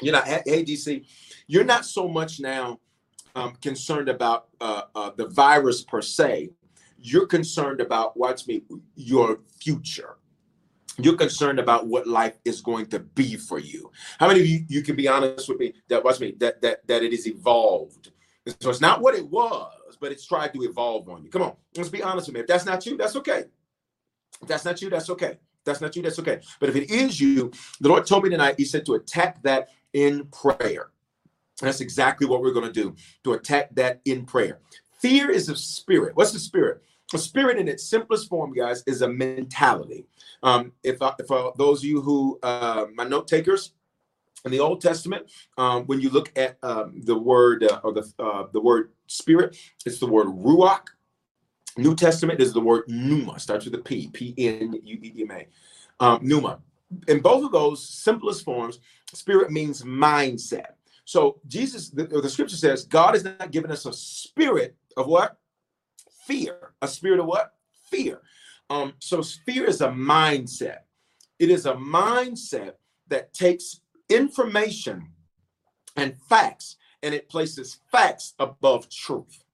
You're 0.00 0.12
not, 0.12 0.26
hey 0.26 0.64
DC, 0.64 1.04
you're 1.46 1.64
not 1.64 1.84
so 1.84 2.08
much 2.08 2.40
now 2.40 2.80
um, 3.34 3.54
concerned 3.60 4.08
about 4.08 4.48
uh, 4.60 4.82
uh, 4.94 5.10
the 5.16 5.28
virus 5.28 5.82
per 5.82 6.02
se. 6.02 6.50
You're 6.98 7.26
concerned 7.26 7.80
about 7.80 8.16
watch 8.16 8.46
me, 8.46 8.62
your 8.94 9.40
future 9.60 10.16
you're 10.98 11.16
concerned 11.16 11.58
about 11.58 11.86
what 11.86 12.06
life 12.06 12.38
is 12.44 12.60
going 12.60 12.86
to 12.86 13.00
be 13.00 13.36
for 13.36 13.58
you. 13.58 13.90
How 14.18 14.28
many 14.28 14.40
of 14.40 14.46
you 14.46 14.64
you 14.68 14.82
can 14.82 14.96
be 14.96 15.08
honest 15.08 15.48
with 15.48 15.58
me 15.58 15.74
that 15.88 16.04
watch 16.04 16.20
me 16.20 16.34
that 16.38 16.60
that 16.62 16.86
that 16.86 17.02
it 17.02 17.12
is 17.12 17.26
evolved. 17.26 18.10
So 18.60 18.70
it's 18.70 18.80
not 18.80 19.00
what 19.00 19.14
it 19.14 19.26
was, 19.26 19.96
but 20.00 20.12
it's 20.12 20.26
tried 20.26 20.52
to 20.52 20.62
evolve 20.62 21.08
on 21.08 21.24
you. 21.24 21.30
Come 21.30 21.42
on, 21.42 21.54
let's 21.76 21.88
be 21.88 22.02
honest 22.02 22.28
with 22.28 22.34
me. 22.34 22.40
If 22.40 22.46
that's 22.46 22.66
not 22.66 22.84
you, 22.84 22.96
that's 22.96 23.16
okay. 23.16 23.44
That's 24.46 24.64
not 24.64 24.80
you, 24.80 24.90
that's 24.90 25.10
okay. 25.10 25.38
That's 25.64 25.80
not 25.80 25.96
you, 25.96 26.02
that's 26.02 26.18
okay. 26.18 26.40
But 26.60 26.68
if 26.68 26.76
it 26.76 26.90
is 26.90 27.20
you, 27.20 27.50
the 27.80 27.88
Lord 27.88 28.06
told 28.06 28.24
me 28.24 28.30
tonight, 28.30 28.56
He 28.58 28.64
said 28.64 28.84
to 28.86 28.94
attack 28.94 29.42
that 29.42 29.68
in 29.92 30.26
prayer. 30.26 30.90
That's 31.60 31.80
exactly 31.80 32.26
what 32.26 32.42
we're 32.42 32.52
going 32.52 32.66
to 32.66 32.72
do 32.72 32.96
to 33.22 33.32
attack 33.34 33.74
that 33.76 34.00
in 34.04 34.26
prayer. 34.26 34.58
Fear 35.00 35.30
is 35.30 35.48
a 35.48 35.56
spirit. 35.56 36.16
What's 36.16 36.32
the 36.32 36.38
spirit? 36.38 36.82
A 37.12 37.18
spirit 37.18 37.58
in 37.58 37.68
its 37.68 37.84
simplest 37.84 38.28
form, 38.28 38.52
guys, 38.52 38.82
is 38.86 39.02
a 39.02 39.08
mentality. 39.08 40.06
Um, 40.42 40.72
if, 40.82 41.00
I, 41.00 41.12
for 41.28 41.52
those 41.56 41.80
of 41.80 41.84
you 41.84 42.00
who, 42.00 42.38
uh, 42.42 42.86
my 42.94 43.04
note 43.04 43.28
takers, 43.28 43.72
in 44.44 44.50
the 44.50 44.60
Old 44.60 44.80
Testament, 44.80 45.30
um, 45.56 45.84
when 45.84 46.00
you 46.00 46.10
look 46.10 46.30
at 46.36 46.58
um, 46.62 47.00
the 47.04 47.16
word 47.16 47.64
uh, 47.64 47.80
or 47.82 47.92
the 47.92 48.12
uh, 48.18 48.44
the 48.52 48.60
word 48.60 48.90
spirit, 49.06 49.56
it's 49.86 49.98
the 49.98 50.06
word 50.06 50.26
ruach. 50.26 50.88
New 51.76 51.94
Testament 51.94 52.40
is 52.40 52.52
the 52.52 52.60
word 52.60 52.84
pneuma, 52.88 53.38
starts 53.40 53.64
with 53.64 53.74
a 53.74 53.78
P, 53.78 54.08
P 54.12 54.34
N 54.38 54.78
U 54.82 54.98
E 55.02 55.22
M 55.22 55.30
A, 55.30 55.46
um, 56.04 56.20
pneuma. 56.22 56.60
In 57.08 57.20
both 57.20 57.44
of 57.44 57.52
those 57.52 57.86
simplest 57.86 58.44
forms, 58.44 58.78
spirit 59.12 59.50
means 59.50 59.82
mindset. 59.82 60.74
So 61.04 61.40
Jesus, 61.46 61.90
the, 61.90 62.04
the 62.04 62.30
scripture 62.30 62.56
says, 62.56 62.84
God 62.84 63.14
has 63.14 63.24
not 63.24 63.50
given 63.50 63.70
us 63.70 63.86
a 63.86 63.92
spirit 63.92 64.76
of 64.96 65.06
what? 65.06 65.38
Fear. 66.26 66.72
A 66.80 66.88
spirit 66.88 67.20
of 67.20 67.26
what? 67.26 67.54
Fear. 67.90 68.22
Um, 68.70 68.94
so 69.00 69.22
fear 69.22 69.64
is 69.64 69.80
a 69.80 69.88
mindset. 69.88 70.78
It 71.38 71.50
is 71.50 71.66
a 71.66 71.74
mindset 71.74 72.74
that 73.08 73.34
takes 73.34 73.80
information 74.08 75.08
and 75.96 76.16
facts 76.28 76.76
and 77.02 77.14
it 77.14 77.28
places 77.28 77.80
facts 77.92 78.34
above 78.38 78.88
truth. 78.88 79.44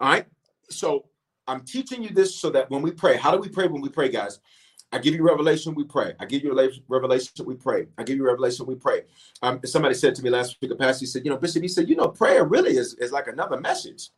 All 0.00 0.08
right. 0.08 0.26
So 0.70 1.06
I'm 1.46 1.62
teaching 1.62 2.02
you 2.02 2.10
this 2.10 2.34
so 2.34 2.50
that 2.50 2.70
when 2.70 2.82
we 2.82 2.90
pray, 2.90 3.16
how 3.16 3.30
do 3.30 3.38
we 3.38 3.48
pray 3.48 3.66
when 3.66 3.82
we 3.82 3.88
pray, 3.88 4.08
guys? 4.08 4.40
I 4.92 4.98
give 4.98 5.14
you 5.14 5.24
revelation, 5.24 5.74
we 5.74 5.84
pray. 5.84 6.14
I 6.20 6.24
give 6.24 6.44
you 6.44 6.54
revelation, 6.88 7.44
we 7.44 7.56
pray. 7.56 7.86
I 7.98 8.04
give 8.04 8.16
you 8.16 8.24
revelation, 8.24 8.64
we 8.64 8.76
pray. 8.76 9.02
Um, 9.42 9.60
somebody 9.64 9.94
said 9.94 10.14
to 10.14 10.22
me 10.22 10.30
last 10.30 10.56
week, 10.60 10.70
a 10.70 10.76
pastor, 10.76 11.06
said, 11.06 11.24
you 11.24 11.30
know, 11.30 11.36
Bishop, 11.36 11.62
he 11.62 11.68
said, 11.68 11.88
you 11.88 11.96
know, 11.96 12.08
prayer 12.08 12.44
really 12.44 12.76
is, 12.76 12.94
is 12.94 13.10
like 13.10 13.26
another 13.26 13.60
message. 13.60 14.10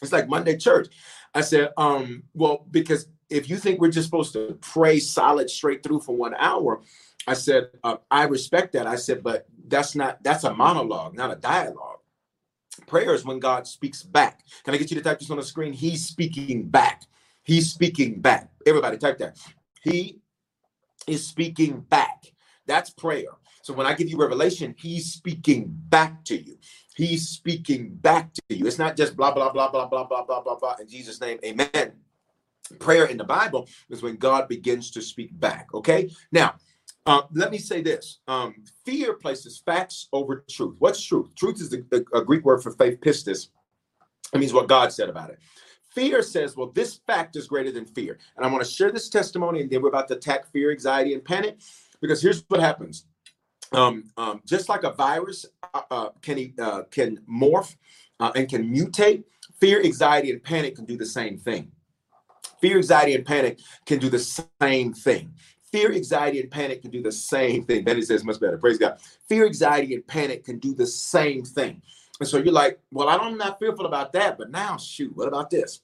It's 0.00 0.12
like 0.12 0.28
Monday 0.28 0.56
church. 0.56 0.88
I 1.34 1.40
said, 1.40 1.70
um, 1.76 2.22
well, 2.34 2.66
because 2.70 3.08
if 3.30 3.50
you 3.50 3.56
think 3.56 3.80
we're 3.80 3.90
just 3.90 4.06
supposed 4.06 4.32
to 4.34 4.56
pray 4.60 5.00
solid 5.00 5.50
straight 5.50 5.82
through 5.82 6.00
for 6.00 6.16
one 6.16 6.34
hour, 6.38 6.82
I 7.26 7.34
said, 7.34 7.70
uh, 7.82 7.96
I 8.10 8.24
respect 8.24 8.74
that. 8.74 8.86
I 8.86 8.96
said, 8.96 9.22
but 9.22 9.46
that's 9.66 9.96
not, 9.96 10.22
that's 10.22 10.44
a 10.44 10.54
monologue, 10.54 11.16
not 11.16 11.32
a 11.32 11.36
dialogue. 11.36 11.95
Prayer 12.86 13.14
is 13.14 13.24
when 13.24 13.38
God 13.38 13.66
speaks 13.66 14.02
back. 14.02 14.44
Can 14.64 14.74
I 14.74 14.78
get 14.78 14.90
you 14.90 14.96
to 14.96 15.02
type 15.02 15.18
this 15.18 15.30
on 15.30 15.36
the 15.36 15.42
screen? 15.42 15.72
He's 15.72 16.06
speaking 16.06 16.68
back. 16.68 17.02
He's 17.42 17.70
speaking 17.70 18.20
back. 18.20 18.50
Everybody 18.66 18.98
type 18.98 19.18
that. 19.18 19.38
He 19.82 20.20
is 21.06 21.26
speaking 21.26 21.80
back. 21.80 22.32
That's 22.66 22.90
prayer. 22.90 23.30
So 23.62 23.74
when 23.74 23.86
I 23.86 23.94
give 23.94 24.08
you 24.08 24.16
revelation, 24.16 24.74
he's 24.78 25.12
speaking 25.12 25.66
back 25.68 26.24
to 26.24 26.36
you. 26.36 26.58
He's 26.94 27.28
speaking 27.28 27.90
back 27.90 28.32
to 28.34 28.42
you. 28.48 28.66
It's 28.66 28.78
not 28.78 28.96
just 28.96 29.16
blah, 29.16 29.32
blah, 29.32 29.52
blah, 29.52 29.70
blah, 29.70 29.86
blah, 29.86 30.04
blah, 30.04 30.24
blah, 30.24 30.40
blah, 30.40 30.56
blah. 30.56 30.76
In 30.80 30.88
Jesus' 30.88 31.20
name, 31.20 31.38
amen. 31.44 31.92
Prayer 32.78 33.06
in 33.06 33.16
the 33.16 33.24
Bible 33.24 33.68
is 33.90 34.02
when 34.02 34.16
God 34.16 34.48
begins 34.48 34.90
to 34.92 35.02
speak 35.02 35.38
back. 35.38 35.68
Okay. 35.74 36.10
Now, 36.32 36.56
uh, 37.06 37.22
let 37.32 37.50
me 37.50 37.58
say 37.58 37.80
this 37.80 38.18
um, 38.26 38.54
fear 38.84 39.14
places 39.14 39.62
facts 39.64 40.08
over 40.12 40.44
truth. 40.50 40.74
What's 40.78 41.02
truth? 41.02 41.34
Truth 41.36 41.60
is 41.60 41.72
a, 41.72 42.18
a 42.18 42.24
Greek 42.24 42.44
word 42.44 42.62
for 42.62 42.72
faith, 42.72 43.00
pistis. 43.00 43.48
It 44.32 44.38
means 44.38 44.52
what 44.52 44.68
God 44.68 44.92
said 44.92 45.08
about 45.08 45.30
it. 45.30 45.38
Fear 45.94 46.22
says, 46.22 46.56
well, 46.56 46.72
this 46.74 47.00
fact 47.06 47.36
is 47.36 47.46
greater 47.46 47.70
than 47.70 47.86
fear. 47.86 48.18
And 48.36 48.44
I 48.44 48.50
want 48.50 48.62
to 48.62 48.70
share 48.70 48.90
this 48.90 49.08
testimony, 49.08 49.62
and 49.62 49.70
then 49.70 49.80
we're 49.80 49.88
about 49.88 50.08
to 50.08 50.16
attack 50.16 50.50
fear, 50.52 50.70
anxiety, 50.70 51.14
and 51.14 51.24
panic. 51.24 51.58
Because 52.00 52.20
here's 52.20 52.44
what 52.48 52.60
happens 52.60 53.06
um, 53.72 54.04
um, 54.16 54.42
just 54.44 54.68
like 54.68 54.84
a 54.84 54.92
virus 54.92 55.46
uh, 55.74 55.82
uh, 55.90 56.08
can, 56.22 56.52
uh, 56.58 56.82
can 56.90 57.18
morph 57.30 57.74
uh, 58.20 58.32
and 58.34 58.48
can 58.48 58.70
mutate, 58.70 59.24
fear, 59.58 59.82
anxiety, 59.82 60.30
and 60.30 60.42
panic 60.42 60.76
can 60.76 60.84
do 60.84 60.96
the 60.96 61.06
same 61.06 61.38
thing. 61.38 61.70
Fear, 62.60 62.76
anxiety, 62.76 63.14
and 63.14 63.24
panic 63.24 63.58
can 63.86 63.98
do 63.98 64.10
the 64.10 64.18
same 64.60 64.92
thing. 64.92 65.34
Fear, 65.76 65.92
anxiety, 65.92 66.40
and 66.40 66.50
panic 66.50 66.80
can 66.80 66.90
do 66.90 67.02
the 67.02 67.12
same 67.12 67.62
thing. 67.62 67.84
Benny 67.84 68.00
says 68.00 68.24
much 68.24 68.40
better. 68.40 68.56
Praise 68.56 68.78
God. 68.78 68.98
Fear, 69.28 69.44
anxiety, 69.44 69.94
and 69.94 70.06
panic 70.06 70.42
can 70.42 70.58
do 70.58 70.74
the 70.74 70.86
same 70.86 71.44
thing. 71.44 71.82
And 72.18 72.26
so 72.26 72.38
you're 72.38 72.50
like, 72.50 72.80
well, 72.90 73.10
I'm 73.10 73.36
not 73.36 73.58
fearful 73.58 73.84
about 73.84 74.10
that, 74.14 74.38
but 74.38 74.50
now, 74.50 74.78
shoot, 74.78 75.14
what 75.14 75.28
about 75.28 75.50
this? 75.50 75.82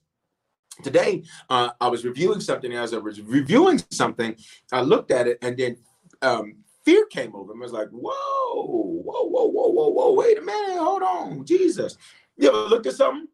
Today, 0.83 1.25
uh, 1.51 1.73
I 1.79 1.89
was 1.89 2.07
reviewing 2.07 2.41
something. 2.41 2.73
As 2.73 2.95
I 2.95 2.97
was 2.97 3.21
reviewing 3.21 3.83
something, 3.91 4.35
I 4.73 4.81
looked 4.81 5.11
at 5.11 5.27
it, 5.27 5.37
and 5.43 5.59
then 5.59 5.77
um, 6.23 6.55
fear 6.87 7.05
came 7.11 7.37
over 7.37 7.53
me. 7.53 7.61
I 7.61 7.65
was 7.65 7.73
like, 7.73 7.91
whoa, 7.91 8.63
whoa, 8.63 9.25
whoa, 9.25 9.45
whoa, 9.45 9.69
whoa, 9.69 9.89
whoa, 9.89 10.13
wait 10.15 10.39
a 10.39 10.41
minute, 10.41 10.79
hold 10.79 11.03
on, 11.03 11.45
Jesus. 11.45 11.99
You 12.39 12.49
ever 12.49 12.61
looked 12.61 12.87
at 12.87 12.95
something 12.95 13.29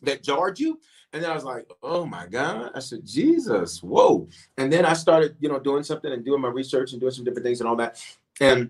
that 0.00 0.22
jarred 0.22 0.58
you? 0.58 0.80
And 1.14 1.22
then 1.22 1.30
I 1.30 1.34
was 1.34 1.44
like, 1.44 1.70
oh 1.80 2.04
my 2.04 2.26
God. 2.26 2.72
I 2.74 2.80
said, 2.80 3.06
Jesus, 3.06 3.80
whoa. 3.84 4.28
And 4.58 4.70
then 4.70 4.84
I 4.84 4.94
started, 4.94 5.36
you 5.38 5.48
know, 5.48 5.60
doing 5.60 5.84
something 5.84 6.12
and 6.12 6.24
doing 6.24 6.40
my 6.40 6.48
research 6.48 6.90
and 6.90 7.00
doing 7.00 7.12
some 7.12 7.24
different 7.24 7.46
things 7.46 7.60
and 7.60 7.68
all 7.68 7.76
that. 7.76 8.04
And 8.40 8.68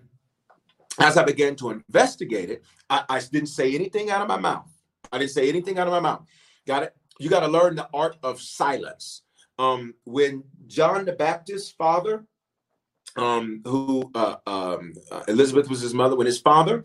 as 0.99 1.17
I 1.17 1.23
began 1.23 1.55
to 1.55 1.71
investigate 1.71 2.51
it, 2.51 2.63
I, 2.87 3.03
I 3.09 3.19
didn't 3.19 3.49
say 3.49 3.73
anything 3.73 4.11
out 4.11 4.21
of 4.21 4.27
my 4.27 4.37
mouth. 4.37 4.71
I 5.11 5.17
didn't 5.17 5.31
say 5.31 5.49
anything 5.49 5.79
out 5.79 5.87
of 5.87 5.93
my 5.93 5.99
mouth. 5.99 6.23
Got 6.67 6.83
it? 6.83 6.95
You 7.19 7.31
got 7.31 7.39
to 7.39 7.47
learn 7.47 7.75
the 7.75 7.89
art 7.95 8.17
of 8.21 8.39
silence. 8.39 9.23
Um, 9.57 9.95
when 10.03 10.43
John 10.67 11.05
the 11.05 11.13
Baptist's 11.13 11.71
father, 11.71 12.25
um, 13.15 13.61
who 13.65 14.11
uh, 14.13 14.35
um, 14.45 14.93
uh, 15.11 15.23
Elizabeth 15.27 15.67
was 15.67 15.81
his 15.81 15.95
mother, 15.95 16.15
when 16.15 16.27
his 16.27 16.41
father, 16.41 16.83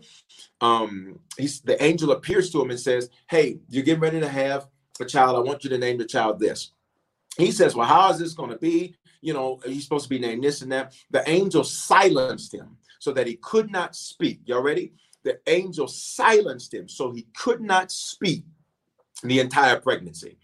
um, 0.59 1.19
he's 1.37 1.61
the 1.61 1.81
angel 1.83 2.11
appears 2.11 2.49
to 2.51 2.61
him 2.61 2.71
and 2.71 2.79
says, 2.79 3.09
"Hey, 3.29 3.59
you're 3.69 3.83
getting 3.83 4.01
ready 4.01 4.21
to 4.21 4.29
have 4.29 4.67
a 4.99 5.05
child. 5.05 5.35
I 5.35 5.39
want 5.39 5.63
you 5.63 5.69
to 5.71 5.77
name 5.77 5.97
the 5.97 6.05
child 6.05 6.39
this." 6.39 6.71
He 7.37 7.51
says, 7.51 7.75
"Well, 7.75 7.87
how 7.87 8.11
is 8.11 8.19
this 8.19 8.33
going 8.33 8.51
to 8.51 8.57
be? 8.57 8.95
You 9.21 9.33
know, 9.33 9.59
he's 9.65 9.83
supposed 9.83 10.05
to 10.05 10.09
be 10.09 10.19
named 10.19 10.43
this 10.43 10.61
and 10.61 10.71
that." 10.71 10.93
The 11.09 11.27
angel 11.29 11.63
silenced 11.63 12.53
him 12.53 12.77
so 12.99 13.11
that 13.13 13.27
he 13.27 13.35
could 13.37 13.71
not 13.71 13.95
speak. 13.95 14.41
Y'all 14.45 14.61
ready? 14.61 14.93
The 15.23 15.39
angel 15.47 15.87
silenced 15.87 16.73
him 16.73 16.87
so 16.87 17.11
he 17.11 17.27
could 17.35 17.61
not 17.61 17.91
speak 17.91 18.43
the 19.23 19.39
entire 19.39 19.79
pregnancy 19.79 20.37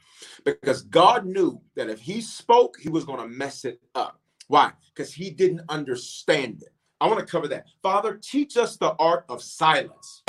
because 0.44 0.84
God 0.84 1.26
knew 1.26 1.62
that 1.76 1.90
if 1.90 2.00
he 2.00 2.22
spoke, 2.22 2.78
he 2.80 2.90
was 2.90 3.06
going 3.06 3.20
to 3.20 3.28
mess 3.28 3.66
it 3.66 3.82
up. 3.96 4.20
Why? 4.48 4.72
Because 4.94 5.14
he 5.14 5.30
didn't 5.30 5.62
understand 5.70 6.62
it. 6.62 6.74
I 7.00 7.08
want 7.08 7.20
to 7.20 7.26
cover 7.26 7.48
that. 7.50 7.68
Father, 7.82 8.20
teach 8.22 8.58
us 8.58 8.78
the 8.78 8.96
art 9.00 9.26
of 9.30 9.44
silence. 9.44 10.24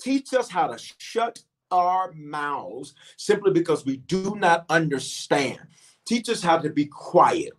Teach 0.00 0.32
us 0.34 0.48
how 0.48 0.68
to 0.68 0.78
shut 0.98 1.40
our 1.70 2.12
mouths 2.12 2.94
simply 3.16 3.52
because 3.52 3.84
we 3.84 3.98
do 3.98 4.36
not 4.36 4.64
understand. 4.68 5.60
Teach 6.06 6.28
us 6.28 6.42
how 6.42 6.58
to 6.58 6.70
be 6.70 6.86
quiet. 6.86 7.52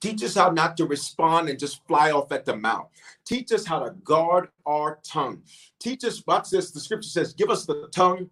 Teach 0.00 0.22
us 0.22 0.34
how 0.34 0.50
not 0.50 0.76
to 0.76 0.84
respond 0.84 1.48
and 1.48 1.58
just 1.58 1.86
fly 1.86 2.10
off 2.10 2.30
at 2.30 2.44
the 2.44 2.56
mouth. 2.56 2.88
Teach 3.24 3.52
us 3.52 3.64
how 3.64 3.78
to 3.78 3.92
guard 4.02 4.48
our 4.66 4.98
tongue. 5.02 5.42
Teach 5.80 6.04
us, 6.04 6.22
watch 6.26 6.50
this, 6.50 6.72
the 6.72 6.80
scripture 6.80 7.08
says, 7.08 7.32
give 7.32 7.48
us 7.48 7.64
the 7.64 7.88
tongue 7.90 8.28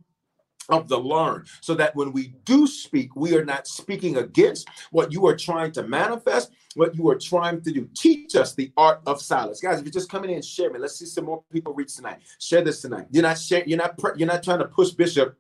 of 0.68 0.88
the 0.88 0.98
learned 0.98 1.46
so 1.60 1.74
that 1.74 1.94
when 1.96 2.12
we 2.12 2.34
do 2.44 2.66
speak, 2.66 3.14
we 3.16 3.36
are 3.36 3.44
not 3.44 3.66
speaking 3.66 4.16
against 4.18 4.68
what 4.90 5.12
you 5.12 5.26
are 5.26 5.36
trying 5.36 5.72
to 5.72 5.82
manifest, 5.82 6.52
what 6.74 6.94
you 6.94 7.08
are 7.08 7.18
trying 7.18 7.60
to 7.62 7.72
do. 7.72 7.88
Teach 7.94 8.36
us 8.36 8.54
the 8.54 8.72
art 8.76 9.00
of 9.06 9.20
silence. 9.20 9.60
Guys, 9.60 9.78
if 9.78 9.84
you're 9.84 9.92
just 9.92 10.10
coming 10.10 10.30
in 10.30 10.36
and 10.36 10.44
share 10.44 10.70
me, 10.70 10.78
let's 10.78 10.98
see 10.98 11.06
some 11.06 11.24
more 11.24 11.42
people 11.52 11.74
reach 11.74 11.96
tonight. 11.96 12.18
Share 12.38 12.62
this 12.62 12.80
tonight. 12.80 13.06
You're 13.10 13.22
not 13.22 13.50
you're 13.50 13.78
not 13.78 13.98
you're 14.16 14.28
not 14.28 14.42
trying 14.42 14.60
to 14.60 14.66
push 14.66 14.90
Bishop 14.90 15.36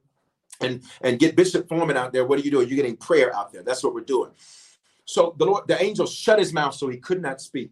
and 0.60 0.82
and 1.00 1.18
get 1.18 1.36
Bishop 1.36 1.68
Foreman 1.68 1.96
out 1.96 2.12
there. 2.12 2.24
What 2.26 2.38
are 2.38 2.42
you 2.42 2.50
doing? 2.50 2.68
You're 2.68 2.76
getting 2.76 2.96
prayer 2.96 3.34
out 3.34 3.52
there. 3.52 3.62
That's 3.62 3.82
what 3.82 3.94
we're 3.94 4.00
doing. 4.00 4.30
So 5.04 5.34
the 5.38 5.46
Lord, 5.46 5.66
the 5.66 5.82
angel 5.82 6.06
shut 6.06 6.38
his 6.38 6.52
mouth 6.52 6.74
so 6.74 6.88
he 6.88 6.96
could 6.96 7.20
not 7.20 7.40
speak. 7.40 7.70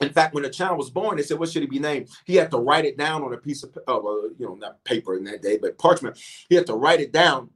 In 0.00 0.10
fact, 0.10 0.34
when 0.34 0.42
the 0.42 0.50
child 0.50 0.78
was 0.78 0.90
born, 0.90 1.16
they 1.16 1.22
said, 1.22 1.38
"What 1.38 1.50
should 1.50 1.62
he 1.62 1.68
be 1.68 1.78
named?" 1.78 2.10
He 2.26 2.36
had 2.36 2.50
to 2.52 2.58
write 2.58 2.84
it 2.84 2.98
down 2.98 3.22
on 3.22 3.32
a 3.32 3.38
piece 3.38 3.62
of, 3.62 3.76
uh, 3.88 4.00
you 4.38 4.46
know, 4.46 4.54
not 4.54 4.84
paper 4.84 5.16
in 5.16 5.24
that 5.24 5.42
day, 5.42 5.58
but 5.58 5.78
parchment. 5.78 6.18
He 6.48 6.56
had 6.56 6.66
to 6.66 6.74
write 6.74 7.00
it 7.00 7.12
down 7.12 7.50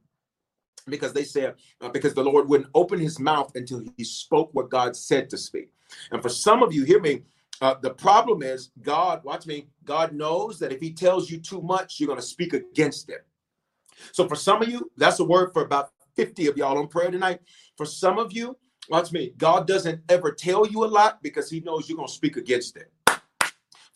because 0.87 1.13
they 1.13 1.23
said 1.23 1.55
uh, 1.81 1.89
because 1.89 2.13
the 2.13 2.23
Lord 2.23 2.49
wouldn't 2.49 2.69
open 2.75 2.99
His 2.99 3.19
mouth 3.19 3.51
until 3.55 3.83
He 3.97 4.03
spoke 4.03 4.49
what 4.53 4.69
God 4.69 4.95
said 4.95 5.29
to 5.31 5.37
speak. 5.37 5.69
And 6.11 6.21
for 6.21 6.29
some 6.29 6.63
of 6.63 6.73
you, 6.73 6.83
hear 6.83 7.01
me. 7.01 7.23
Uh, 7.61 7.75
the 7.81 7.91
problem 7.91 8.41
is 8.41 8.71
God. 8.81 9.23
Watch 9.25 9.45
me. 9.45 9.67
God 9.85 10.13
knows 10.13 10.59
that 10.59 10.71
if 10.71 10.79
He 10.81 10.93
tells 10.93 11.29
you 11.29 11.39
too 11.39 11.61
much, 11.61 11.99
you're 11.99 12.07
going 12.07 12.19
to 12.19 12.25
speak 12.25 12.53
against 12.53 13.09
it. 13.09 13.25
So 14.11 14.27
for 14.27 14.35
some 14.35 14.61
of 14.61 14.69
you, 14.69 14.91
that's 14.97 15.19
a 15.19 15.25
word 15.25 15.51
for 15.53 15.63
about 15.63 15.91
50 16.15 16.47
of 16.47 16.57
y'all 16.57 16.77
on 16.77 16.87
prayer 16.87 17.11
tonight. 17.11 17.41
For 17.77 17.85
some 17.85 18.17
of 18.17 18.33
you, 18.33 18.57
Watch 18.89 19.11
me. 19.11 19.33
God 19.37 19.67
doesn't 19.67 20.01
ever 20.09 20.31
tell 20.31 20.65
you 20.65 20.83
a 20.83 20.87
lot 20.87 21.21
because 21.21 21.49
he 21.49 21.59
knows 21.59 21.87
you're 21.87 21.95
going 21.95 22.07
to 22.07 22.13
speak 22.13 22.37
against 22.37 22.75
it. 22.75 22.91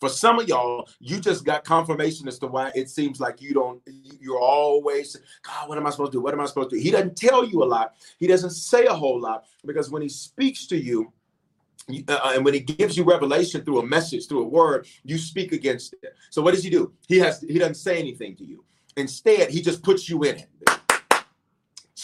For 0.00 0.08
some 0.08 0.38
of 0.38 0.48
y'all, 0.48 0.88
you 1.00 1.18
just 1.18 1.44
got 1.44 1.64
confirmation 1.64 2.28
as 2.28 2.38
to 2.40 2.46
why 2.46 2.70
it 2.74 2.90
seems 2.90 3.20
like 3.20 3.40
you 3.40 3.54
don't, 3.54 3.80
you're 4.20 4.40
always, 4.40 5.16
God, 5.42 5.68
what 5.68 5.78
am 5.78 5.86
I 5.86 5.90
supposed 5.90 6.12
to 6.12 6.18
do? 6.18 6.22
What 6.22 6.34
am 6.34 6.40
I 6.40 6.46
supposed 6.46 6.70
to 6.70 6.76
do? 6.76 6.82
He 6.82 6.90
doesn't 6.90 7.16
tell 7.16 7.44
you 7.44 7.62
a 7.62 7.64
lot. 7.64 7.94
He 8.18 8.26
doesn't 8.26 8.50
say 8.50 8.86
a 8.86 8.92
whole 8.92 9.20
lot 9.20 9.44
because 9.64 9.90
when 9.90 10.02
he 10.02 10.08
speaks 10.08 10.66
to 10.66 10.76
you, 10.76 11.12
uh, 12.08 12.32
and 12.34 12.44
when 12.44 12.54
he 12.54 12.60
gives 12.60 12.96
you 12.96 13.04
revelation 13.04 13.62
through 13.62 13.80
a 13.80 13.86
message, 13.86 14.28
through 14.28 14.42
a 14.42 14.48
word, 14.48 14.86
you 15.04 15.18
speak 15.18 15.52
against 15.52 15.94
it. 16.02 16.16
So 16.30 16.40
what 16.40 16.54
does 16.54 16.64
he 16.64 16.70
do? 16.70 16.92
He 17.08 17.18
has 17.18 17.40
he 17.42 17.58
doesn't 17.58 17.74
say 17.74 17.98
anything 17.98 18.36
to 18.36 18.44
you. 18.44 18.64
Instead, 18.96 19.50
he 19.50 19.60
just 19.60 19.82
puts 19.82 20.08
you 20.08 20.22
in 20.22 20.36
it. 20.36 20.48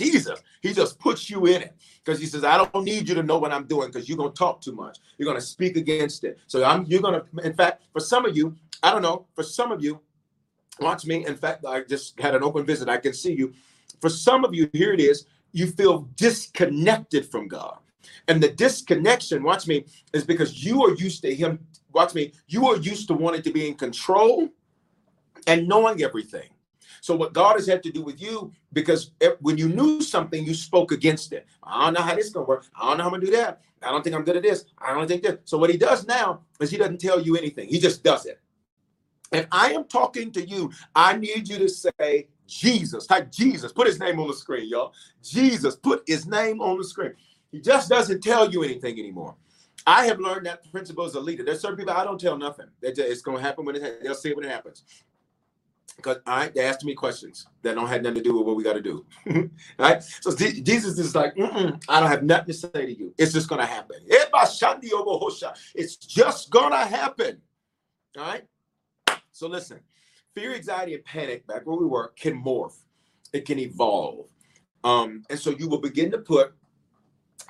Jesus, 0.00 0.40
he 0.62 0.72
just 0.72 0.98
puts 0.98 1.28
you 1.28 1.46
in 1.46 1.60
it 1.60 1.74
because 2.02 2.18
he 2.18 2.26
says, 2.26 2.42
I 2.42 2.56
don't 2.56 2.84
need 2.84 3.06
you 3.06 3.14
to 3.14 3.22
know 3.22 3.38
what 3.38 3.52
I'm 3.52 3.66
doing 3.66 3.88
because 3.88 4.08
you're 4.08 4.16
gonna 4.16 4.30
talk 4.30 4.62
too 4.62 4.72
much. 4.72 4.98
You're 5.18 5.26
gonna 5.26 5.40
speak 5.40 5.76
against 5.76 6.24
it. 6.24 6.38
So 6.46 6.64
I'm 6.64 6.86
you're 6.86 7.02
gonna, 7.02 7.24
in 7.44 7.52
fact, 7.52 7.82
for 7.92 8.00
some 8.00 8.24
of 8.24 8.34
you, 8.36 8.56
I 8.82 8.92
don't 8.92 9.02
know, 9.02 9.26
for 9.34 9.42
some 9.42 9.70
of 9.70 9.84
you, 9.84 10.00
watch 10.80 11.04
me. 11.04 11.26
In 11.26 11.36
fact, 11.36 11.66
I 11.66 11.82
just 11.82 12.18
had 12.18 12.34
an 12.34 12.42
open 12.42 12.64
visit. 12.64 12.88
I 12.88 12.96
can 12.96 13.12
see 13.12 13.34
you. 13.34 13.52
For 14.00 14.08
some 14.08 14.42
of 14.42 14.54
you, 14.54 14.70
here 14.72 14.94
it 14.94 15.00
is, 15.00 15.26
you 15.52 15.66
feel 15.66 16.08
disconnected 16.16 17.26
from 17.26 17.46
God. 17.46 17.76
And 18.28 18.42
the 18.42 18.48
disconnection, 18.48 19.42
watch 19.42 19.66
me, 19.66 19.84
is 20.14 20.24
because 20.24 20.64
you 20.64 20.82
are 20.84 20.94
used 20.94 21.20
to 21.22 21.34
him. 21.34 21.58
Watch 21.92 22.14
me, 22.14 22.32
you 22.46 22.68
are 22.68 22.76
used 22.76 23.08
to 23.08 23.14
wanting 23.14 23.42
to 23.42 23.52
be 23.52 23.68
in 23.68 23.74
control 23.74 24.48
and 25.46 25.68
knowing 25.68 26.02
everything. 26.02 26.48
So 27.00 27.16
what 27.16 27.32
God 27.32 27.54
has 27.56 27.66
had 27.66 27.82
to 27.84 27.90
do 27.90 28.02
with 28.02 28.20
you, 28.20 28.52
because 28.72 29.12
when 29.40 29.58
you 29.58 29.68
knew 29.68 30.02
something, 30.02 30.44
you 30.44 30.54
spoke 30.54 30.92
against 30.92 31.32
it. 31.32 31.46
I 31.62 31.84
don't 31.84 31.94
know 31.94 32.02
how 32.02 32.14
this 32.14 32.26
is 32.26 32.32
gonna 32.32 32.46
work. 32.46 32.66
I 32.74 32.88
don't 32.88 32.98
know 32.98 33.04
how 33.04 33.08
I'm 33.08 33.14
gonna 33.14 33.26
do 33.26 33.32
that. 33.32 33.62
I 33.82 33.90
don't 33.90 34.04
think 34.04 34.14
I'm 34.14 34.24
good 34.24 34.36
at 34.36 34.42
this. 34.42 34.66
I 34.78 34.92
don't 34.92 35.08
think 35.08 35.22
that. 35.22 35.40
So 35.44 35.56
what 35.56 35.70
he 35.70 35.78
does 35.78 36.06
now 36.06 36.42
is 36.60 36.70
he 36.70 36.76
doesn't 36.76 37.00
tell 37.00 37.20
you 37.20 37.36
anything. 37.36 37.68
He 37.68 37.78
just 37.78 38.04
does 38.04 38.26
it. 38.26 38.38
If 39.32 39.46
I 39.50 39.72
am 39.72 39.84
talking 39.84 40.32
to 40.32 40.46
you, 40.46 40.70
I 40.94 41.16
need 41.16 41.48
you 41.48 41.58
to 41.58 41.68
say 41.68 42.28
Jesus. 42.46 43.06
Type 43.06 43.30
Jesus. 43.30 43.72
Put 43.72 43.86
his 43.86 43.98
name 43.98 44.20
on 44.20 44.28
the 44.28 44.34
screen, 44.34 44.68
y'all. 44.68 44.92
Jesus. 45.22 45.76
Put 45.76 46.02
his 46.06 46.26
name 46.26 46.60
on 46.60 46.76
the 46.76 46.84
screen. 46.84 47.14
He 47.52 47.60
just 47.60 47.88
doesn't 47.88 48.22
tell 48.22 48.50
you 48.50 48.62
anything 48.62 48.98
anymore. 48.98 49.36
I 49.86 50.04
have 50.06 50.20
learned 50.20 50.46
that 50.46 50.70
principle 50.70 51.04
as 51.04 51.14
a 51.14 51.20
leader. 51.20 51.42
There's 51.42 51.60
certain 51.60 51.78
people 51.78 51.94
I 51.94 52.04
don't 52.04 52.20
tell 52.20 52.36
nothing. 52.36 52.66
It's 52.82 53.22
going 53.22 53.38
to 53.38 53.42
happen 53.42 53.64
when 53.64 53.76
it 53.76 54.02
they'll 54.02 54.14
say 54.14 54.34
when 54.34 54.44
it 54.44 54.50
happens 54.50 54.84
because 55.96 56.18
right, 56.26 56.54
they 56.54 56.64
asked 56.64 56.84
me 56.84 56.94
questions 56.94 57.46
that 57.62 57.74
don't 57.74 57.88
have 57.88 58.02
nothing 58.02 58.16
to 58.16 58.22
do 58.22 58.36
with 58.36 58.46
what 58.46 58.56
we 58.56 58.64
got 58.64 58.74
to 58.74 58.82
do. 58.82 59.04
right, 59.78 60.02
so 60.02 60.34
Jesus 60.34 60.98
is 60.98 61.14
like, 61.14 61.34
I 61.38 62.00
don't 62.00 62.10
have 62.10 62.22
nothing 62.22 62.46
to 62.46 62.54
say 62.54 62.70
to 62.72 62.98
you. 62.98 63.14
It's 63.18 63.32
just 63.32 63.48
gonna 63.48 63.66
happen. 63.66 63.96
It's 65.74 65.96
just 65.96 66.50
gonna 66.50 66.84
happen. 66.84 67.40
All 68.18 68.24
right. 68.24 68.44
So 69.32 69.48
listen, 69.48 69.80
fear, 70.34 70.54
anxiety, 70.54 70.94
and 70.94 71.04
panic, 71.04 71.46
back 71.46 71.66
where 71.66 71.76
we 71.76 71.86
were, 71.86 72.12
can 72.16 72.42
morph. 72.42 72.76
It 73.32 73.46
can 73.46 73.58
evolve. 73.58 74.26
Um, 74.82 75.24
and 75.30 75.38
so 75.38 75.50
you 75.50 75.68
will 75.68 75.80
begin 75.80 76.10
to 76.10 76.18
put 76.18 76.52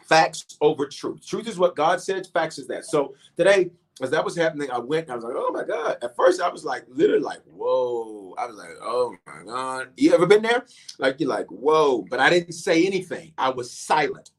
facts 0.05 0.57
over 0.61 0.87
truth. 0.87 1.27
Truth 1.27 1.49
is 1.49 1.59
what 1.59 1.77
God 1.77 2.01
says, 2.01 2.29
facts 2.29 2.59
is 2.59 2.67
that. 2.67 2.85
So 2.85 3.15
today 3.37 3.71
as 4.01 4.11
that 4.11 4.25
was 4.25 4.37
happening, 4.37 4.71
I 4.71 4.79
went 4.79 5.11
I 5.11 5.15
was 5.15 5.25
like, 5.25 5.35
oh 5.37 5.51
my 5.53 5.65
God. 5.65 5.99
At 6.03 6.17
first, 6.17 6.41
I 6.41 6.49
was 6.49 6.65
like, 6.65 6.85
literally 6.89 7.23
like, 7.23 7.43
whoa. 7.47 8.35
I 8.39 8.47
was 8.47 8.57
like, 8.57 8.69
oh 8.83 9.15
my 9.27 9.45
God. 9.45 9.89
You 9.97 10.15
ever 10.15 10.27
been 10.27 10.43
there? 10.43 10.65
Like, 10.99 11.21
you're 11.21 11.29
like, 11.29 11.47
whoa. 11.49 12.07
But 12.09 12.21
I 12.21 12.31
didn't 12.31 12.53
say 12.53 12.87
anything. 12.87 13.33
I 13.37 13.51
was 13.51 13.71
silent. 13.71 14.31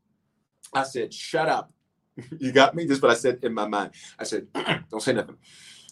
I 0.73 0.83
said, 0.83 1.13
shut 1.13 1.49
up. 1.49 1.71
you 2.39 2.51
got 2.51 2.75
me? 2.75 2.85
This 2.85 2.97
is 2.97 3.01
what 3.01 3.11
I 3.11 3.15
said 3.15 3.39
in 3.43 3.53
my 3.53 3.67
mind. 3.67 3.91
I 4.17 4.23
said, 4.23 4.47
don't 4.89 5.01
say 5.01 5.13
nothing. 5.13 5.37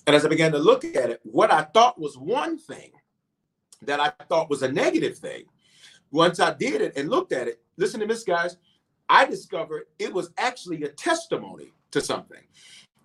And 0.08 0.16
as 0.16 0.26
I 0.26 0.30
began 0.30 0.52
to 0.54 0.58
look 0.58 0.84
at 0.84 1.10
it, 1.10 1.20
what 1.24 1.52
I 1.52 1.64
thought 1.64 2.00
was 2.00 2.18
one 2.18 2.58
thing 2.58 2.92
that 3.84 4.00
I 4.00 4.12
thought 4.26 4.50
was 4.50 4.64
a 4.64 4.72
negative 4.72 5.18
thing, 5.18 5.44
once 6.12 6.40
I 6.40 6.54
did 6.54 6.82
it 6.82 6.98
and 6.98 7.10
looked 7.10 7.32
at 7.32 7.48
it, 7.48 7.62
listen 7.78 8.00
to 8.00 8.08
this, 8.08 8.24
guys, 8.24 8.58
I 9.08 9.26
discovered 9.26 9.86
it 9.98 10.14
was 10.14 10.32
actually 10.38 10.84
a 10.84 10.90
testimony 10.90 11.74
to 11.92 12.02
something. 12.02 12.42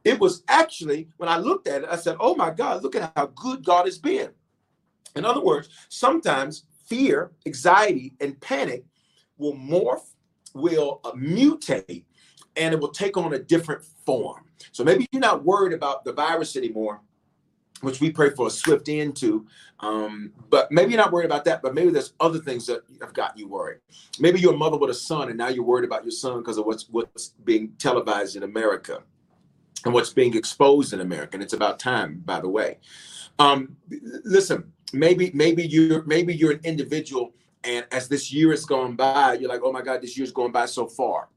It 0.05 0.21
was 0.21 0.43
actually, 0.49 1.09
when 1.17 1.29
I 1.29 1.39
looked 1.39 1.67
at 1.67 1.83
it, 1.83 1.89
I 1.91 1.97
said, 1.97 2.17
oh 2.21 2.35
my 2.35 2.51
God, 2.51 2.83
look 2.83 2.95
at 2.95 3.13
how 3.17 3.27
good 3.27 3.65
God 3.65 3.87
has 3.87 3.99
been. 3.99 4.31
In 5.17 5.25
other 5.25 5.41
words, 5.41 5.69
sometimes 5.89 6.65
fear, 6.87 7.33
anxiety, 7.47 8.15
and 8.21 8.39
panic 8.41 8.85
will 9.39 9.55
morph, 9.55 10.13
will 10.55 11.01
uh, 11.05 11.13
mutate, 11.13 12.05
and 12.57 12.75
it 12.75 12.81
will 12.81 12.91
take 12.91 13.17
on 13.17 13.33
a 13.33 13.39
different 13.39 13.83
form. 14.05 14.45
So 14.73 14.85
maybe 14.85 15.07
you're 15.11 15.21
not 15.21 15.45
worried 15.45 15.73
about 15.73 16.05
the 16.05 16.13
virus 16.13 16.57
anymore, 16.57 17.01
which 17.81 18.01
we 18.01 18.11
pray 18.11 18.31
for 18.31 18.47
a 18.49 18.51
swift 18.51 18.89
end 18.89 19.17
to. 19.17 19.47
Um, 19.81 20.33
but 20.51 20.71
maybe 20.71 20.93
you're 20.93 21.01
not 21.01 21.13
worried 21.13 21.27
about 21.27 21.45
that, 21.47 21.63
but 21.63 21.75
maybe 21.75 21.91
there's 21.91 22.13
other 22.21 22.39
things 22.39 22.67
that 22.67 22.83
have 23.01 23.15
gotten 23.15 23.39
you 23.39 23.49
worried. 23.49 23.81
Maybe 24.21 24.41
you're 24.41 24.55
a 24.55 24.57
mother 24.57 24.77
with 24.77 24.91
a 24.91 24.95
son, 24.95 25.29
and 25.29 25.39
now 25.39 25.49
you're 25.49 25.65
worried 25.65 25.85
about 25.85 26.05
your 26.05 26.13
son 26.13 26.39
because 26.39 26.59
of 26.59 26.67
what's 26.67 26.89
what's 26.91 27.29
being 27.45 27.73
televised 27.79 28.37
in 28.37 28.43
America 28.43 29.03
and 29.85 29.93
what's 29.93 30.13
being 30.13 30.37
exposed 30.37 30.93
in 30.93 31.01
America. 31.01 31.35
And 31.35 31.43
it's 31.43 31.53
about 31.53 31.79
time, 31.79 32.23
by 32.25 32.41
the 32.41 32.49
way. 32.49 32.79
Um, 33.39 33.77
listen, 34.25 34.73
maybe 34.93 35.31
maybe 35.35 35.67
you're 35.67 36.05
maybe 36.05 36.35
you're 36.35 36.53
an 36.53 36.61
individual 36.65 37.35
and 37.65 37.87
as 37.91 38.09
this 38.09 38.33
year 38.33 38.51
has 38.51 38.65
gone 38.65 38.95
by 38.95 39.35
you're 39.35 39.49
like 39.49 39.63
oh 39.65 39.73
my 39.73 39.83
god 39.83 40.01
this 40.01 40.17
year's 40.17 40.31
going 40.31 40.53
by 40.53 40.67
so 40.67 40.87
far 40.87 41.29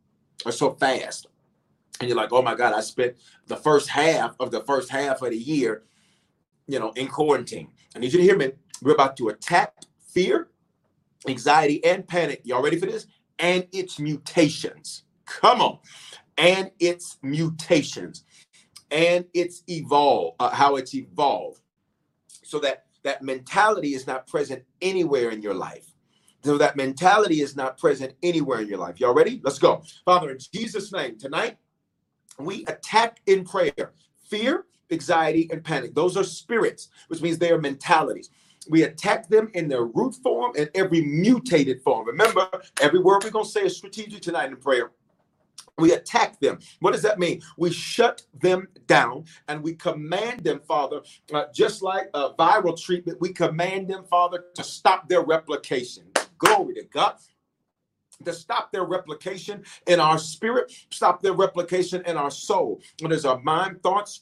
or 0.46 0.52
so 0.52 0.74
fast. 0.76 1.28
And 2.00 2.08
you're 2.08 2.18
like 2.18 2.32
oh 2.32 2.44
my 2.44 2.54
god 2.54 2.74
i 2.74 2.82
spent 2.82 3.16
the 3.48 3.56
first 3.56 3.90
half 3.90 4.36
of 4.40 4.52
the 4.52 4.62
first 4.62 4.92
half 4.92 5.22
of 5.22 5.32
the 5.32 5.38
year 5.38 5.84
you 6.68 6.80
know 6.80 6.92
in 6.92 7.08
quarantine. 7.08 7.70
I 7.96 8.00
need 8.00 8.14
you 8.14 8.20
to 8.20 8.24
hear 8.24 8.38
me. 8.38 8.52
We're 8.84 8.94
about 8.94 9.18
to 9.18 9.30
attack 9.30 9.74
fear 10.08 10.50
anxiety 11.28 11.84
and 11.84 12.08
panic. 12.08 12.42
Y'all 12.44 12.62
ready 12.62 12.78
for 12.78 12.86
this? 12.86 13.08
And 13.40 13.68
its 13.72 14.00
mutations. 14.00 15.04
Come 15.26 15.62
on. 15.62 15.80
And 16.38 16.72
its 16.80 17.18
mutations 17.24 18.24
and 18.92 19.26
its 19.34 19.64
evolve 19.68 20.36
uh, 20.40 20.50
how 20.50 20.76
it's 20.76 20.94
evolved 20.96 21.62
so 22.44 22.60
that 22.60 22.86
that 23.04 23.22
mentality 23.22 23.94
is 23.94 24.08
not 24.08 24.28
present 24.28 24.64
anywhere 24.82 25.30
in 25.30 25.42
your 25.42 25.54
life. 25.54 25.94
So 26.44 26.58
that 26.58 26.76
mentality 26.76 27.42
is 27.42 27.56
not 27.56 27.78
present 27.78 28.14
anywhere 28.24 28.62
in 28.62 28.68
your 28.68 28.78
life. 28.78 29.00
Y'all 29.00 29.14
ready? 29.14 29.42
Let's 29.44 29.60
go. 29.60 29.84
Father, 30.06 30.32
in 30.32 30.38
Jesus' 30.54 30.92
name, 30.94 31.18
tonight 31.18 31.58
we 32.40 32.66
attack 32.68 33.20
in 33.26 33.44
prayer 33.44 33.94
fear, 34.30 34.66
anxiety, 34.92 35.50
and 35.52 35.64
panic. 35.64 35.96
Those 35.96 36.16
are 36.18 36.24
spirits, 36.24 36.90
which 37.08 37.22
means 37.22 37.38
they 37.38 37.52
are 37.52 37.60
mentalities. 37.60 38.30
We 38.70 38.84
attack 38.84 39.30
them 39.30 39.50
in 39.54 39.68
their 39.68 39.86
root 39.86 40.16
form 40.22 40.52
and 40.58 40.70
every 40.76 41.02
mutated 41.02 41.82
form. 41.82 42.06
Remember, 42.06 42.50
every 42.82 43.00
word 43.00 43.24
we're 43.24 43.30
going 43.30 43.46
to 43.46 43.52
say 43.52 43.62
is 43.62 43.78
strategic 43.78 44.22
tonight 44.22 44.50
in 44.50 44.58
prayer 44.58 44.92
we 45.78 45.94
attack 45.94 46.40
them. 46.40 46.60
What 46.80 46.94
does 46.94 47.04
that 47.04 47.20
mean? 47.20 47.42
We 47.58 47.72
shut 47.72 48.24
them 48.42 48.68
down 48.88 49.26
and 49.48 49.62
we 49.64 49.76
command 49.76 50.44
them, 50.44 50.62
Father, 50.68 51.02
uh, 51.34 51.46
just 51.54 51.82
like 51.82 52.10
a 52.14 52.34
viral 52.34 52.80
treatment, 52.80 53.22
we 53.22 53.34
command 53.34 53.88
them, 53.88 54.04
Father, 54.10 54.46
to 54.56 54.64
stop 54.64 55.08
their 55.08 55.22
replication. 55.22 56.06
Glory 56.38 56.76
to 56.76 56.84
God. 56.84 57.16
To 58.26 58.34
stop 58.34 58.72
their 58.72 58.84
replication 58.84 59.64
in 59.86 60.00
our 60.00 60.18
spirit, 60.18 60.74
stop 60.90 61.22
their 61.22 61.34
replication 61.34 62.02
in 62.08 62.18
our 62.18 62.32
soul. 62.32 62.82
What 63.00 63.12
is 63.14 63.26
our 63.26 63.40
mind, 63.42 63.84
thoughts, 63.84 64.22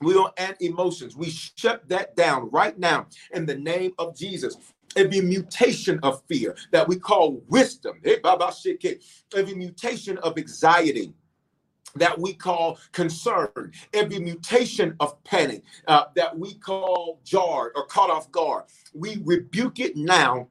will, 0.00 0.32
and 0.38 0.56
emotions. 0.60 1.16
We 1.16 1.30
shut 1.30 1.88
that 1.88 2.16
down 2.16 2.50
right 2.50 2.78
now 2.78 3.06
in 3.32 3.46
the 3.46 3.56
name 3.56 3.92
of 3.98 4.16
Jesus 4.16 4.56
every 4.96 5.20
mutation 5.20 5.98
of 6.02 6.22
fear 6.28 6.56
that 6.70 6.86
we 6.86 6.96
call 6.96 7.42
wisdom, 7.48 8.00
every 8.04 9.54
mutation 9.54 10.18
of 10.18 10.38
anxiety 10.38 11.12
that 11.96 12.18
we 12.18 12.32
call 12.32 12.78
concern, 12.92 13.72
every 13.92 14.18
mutation 14.18 14.94
of 15.00 15.22
panic 15.24 15.62
uh, 15.88 16.04
that 16.14 16.38
we 16.38 16.54
call 16.54 17.20
jarred 17.24 17.72
or 17.74 17.86
caught 17.86 18.10
off 18.10 18.30
guard. 18.30 18.64
We 18.94 19.20
rebuke 19.24 19.80
it 19.80 19.96
now 19.96 20.48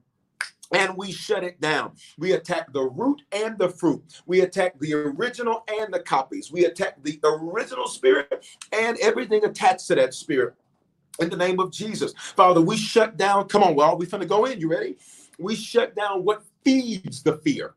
and 0.71 0.95
we 0.97 1.11
shut 1.11 1.43
it 1.43 1.59
down. 1.59 1.93
We 2.17 2.33
attack 2.33 2.71
the 2.73 2.83
root 2.83 3.21
and 3.31 3.57
the 3.57 3.69
fruit. 3.69 4.03
We 4.25 4.41
attack 4.41 4.79
the 4.79 4.93
original 4.93 5.63
and 5.67 5.93
the 5.93 5.99
copies. 5.99 6.51
We 6.51 6.65
attack 6.65 7.01
the 7.03 7.19
original 7.23 7.87
spirit 7.87 8.45
and 8.71 8.97
everything 8.99 9.45
attached 9.45 9.87
to 9.87 9.95
that 9.95 10.13
spirit 10.13 10.55
in 11.19 11.29
the 11.29 11.37
name 11.37 11.59
of 11.59 11.71
Jesus. 11.71 12.13
Father, 12.35 12.61
we 12.61 12.77
shut 12.77 13.17
down. 13.17 13.47
Come 13.47 13.63
on, 13.63 13.75
well, 13.75 13.97
we 13.97 14.05
finna 14.05 14.27
go 14.27 14.45
in. 14.45 14.59
You 14.59 14.69
ready? 14.69 14.97
We 15.37 15.55
shut 15.55 15.95
down 15.95 16.23
what 16.23 16.43
feeds 16.63 17.23
the 17.23 17.37
fear. 17.37 17.75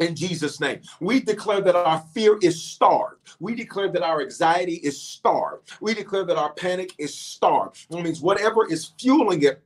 In 0.00 0.16
Jesus' 0.16 0.58
name, 0.60 0.80
we 1.00 1.20
declare 1.20 1.60
that 1.60 1.76
our 1.76 2.04
fear 2.12 2.36
is 2.42 2.60
starved. 2.60 3.36
We 3.38 3.54
declare 3.54 3.92
that 3.92 4.02
our 4.02 4.20
anxiety 4.22 4.74
is 4.74 5.00
starved. 5.00 5.70
We 5.80 5.94
declare 5.94 6.24
that 6.24 6.36
our 6.36 6.52
panic 6.52 6.92
is 6.98 7.16
starved. 7.16 7.86
That 7.90 8.02
means 8.02 8.20
whatever 8.20 8.68
is 8.68 8.90
fueling 8.98 9.44
it, 9.44 9.62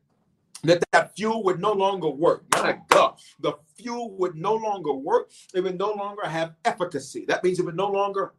that 0.65 0.85
that 0.93 1.17
fuel 1.17 1.43
would 1.45 1.61
no 1.61 1.73
longer 1.73 2.11
work. 2.11 2.45
My 2.53 2.79
God, 2.89 3.15
the 3.41 3.55
fuel 3.79 4.11
would 4.17 4.35
no 4.35 4.55
longer 4.55 4.93
work. 4.93 5.31
It 5.55 5.63
would 5.63 5.79
no 5.79 5.93
longer 5.93 6.27
have 6.27 6.55
efficacy. 6.65 7.25
That 7.27 7.43
means 7.43 7.59
it 7.59 7.65
would 7.65 7.77
no 7.77 7.91
longer 7.91 8.35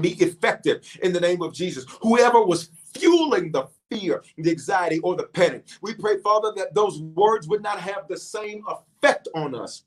be 0.00 0.14
effective 0.22 0.82
in 1.02 1.12
the 1.12 1.20
name 1.20 1.42
of 1.42 1.52
Jesus. 1.52 1.84
Whoever 2.00 2.44
was 2.44 2.70
fueling 2.94 3.52
the 3.52 3.66
fear, 3.92 4.22
the 4.38 4.50
anxiety, 4.50 4.98
or 5.00 5.16
the 5.16 5.24
panic. 5.24 5.66
We 5.80 5.94
pray, 5.94 6.18
Father, 6.20 6.52
that 6.56 6.74
those 6.74 7.00
words 7.00 7.48
would 7.48 7.62
not 7.62 7.80
have 7.80 8.08
the 8.08 8.16
same 8.16 8.64
effect 8.68 9.28
on 9.34 9.54
us 9.54 9.84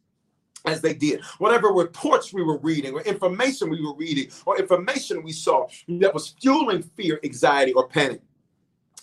as 0.66 0.82
they 0.82 0.94
did. 0.94 1.24
Whatever 1.38 1.70
reports 1.70 2.34
we 2.34 2.44
were 2.44 2.58
reading, 2.60 2.94
or 2.94 3.02
information 3.02 3.70
we 3.70 3.86
were 3.86 3.96
reading, 3.96 4.32
or 4.46 4.58
information 4.58 5.24
we 5.24 5.32
saw 5.32 5.68
that 5.88 6.14
was 6.14 6.36
fueling 6.42 6.82
fear, 6.82 7.20
anxiety, 7.24 7.74
or 7.74 7.88
panic. 7.88 8.22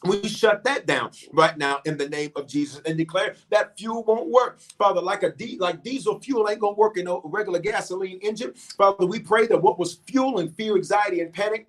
We 0.04 0.26
shut 0.26 0.64
that 0.64 0.84
down 0.86 1.12
right 1.32 1.56
now 1.56 1.80
in 1.84 1.96
the 1.96 2.08
name 2.08 2.32
of 2.34 2.48
Jesus 2.48 2.80
and 2.84 2.98
declare 2.98 3.36
that 3.50 3.78
fuel 3.78 4.02
won't 4.02 4.30
work. 4.30 4.58
Father, 4.76 5.00
like 5.00 5.22
a 5.22 5.30
di- 5.30 5.58
like 5.60 5.84
diesel 5.84 6.18
fuel 6.18 6.48
ain't 6.50 6.58
gonna 6.58 6.74
work 6.74 6.96
in 6.96 7.06
a 7.06 7.18
regular 7.22 7.60
gasoline 7.60 8.18
engine. 8.20 8.52
Father, 8.76 9.06
we 9.06 9.20
pray 9.20 9.46
that 9.46 9.62
what 9.62 9.78
was 9.78 10.00
fueling 10.08 10.50
fear, 10.50 10.74
anxiety, 10.74 11.20
and 11.20 11.32
panic 11.32 11.68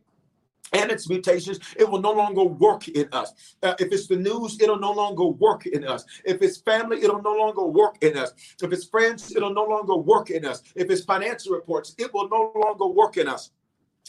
and 0.74 0.92
its 0.92 1.08
mutations, 1.10 1.60
it 1.76 1.90
will 1.90 2.02
no 2.02 2.12
longer 2.12 2.44
work 2.44 2.88
in 2.88 3.08
us. 3.12 3.34
Uh, 3.62 3.76
if 3.80 3.92
it's 3.92 4.08
the 4.08 4.16
news, 4.16 4.60
it'll 4.60 4.80
no 4.80 4.92
longer 4.92 5.26
work 5.26 5.66
in 5.66 5.86
us. 5.86 6.06
If 6.26 6.42
it's 6.42 6.58
family, 6.58 7.02
it'll 7.02 7.22
no 7.22 7.36
longer 7.36 7.66
work 7.66 7.98
in 8.02 8.18
us. 8.18 8.34
If 8.62 8.74
it's 8.74 8.86
friends, 8.86 9.36
it'll 9.36 9.54
no 9.54 9.64
longer 9.64 9.96
work 9.96 10.30
in 10.30 10.46
us. 10.46 10.64
If 10.76 10.90
it's 10.90 11.04
financial 11.04 11.54
reports, 11.54 11.96
it 11.98 12.14
will 12.14 12.30
no 12.30 12.52
longer 12.56 12.88
work 12.88 13.18
in 13.18 13.28
us. 13.28 13.52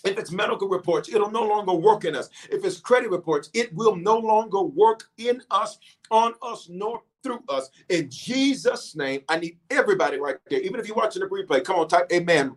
If 0.05 0.19
it's 0.19 0.31
medical 0.31 0.69
reports, 0.69 1.09
it'll 1.09 1.31
no 1.31 1.45
longer 1.45 1.73
work 1.73 2.05
in 2.05 2.15
us. 2.15 2.29
If 2.51 2.65
it's 2.65 2.79
credit 2.79 3.11
reports, 3.11 3.49
it 3.55 3.73
will 3.75 3.97
no 3.97 4.19
longer 4.19 4.63
work 4.63 5.05
in 5.17 5.41
us, 5.51 5.79
on 6.11 6.35
us, 6.43 6.69
nor 6.69 7.03
through 7.23 7.43
us. 7.49 7.71
In 7.89 8.11
Jesus' 8.11 8.95
name, 8.95 9.23
I 9.29 9.39
need 9.39 9.59
everybody 9.71 10.19
right 10.19 10.37
there. 10.51 10.61
Even 10.61 10.79
if 10.79 10.87
you're 10.87 10.97
watching 10.97 11.21
the 11.21 11.27
replay, 11.29 11.65
come 11.65 11.77
on, 11.77 11.89
type 11.89 12.11
amen 12.13 12.55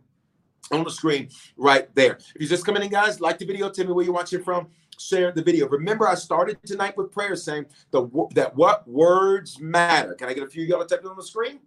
on 0.71 0.83
the 0.83 0.91
screen 0.91 1.29
right 1.55 1.93
there. 1.95 2.17
If 2.35 2.35
you're 2.39 2.49
just 2.49 2.65
coming 2.65 2.83
in, 2.83 2.89
guys, 2.89 3.21
like 3.21 3.37
the 3.37 3.45
video, 3.45 3.69
tell 3.69 3.85
me 3.85 3.93
where 3.93 4.05
you're 4.05 4.13
watching 4.13 4.43
from, 4.43 4.67
share 4.99 5.31
the 5.31 5.41
video. 5.41 5.67
Remember, 5.67 6.07
I 6.07 6.15
started 6.15 6.57
tonight 6.65 6.97
with 6.97 7.11
prayer 7.11 7.35
saying 7.35 7.67
the 7.91 8.07
that 8.33 8.55
what 8.55 8.87
words 8.87 9.59
matter. 9.59 10.13
Can 10.15 10.29
I 10.29 10.33
get 10.33 10.43
a 10.43 10.47
few 10.47 10.63
y'all 10.63 10.79
to 10.79 10.85
type 10.85 11.03
it 11.03 11.09
on 11.09 11.15
the 11.15 11.23
screen? 11.23 11.59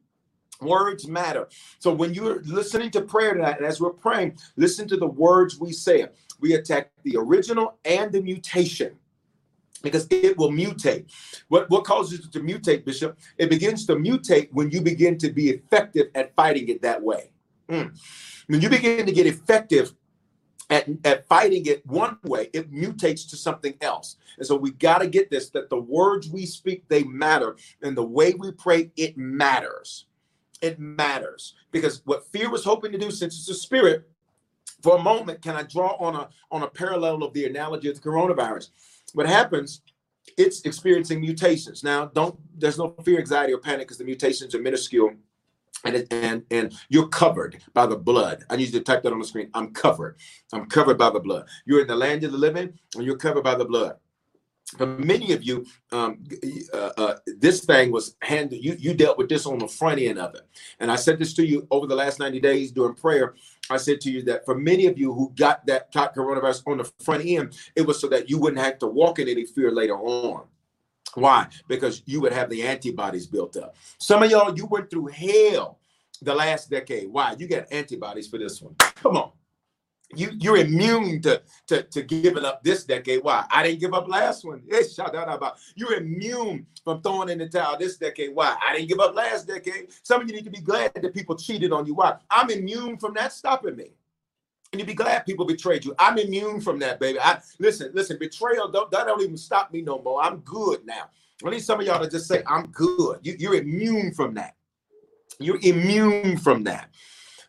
Words 0.61 1.09
matter. 1.09 1.48
So 1.78 1.92
when 1.92 2.12
you're 2.12 2.42
listening 2.42 2.90
to 2.90 3.01
prayer 3.01 3.34
tonight, 3.34 3.57
and 3.57 3.66
as 3.66 3.80
we're 3.80 3.90
praying, 3.90 4.38
listen 4.57 4.86
to 4.88 4.96
the 4.96 5.07
words 5.07 5.59
we 5.59 5.72
say. 5.72 6.07
We 6.38 6.55
attack 6.55 6.90
the 7.03 7.16
original 7.16 7.78
and 7.84 8.12
the 8.12 8.20
mutation 8.20 8.96
because 9.82 10.07
it 10.11 10.36
will 10.36 10.51
mutate. 10.51 11.11
What, 11.48 11.70
what 11.70 11.84
causes 11.84 12.20
it 12.20 12.32
to 12.32 12.40
mutate, 12.40 12.84
Bishop? 12.84 13.18
It 13.38 13.48
begins 13.48 13.86
to 13.86 13.96
mutate 13.96 14.48
when 14.53 14.70
you 14.70 14.82
begin 14.82 15.16
to 15.18 15.30
be 15.30 15.51
effective 15.51 16.09
at 16.14 16.34
fighting 16.34 16.68
it 16.68 16.82
that 16.82 17.03
way. 17.03 17.32
Mm. 17.71 17.99
When 18.49 18.61
you 18.61 18.68
begin 18.68 19.07
to 19.07 19.12
get 19.12 19.27
effective 19.27 19.95
at, 20.68 20.89
at 21.05 21.27
fighting 21.27 21.66
it 21.66 21.87
one 21.87 22.18
way, 22.25 22.49
it 22.53 22.73
mutates 22.73 23.29
to 23.31 23.37
something 23.37 23.75
else. 23.81 24.16
And 24.39 24.47
so 24.47 24.57
we 24.57 24.73
got 24.73 24.99
to 24.99 25.07
get 25.07 25.31
this 25.31 25.51
that 25.51 25.71
the 25.71 25.81
words 25.81 26.29
we 26.29 26.47
speak, 26.47 26.89
they 26.89 27.05
matter. 27.05 27.57
And 27.83 27.97
the 27.97 28.05
way 28.05 28.35
we 28.35 28.53
pray, 28.53 28.91
it 28.97 29.16
matters. 29.16 30.07
It 30.61 30.79
matters. 30.79 31.55
Because 31.71 32.03
what 32.05 32.27
fear 32.33 32.51
was 32.51 32.64
hoping 32.64 32.93
to 32.93 32.99
do, 32.99 33.11
since 33.11 33.39
it's 33.39 33.49
a 33.49 33.55
spirit, 33.55 34.09
for 34.83 34.97
a 34.97 35.03
moment, 35.03 35.43
can 35.43 35.57
I 35.57 35.62
draw 35.62 35.95
on 35.97 36.16
a 36.16 36.29
on 36.51 36.62
a 36.62 36.68
parallel 36.68 37.23
of 37.23 37.35
the 37.35 37.45
analogy 37.47 37.89
of 37.89 38.01
the 38.01 38.09
coronavirus? 38.09 38.71
What 39.12 39.27
happens 39.27 39.83
it's 40.37 40.62
experiencing 40.62 41.21
mutations. 41.21 41.83
Now, 41.83 42.07
don't 42.07 42.39
there's 42.59 42.79
no 42.79 42.95
fear, 43.05 43.18
anxiety, 43.18 43.53
or 43.53 43.59
panic 43.59 43.89
because 43.89 43.99
the 43.99 44.05
mutations 44.05 44.55
are 44.55 44.61
minuscule 44.61 45.12
and, 45.85 46.07
and 46.11 46.43
and 46.51 46.74
you're 46.89 47.09
covered 47.09 47.59
by 47.74 47.87
the 47.87 47.97
blood. 47.97 48.45
I 48.51 48.57
need 48.57 48.66
you 48.66 48.78
to 48.78 48.81
type 48.81 49.03
that 49.03 49.12
on 49.12 49.18
the 49.18 49.24
screen. 49.24 49.51
I'm 49.55 49.72
covered. 49.72 50.16
I'm 50.53 50.66
covered 50.66 50.99
by 50.99 51.11
the 51.11 51.20
blood. 51.20 51.47
You're 51.64 51.83
in 51.83 51.87
the 51.87 51.97
land 51.97 52.24
of 52.24 52.33
the 52.33 52.39
living, 52.39 52.78
and 52.95 53.05
you're 53.05 53.16
covered 53.16 53.45
by 53.45 53.55
the 53.55 53.64
blood. 53.64 53.97
For 54.76 54.87
many 54.87 55.33
of 55.33 55.43
you, 55.43 55.66
um, 55.91 56.22
uh, 56.72 56.91
uh, 56.97 57.16
this 57.26 57.64
thing 57.64 57.91
was 57.91 58.16
handled. 58.22 58.62
You 58.62 58.76
you 58.78 58.95
dealt 58.95 59.18
with 59.18 59.28
this 59.28 59.47
on 59.47 59.59
the 59.59 59.66
front 59.66 60.01
end 60.01 60.18
of 60.18 60.35
it, 60.35 60.43
and 60.78 60.93
I 60.93 60.97
said 60.97 61.18
this 61.18 61.35
to 61.35 61.47
you 61.47 61.66
over 61.70 61.87
the 61.87 61.97
last 61.97 62.20
90 62.20 62.41
days 62.41 62.70
during 62.70 62.95
prayer. 62.95 63.35
I 63.68 63.78
said 63.78 64.01
to 64.03 64.11
you 64.11 64.22
that 64.24 64.45
for 64.45 64.55
many 64.55 64.87
of 64.87 64.99
you 64.99 65.12
who 65.12 65.33
got 65.37 65.66
that 65.66 65.93
coronavirus 65.93 66.62
on 66.66 66.78
the 66.78 66.93
front 67.01 67.24
end, 67.24 67.57
it 67.74 67.87
was 67.87 68.01
so 68.01 68.09
that 68.09 68.31
you 68.31 68.39
wouldn't 68.39 68.62
have 68.62 68.78
to 68.81 68.87
walk 68.87 69.18
in 69.18 69.28
any 69.28 69.45
fear 69.45 69.72
later 69.72 69.97
on. 69.97 70.45
Why? 71.14 71.48
Because 71.68 72.02
you 72.06 72.20
would 72.20 72.32
have 72.32 72.50
the 72.50 72.62
antibodies 72.62 73.26
built 73.26 73.56
up. 73.56 73.76
Some 73.98 74.22
of 74.22 74.30
y'all, 74.30 74.56
you 74.56 74.66
went 74.66 74.90
through 74.90 75.08
hell 75.08 75.78
the 76.22 76.34
last 76.34 76.70
decade. 76.70 77.11
Why? 77.11 77.34
You 77.38 77.48
got 77.48 77.72
antibodies 77.72 78.28
for 78.28 78.38
this 78.38 78.61
one. 78.61 78.74
Come 78.96 79.16
on. 79.16 79.32
You 80.16 80.30
you're 80.38 80.56
immune 80.56 81.22
to, 81.22 81.40
to, 81.68 81.84
to 81.84 82.02
giving 82.02 82.44
up 82.44 82.64
this 82.64 82.82
decade. 82.84 83.22
Why? 83.22 83.44
I 83.50 83.62
didn't 83.62 83.78
give 83.78 83.94
up 83.94 84.08
last 84.08 84.44
one. 84.44 84.62
It's 84.66 84.94
shout 84.94 85.14
out 85.14 85.32
about 85.32 85.58
You're 85.76 85.94
immune 85.94 86.66
from 86.82 87.00
throwing 87.00 87.28
in 87.28 87.38
the 87.38 87.48
towel 87.48 87.78
this 87.78 87.96
decade. 87.96 88.34
Why? 88.34 88.56
I 88.61 88.74
didn't 88.74 88.88
give 88.88 88.98
up 88.98 89.14
last 89.14 89.46
decade. 89.46 89.92
Some 90.02 90.20
of 90.20 90.28
you 90.28 90.34
need 90.34 90.44
to 90.44 90.50
be 90.50 90.61
glad 90.61 90.92
that 90.94 91.14
people 91.14 91.36
cheated 91.36 91.72
on 91.72 91.86
you. 91.86 91.94
Why? 91.94 92.16
I'm 92.28 92.50
immune 92.50 92.98
from 92.98 93.14
that 93.14 93.32
stopping 93.32 93.76
me. 93.76 93.92
And 94.73 94.81
you 94.81 94.87
be 94.87 94.95
glad 94.95 95.27
people 95.27 95.45
betrayed 95.45 95.85
you. 95.85 95.95
I'm 95.99 96.16
immune 96.18 96.61
from 96.61 96.79
that, 96.79 97.01
baby. 97.01 97.18
I 97.18 97.41
listen, 97.59 97.91
listen, 97.93 98.18
betrayal 98.18 98.71
don't 98.71 98.91
that 98.93 99.07
don't 99.07 99.21
even 99.21 99.37
stop 99.37 99.73
me 99.73 99.83
no 99.83 100.01
more. 100.01 100.23
I'm 100.23 100.39
good 100.41 100.87
now. 100.87 101.11
I 101.45 101.51
need 101.51 101.61
some 101.61 101.81
of 101.81 101.87
y'all 101.87 102.03
to 102.03 102.09
just 102.09 102.29
say, 102.29 102.43
I'm 102.47 102.66
good. 102.68 103.18
You, 103.23 103.35
you're 103.39 103.55
immune 103.55 104.12
from 104.12 104.35
that. 104.35 104.55
You're 105.39 105.59
immune 105.62 106.37
from 106.37 106.64
that. 106.64 106.91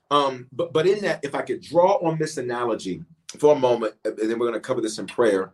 Um, 0.09 0.47
but 0.51 0.73
but 0.73 0.87
in 0.87 1.01
that, 1.01 1.19
if 1.23 1.35
I 1.35 1.41
could 1.41 1.61
draw 1.61 1.93
on 2.05 2.17
this 2.17 2.37
analogy 2.37 3.03
for 3.37 3.55
a 3.55 3.59
moment, 3.59 3.95
and 4.03 4.17
then 4.17 4.39
we're 4.39 4.51
to 4.51 4.59
cover 4.59 4.81
this 4.81 4.97
in 4.97 5.05
prayer. 5.07 5.53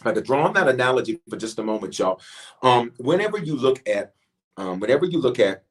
If 0.00 0.06
I 0.06 0.12
could 0.12 0.24
draw 0.24 0.46
on 0.46 0.54
that 0.54 0.68
analogy 0.68 1.20
for 1.28 1.36
just 1.36 1.58
a 1.58 1.62
moment, 1.62 1.98
y'all. 1.98 2.20
Um, 2.62 2.92
whenever 2.98 3.38
you 3.38 3.56
look 3.56 3.86
at, 3.88 4.14
um, 4.56 4.80
whenever 4.80 5.06
you 5.06 5.18
look 5.20 5.38
at 5.38 5.64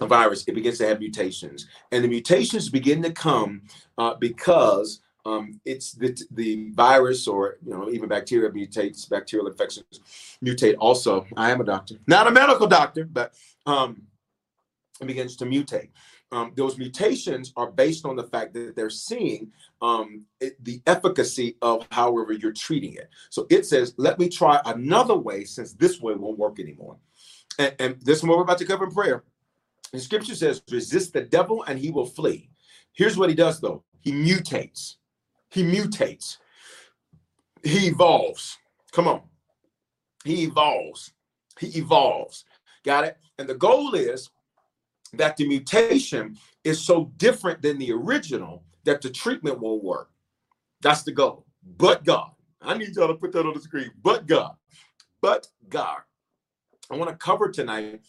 a 0.00 0.06
virus, 0.06 0.44
it 0.46 0.54
begins 0.54 0.78
to 0.78 0.86
have 0.86 1.00
mutations, 1.00 1.66
and 1.92 2.04
the 2.04 2.08
mutations 2.08 2.68
begin 2.68 3.02
to 3.02 3.12
come 3.12 3.62
uh, 3.96 4.14
because 4.14 5.00
um, 5.24 5.60
it's 5.64 5.92
the, 5.92 6.16
the 6.30 6.70
virus 6.70 7.26
or 7.28 7.58
you 7.64 7.72
know 7.72 7.90
even 7.90 8.08
bacteria 8.08 8.50
mutates 8.50 9.08
bacterial 9.10 9.48
infections 9.48 10.00
mutate 10.42 10.76
also 10.78 11.26
i 11.36 11.50
am 11.50 11.60
a 11.60 11.64
doctor 11.64 11.96
not 12.06 12.26
a 12.26 12.30
medical 12.30 12.66
doctor 12.66 13.04
but 13.04 13.34
um, 13.66 14.02
it 15.02 15.06
begins 15.06 15.36
to 15.36 15.44
mutate 15.44 15.90
um, 16.30 16.52
those 16.56 16.76
mutations 16.76 17.52
are 17.56 17.70
based 17.70 18.04
on 18.04 18.16
the 18.16 18.24
fact 18.24 18.52
that 18.54 18.76
they're 18.76 18.90
seeing 18.90 19.50
um, 19.80 20.24
it, 20.40 20.62
the 20.64 20.82
efficacy 20.86 21.56
of 21.62 21.86
however 21.90 22.32
you're 22.32 22.52
treating 22.52 22.94
it. 22.94 23.08
So 23.30 23.46
it 23.48 23.64
says, 23.64 23.94
let 23.96 24.18
me 24.18 24.28
try 24.28 24.60
another 24.66 25.16
way 25.16 25.44
since 25.44 25.72
this 25.72 26.00
way 26.00 26.14
won't 26.14 26.38
work 26.38 26.60
anymore. 26.60 26.98
And, 27.58 27.74
and 27.78 28.00
this 28.02 28.18
is 28.18 28.24
what 28.24 28.36
we're 28.36 28.44
about 28.44 28.58
to 28.58 28.66
cover 28.66 28.84
in 28.84 28.90
prayer. 28.90 29.24
The 29.92 30.00
scripture 30.00 30.34
says, 30.34 30.62
resist 30.70 31.12
the 31.12 31.22
devil 31.22 31.64
and 31.64 31.78
he 31.78 31.90
will 31.90 32.06
flee. 32.06 32.50
Here's 32.92 33.16
what 33.16 33.28
he 33.28 33.34
does 33.34 33.60
though 33.60 33.84
he 34.00 34.12
mutates. 34.12 34.96
He 35.50 35.62
mutates. 35.62 36.36
He 37.62 37.88
evolves. 37.88 38.56
Come 38.92 39.08
on. 39.08 39.22
He 40.24 40.44
evolves. 40.44 41.12
He 41.58 41.68
evolves. 41.78 42.44
Got 42.84 43.04
it? 43.04 43.16
And 43.38 43.48
the 43.48 43.54
goal 43.54 43.94
is 43.94 44.30
that 45.14 45.36
the 45.36 45.48
mutation 45.48 46.36
is 46.64 46.80
so 46.80 47.12
different 47.16 47.62
than 47.62 47.78
the 47.78 47.92
original 47.92 48.64
that 48.84 49.00
the 49.00 49.10
treatment 49.10 49.58
won't 49.58 49.82
work. 49.82 50.10
That's 50.80 51.02
the 51.02 51.12
goal. 51.12 51.46
But 51.76 52.04
God. 52.04 52.30
I 52.60 52.76
need 52.76 52.94
y'all 52.94 53.08
to 53.08 53.14
put 53.14 53.32
that 53.32 53.46
on 53.46 53.54
the 53.54 53.60
screen. 53.60 53.90
But 54.02 54.26
God. 54.26 54.54
But 55.20 55.46
God. 55.68 55.98
I 56.90 56.96
want 56.96 57.10
to 57.10 57.16
cover 57.16 57.50
tonight 57.50 58.00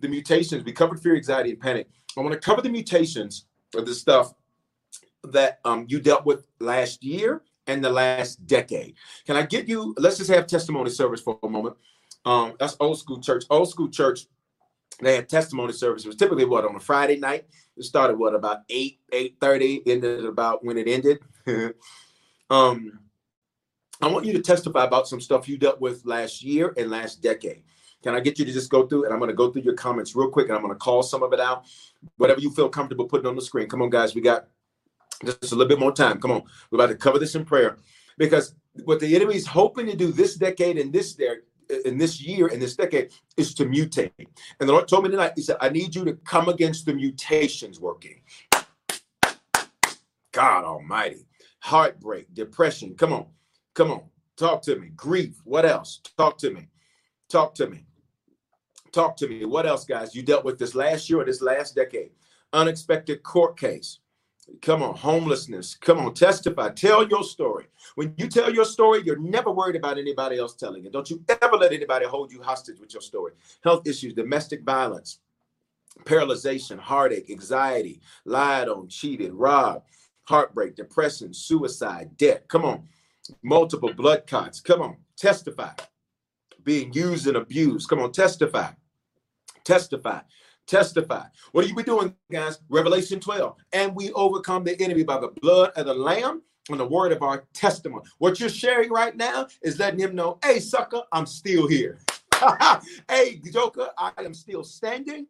the 0.00 0.08
mutations. 0.08 0.64
We 0.64 0.72
covered 0.72 1.00
fear, 1.00 1.16
anxiety, 1.16 1.50
and 1.50 1.60
panic. 1.60 1.88
I 2.16 2.20
want 2.20 2.32
to 2.32 2.40
cover 2.40 2.62
the 2.62 2.70
mutations 2.70 3.46
of 3.74 3.86
the 3.86 3.94
stuff 3.94 4.34
that 5.24 5.60
um, 5.64 5.86
you 5.88 6.00
dealt 6.00 6.24
with 6.24 6.44
last 6.60 7.02
year 7.02 7.42
and 7.66 7.84
the 7.84 7.90
last 7.90 8.46
decade. 8.46 8.94
Can 9.26 9.36
I 9.36 9.42
get 9.42 9.68
you? 9.68 9.94
Let's 9.98 10.18
just 10.18 10.30
have 10.30 10.46
testimony 10.46 10.90
service 10.90 11.20
for 11.20 11.38
a 11.42 11.48
moment. 11.48 11.76
Um, 12.24 12.54
that's 12.58 12.76
old 12.80 12.98
school 12.98 13.20
church. 13.20 13.44
Old 13.50 13.68
school 13.68 13.88
church 13.88 14.26
they 15.00 15.14
had 15.14 15.28
testimony 15.28 15.72
service. 15.72 16.04
It 16.04 16.08
was 16.08 16.16
typically 16.16 16.44
what 16.44 16.64
on 16.64 16.74
a 16.74 16.80
Friday 16.80 17.16
night. 17.16 17.46
It 17.76 17.84
started 17.84 18.18
what 18.18 18.34
about 18.34 18.62
eight, 18.68 18.98
eight 19.12 19.36
thirty, 19.40 19.82
ended 19.86 20.24
about 20.24 20.64
when 20.64 20.76
it 20.76 20.88
ended. 20.88 21.18
um, 22.50 22.98
I 24.00 24.08
want 24.08 24.26
you 24.26 24.32
to 24.32 24.42
testify 24.42 24.84
about 24.84 25.08
some 25.08 25.20
stuff 25.20 25.48
you 25.48 25.58
dealt 25.58 25.80
with 25.80 26.04
last 26.04 26.42
year 26.42 26.74
and 26.76 26.90
last 26.90 27.22
decade. 27.22 27.62
Can 28.02 28.14
I 28.14 28.20
get 28.20 28.38
you 28.38 28.44
to 28.44 28.52
just 28.52 28.70
go 28.70 28.86
through? 28.86 29.04
And 29.04 29.12
I'm 29.12 29.18
going 29.18 29.30
to 29.30 29.36
go 29.36 29.50
through 29.50 29.62
your 29.62 29.74
comments 29.74 30.14
real 30.14 30.30
quick, 30.30 30.48
and 30.48 30.56
I'm 30.56 30.62
going 30.62 30.74
to 30.74 30.78
call 30.78 31.02
some 31.02 31.22
of 31.22 31.32
it 31.32 31.40
out. 31.40 31.64
Whatever 32.16 32.40
you 32.40 32.50
feel 32.50 32.68
comfortable 32.68 33.06
putting 33.06 33.26
on 33.26 33.36
the 33.36 33.42
screen. 33.42 33.68
Come 33.68 33.82
on, 33.82 33.90
guys. 33.90 34.14
We 34.14 34.20
got 34.20 34.46
just 35.24 35.52
a 35.52 35.56
little 35.56 35.68
bit 35.68 35.80
more 35.80 35.92
time. 35.92 36.20
Come 36.20 36.30
on. 36.30 36.42
We're 36.70 36.76
about 36.76 36.92
to 36.92 36.96
cover 36.96 37.18
this 37.18 37.34
in 37.34 37.44
prayer 37.44 37.78
because 38.16 38.54
what 38.84 39.00
the 39.00 39.16
enemy 39.16 39.34
is 39.34 39.46
hoping 39.46 39.86
to 39.86 39.96
do 39.96 40.12
this 40.12 40.36
decade 40.36 40.78
and 40.78 40.92
this 40.92 41.14
there 41.14 41.38
in 41.84 41.98
this 41.98 42.20
year, 42.20 42.46
and 42.46 42.60
this 42.60 42.76
decade, 42.76 43.10
is 43.36 43.54
to 43.54 43.66
mutate. 43.66 44.12
And 44.18 44.68
the 44.68 44.72
Lord 44.72 44.88
told 44.88 45.04
me 45.04 45.10
tonight, 45.10 45.32
He 45.36 45.42
said, 45.42 45.56
I 45.60 45.68
need 45.68 45.94
you 45.94 46.04
to 46.04 46.14
come 46.14 46.48
against 46.48 46.86
the 46.86 46.94
mutations 46.94 47.80
working. 47.80 48.22
God 50.32 50.64
Almighty. 50.64 51.26
Heartbreak, 51.60 52.32
depression. 52.32 52.94
Come 52.94 53.12
on. 53.12 53.26
Come 53.74 53.90
on. 53.90 54.02
Talk 54.36 54.62
to 54.62 54.76
me. 54.76 54.90
Grief. 54.96 55.40
What 55.44 55.66
else? 55.66 56.00
Talk 56.16 56.38
to 56.38 56.50
me. 56.50 56.68
Talk 57.28 57.54
to 57.56 57.68
me. 57.68 57.84
Talk 58.92 59.16
to 59.18 59.28
me. 59.28 59.44
What 59.44 59.66
else, 59.66 59.84
guys? 59.84 60.14
You 60.14 60.22
dealt 60.22 60.44
with 60.44 60.58
this 60.58 60.74
last 60.74 61.10
year 61.10 61.20
or 61.20 61.24
this 61.24 61.42
last 61.42 61.74
decade. 61.74 62.10
Unexpected 62.52 63.22
court 63.22 63.58
case. 63.58 63.98
Come 64.62 64.82
on, 64.82 64.96
homelessness. 64.96 65.74
Come 65.74 65.98
on, 65.98 66.14
testify. 66.14 66.70
Tell 66.70 67.06
your 67.06 67.22
story. 67.22 67.66
When 67.96 68.14
you 68.16 68.28
tell 68.28 68.52
your 68.52 68.64
story, 68.64 69.02
you're 69.04 69.18
never 69.18 69.50
worried 69.50 69.76
about 69.76 69.98
anybody 69.98 70.38
else 70.38 70.54
telling 70.54 70.86
it. 70.86 70.92
Don't 70.92 71.10
you 71.10 71.22
ever 71.42 71.56
let 71.56 71.72
anybody 71.72 72.06
hold 72.06 72.32
you 72.32 72.42
hostage 72.42 72.80
with 72.80 72.94
your 72.94 73.02
story. 73.02 73.32
Health 73.62 73.86
issues, 73.86 74.14
domestic 74.14 74.62
violence, 74.62 75.20
paralyzation, 76.04 76.78
heartache, 76.78 77.30
anxiety, 77.30 78.00
lied 78.24 78.68
on, 78.68 78.88
cheated, 78.88 79.34
robbed, 79.34 79.84
heartbreak, 80.24 80.76
depression, 80.76 81.34
suicide, 81.34 82.16
debt. 82.16 82.48
Come 82.48 82.64
on, 82.64 82.88
multiple 83.42 83.92
blood 83.92 84.26
clots. 84.26 84.60
Come 84.60 84.80
on, 84.80 84.96
testify. 85.16 85.72
Being 86.68 86.92
used 86.92 87.26
and 87.26 87.38
abused. 87.38 87.88
Come 87.88 88.00
on, 88.00 88.12
testify. 88.12 88.72
Testify 89.64 90.20
testify. 90.66 91.24
What 91.52 91.64
are 91.64 91.68
you 91.68 91.74
be 91.74 91.82
doing, 91.82 92.14
guys? 92.30 92.58
Revelation 92.68 93.20
12. 93.20 93.56
And 93.72 93.96
we 93.96 94.12
overcome 94.12 94.64
the 94.64 94.78
enemy 94.82 95.02
by 95.02 95.18
the 95.18 95.28
blood 95.40 95.70
of 95.76 95.86
the 95.86 95.94
Lamb 95.94 96.42
and 96.68 96.78
the 96.78 96.84
word 96.84 97.10
of 97.12 97.22
our 97.22 97.44
testimony. 97.54 98.04
What 98.18 98.38
you're 98.38 98.50
sharing 98.50 98.90
right 98.90 99.16
now 99.16 99.46
is 99.62 99.78
letting 99.78 99.98
him 99.98 100.14
know, 100.14 100.38
hey, 100.44 100.60
sucker, 100.60 101.00
I'm 101.10 101.24
still 101.24 101.66
here. 101.66 102.00
hey, 103.08 103.40
Joker, 103.50 103.88
I 103.96 104.12
am 104.18 104.34
still 104.34 104.62
standing. 104.62 105.26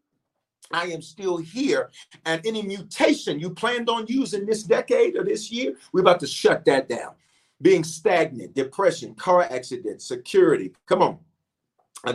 I 0.73 0.87
am 0.87 1.01
still 1.03 1.37
here. 1.37 1.91
And 2.27 2.45
any 2.45 2.63
mutation 2.63 3.39
you 3.39 3.51
planned 3.51 3.89
on 3.89 4.07
using 4.09 4.45
this 4.45 4.65
decade 4.65 5.17
or 5.17 5.23
this 5.23 5.53
year, 5.53 5.75
we're 5.93 6.01
about 6.01 6.19
to 6.21 6.27
shut 6.27 6.65
that 6.65 6.89
down. 6.89 7.15
Being 7.63 7.85
stagnant, 7.85 8.55
depression, 8.55 9.15
car 9.15 9.43
accident, 9.51 10.03
security. 10.03 10.73
Come 10.87 11.03
on. 11.03 11.19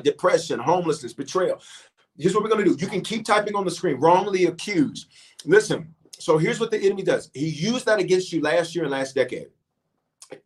Depression, 0.03 0.59
homelessness, 0.59 1.13
betrayal 1.13 1.61
here's 2.17 2.34
what 2.34 2.43
we're 2.43 2.49
going 2.49 2.63
to 2.63 2.75
do. 2.75 2.77
You 2.79 2.88
can 2.88 3.01
keep 3.01 3.25
typing 3.25 3.55
on 3.55 3.65
the 3.65 3.71
screen, 3.71 3.99
wrongly 3.99 4.45
accused. 4.45 5.07
Listen, 5.45 5.93
so 6.19 6.38
here's 6.38 6.59
what 6.59 6.71
the 6.71 6.79
enemy 6.79 7.03
does. 7.03 7.29
He 7.34 7.47
used 7.47 7.86
that 7.86 7.99
against 7.99 8.31
you 8.31 8.41
last 8.41 8.75
year 8.75 8.86
and 8.86 8.91
last 8.91 9.15
decade. 9.15 9.47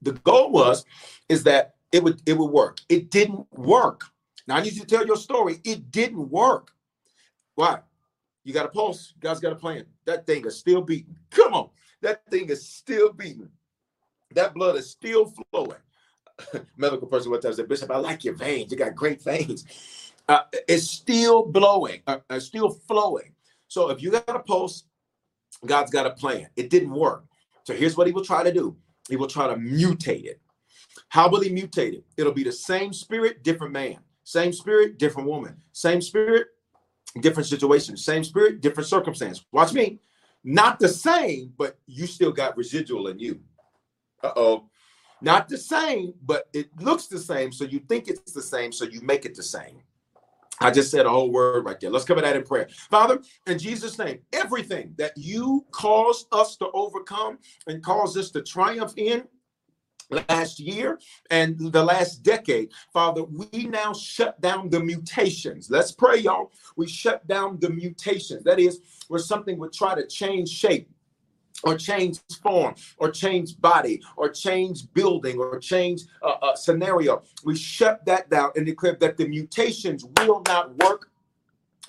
The 0.02 0.14
goal 0.14 0.52
was 0.52 0.86
is 1.30 1.44
that 1.44 1.76
it 1.92 2.04
would 2.04 2.22
it 2.26 2.38
would 2.38 2.52
work. 2.52 2.80
It 2.90 3.10
didn't 3.10 3.48
work. 3.54 4.04
Now 4.48 4.58
I 4.58 4.62
need 4.62 4.74
you 4.74 4.82
to 4.82 4.88
tell 4.88 5.06
your 5.06 5.16
story. 5.16 5.60
It 5.64 5.92
didn't 5.92 6.30
work. 6.30 6.72
Why? 7.56 7.80
You 8.44 8.54
got 8.54 8.66
a 8.66 8.70
pulse. 8.70 9.14
You 9.16 9.22
guys 9.22 9.40
got 9.40 9.54
a 9.54 9.56
plan. 9.56 9.86
That 10.06 10.26
thing 10.26 10.46
is 10.46 10.58
still 10.58 10.82
beating. 10.82 11.16
Come 11.30 11.54
on. 11.54 11.70
That 12.02 12.30
thing 12.30 12.50
is 12.50 12.68
still 12.68 13.14
beating. 13.14 13.50
That 14.32 14.54
blood 14.54 14.76
is 14.76 14.90
still 14.90 15.34
flowing. 15.52 15.78
Medical 16.78 17.08
person 17.08 17.32
one 17.32 17.42
time 17.42 17.54
said, 17.54 17.68
Bishop, 17.68 17.92
I 17.92 17.98
like 17.98 18.24
your 18.24 18.36
veins. 18.36 18.72
You 18.72 18.78
got 18.78 18.96
great 18.96 19.24
veins 19.24 19.66
uh, 20.30 20.42
it's 20.68 20.90
still 20.90 21.46
blowing, 21.46 22.02
uh, 22.08 22.20
uh, 22.30 22.40
still 22.40 22.70
flowing. 22.70 23.34
So 23.68 23.90
if 23.90 24.02
you 24.02 24.12
got 24.12 24.30
a 24.30 24.40
pulse, 24.40 24.84
God's 25.66 25.92
got 25.92 26.06
a 26.06 26.12
plan. 26.12 26.48
It 26.56 26.70
didn't 26.70 26.92
work. 26.92 27.26
So 27.64 27.74
here's 27.74 27.98
what 27.98 28.08
he 28.08 28.14
will 28.14 28.24
try 28.24 28.44
to 28.44 28.52
do. 28.52 28.76
He 29.10 29.16
will 29.16 29.28
try 29.28 29.48
to 29.48 29.56
mutate 29.56 30.26
it. 30.26 30.42
How 31.10 31.30
will 31.30 31.42
he 31.42 31.50
mutate 31.50 31.94
it? 31.94 32.06
It'll 32.18 32.34
be 32.34 32.44
the 32.44 32.52
same 32.52 32.94
spirit, 32.94 33.44
different 33.44 33.74
man. 33.74 33.98
Same 34.24 34.52
spirit, 34.52 34.98
different 34.98 35.28
woman. 35.30 35.56
Same 35.72 36.02
spirit, 36.02 36.48
different 37.22 37.48
situation. 37.48 37.96
Same 37.96 38.24
spirit, 38.24 38.62
different 38.62 38.90
circumstance. 38.90 39.46
Watch 39.52 39.74
me. 39.74 40.00
Not 40.44 40.80
the 40.80 40.88
same, 40.88 41.54
but 41.58 41.78
you 41.88 42.08
still 42.08 42.32
got 42.32 42.58
residual 42.58 43.08
in 43.08 43.20
you. 43.20 43.40
Uh-oh. 44.24 44.70
Not 45.22 45.50
the 45.50 45.58
same, 45.58 46.14
but 46.24 46.48
it 46.54 46.70
looks 46.80 47.08
the 47.08 47.20
same. 47.20 47.52
So 47.52 47.64
you 47.64 47.80
think 47.80 48.08
it's 48.08 48.32
the 48.32 48.42
same. 48.42 48.72
So 48.72 48.86
you 48.86 49.02
make 49.02 49.26
it 49.26 49.36
the 49.36 49.44
same. 49.44 49.82
I 50.60 50.72
just 50.72 50.90
said 50.90 51.06
a 51.06 51.10
whole 51.10 51.32
word 51.32 51.66
right 51.66 51.80
there. 51.80 51.92
Let's 51.92 52.06
cover 52.06 52.22
that 52.22 52.36
in 52.36 52.44
prayer. 52.44 52.68
Father, 52.90 53.22
in 53.46 53.60
Jesus' 53.60 54.00
name, 54.00 54.20
everything 54.34 54.94
that 54.98 55.14
you 55.16 55.66
caused 55.72 56.28
us 56.32 56.56
to 56.58 56.70
overcome 56.74 57.38
and 57.68 57.84
caused 57.84 58.18
us 58.18 58.32
to 58.32 58.42
triumph 58.42 58.94
in 58.98 59.24
last 60.30 60.60
year 60.60 61.00
and 61.30 61.60
the 61.72 61.84
last 61.84 62.24
decade, 62.24 62.72
Father, 62.92 63.24
we 63.24 63.66
now 63.66 63.94
shut 63.94 64.40
down 64.42 64.70
the 64.70 64.80
mutations. 64.80 65.70
Let's 65.70 65.92
pray, 65.92 66.18
y'all. 66.18 66.52
We 66.76 66.88
shut 66.88 67.28
down 67.28 67.60
the 67.60 67.70
mutations. 67.70 68.44
That 68.44 68.60
is, 68.60 68.82
where 69.10 69.20
something 69.20 69.60
would 69.60 69.74
try 69.74 69.94
to 69.94 70.08
change 70.08 70.50
shape 70.50 70.90
or 71.64 71.78
change 71.78 72.20
form 72.42 72.76
or 72.98 73.12
change 73.12 73.60
body 73.60 74.02
or 74.16 74.30
change 74.30 74.92
building 74.94 75.40
or 75.40 75.60
change 75.60 76.04
uh, 76.22 76.36
uh, 76.42 76.56
scenario. 76.56 77.24
We 77.44 77.56
shut 77.56 78.06
that 78.06 78.30
down 78.30 78.52
and 78.56 78.66
declare 78.66 78.98
that 79.00 79.18
the 79.18 79.28
mutations 79.28 80.06
will 80.18 80.42
not 80.48 80.76
work 80.78 81.10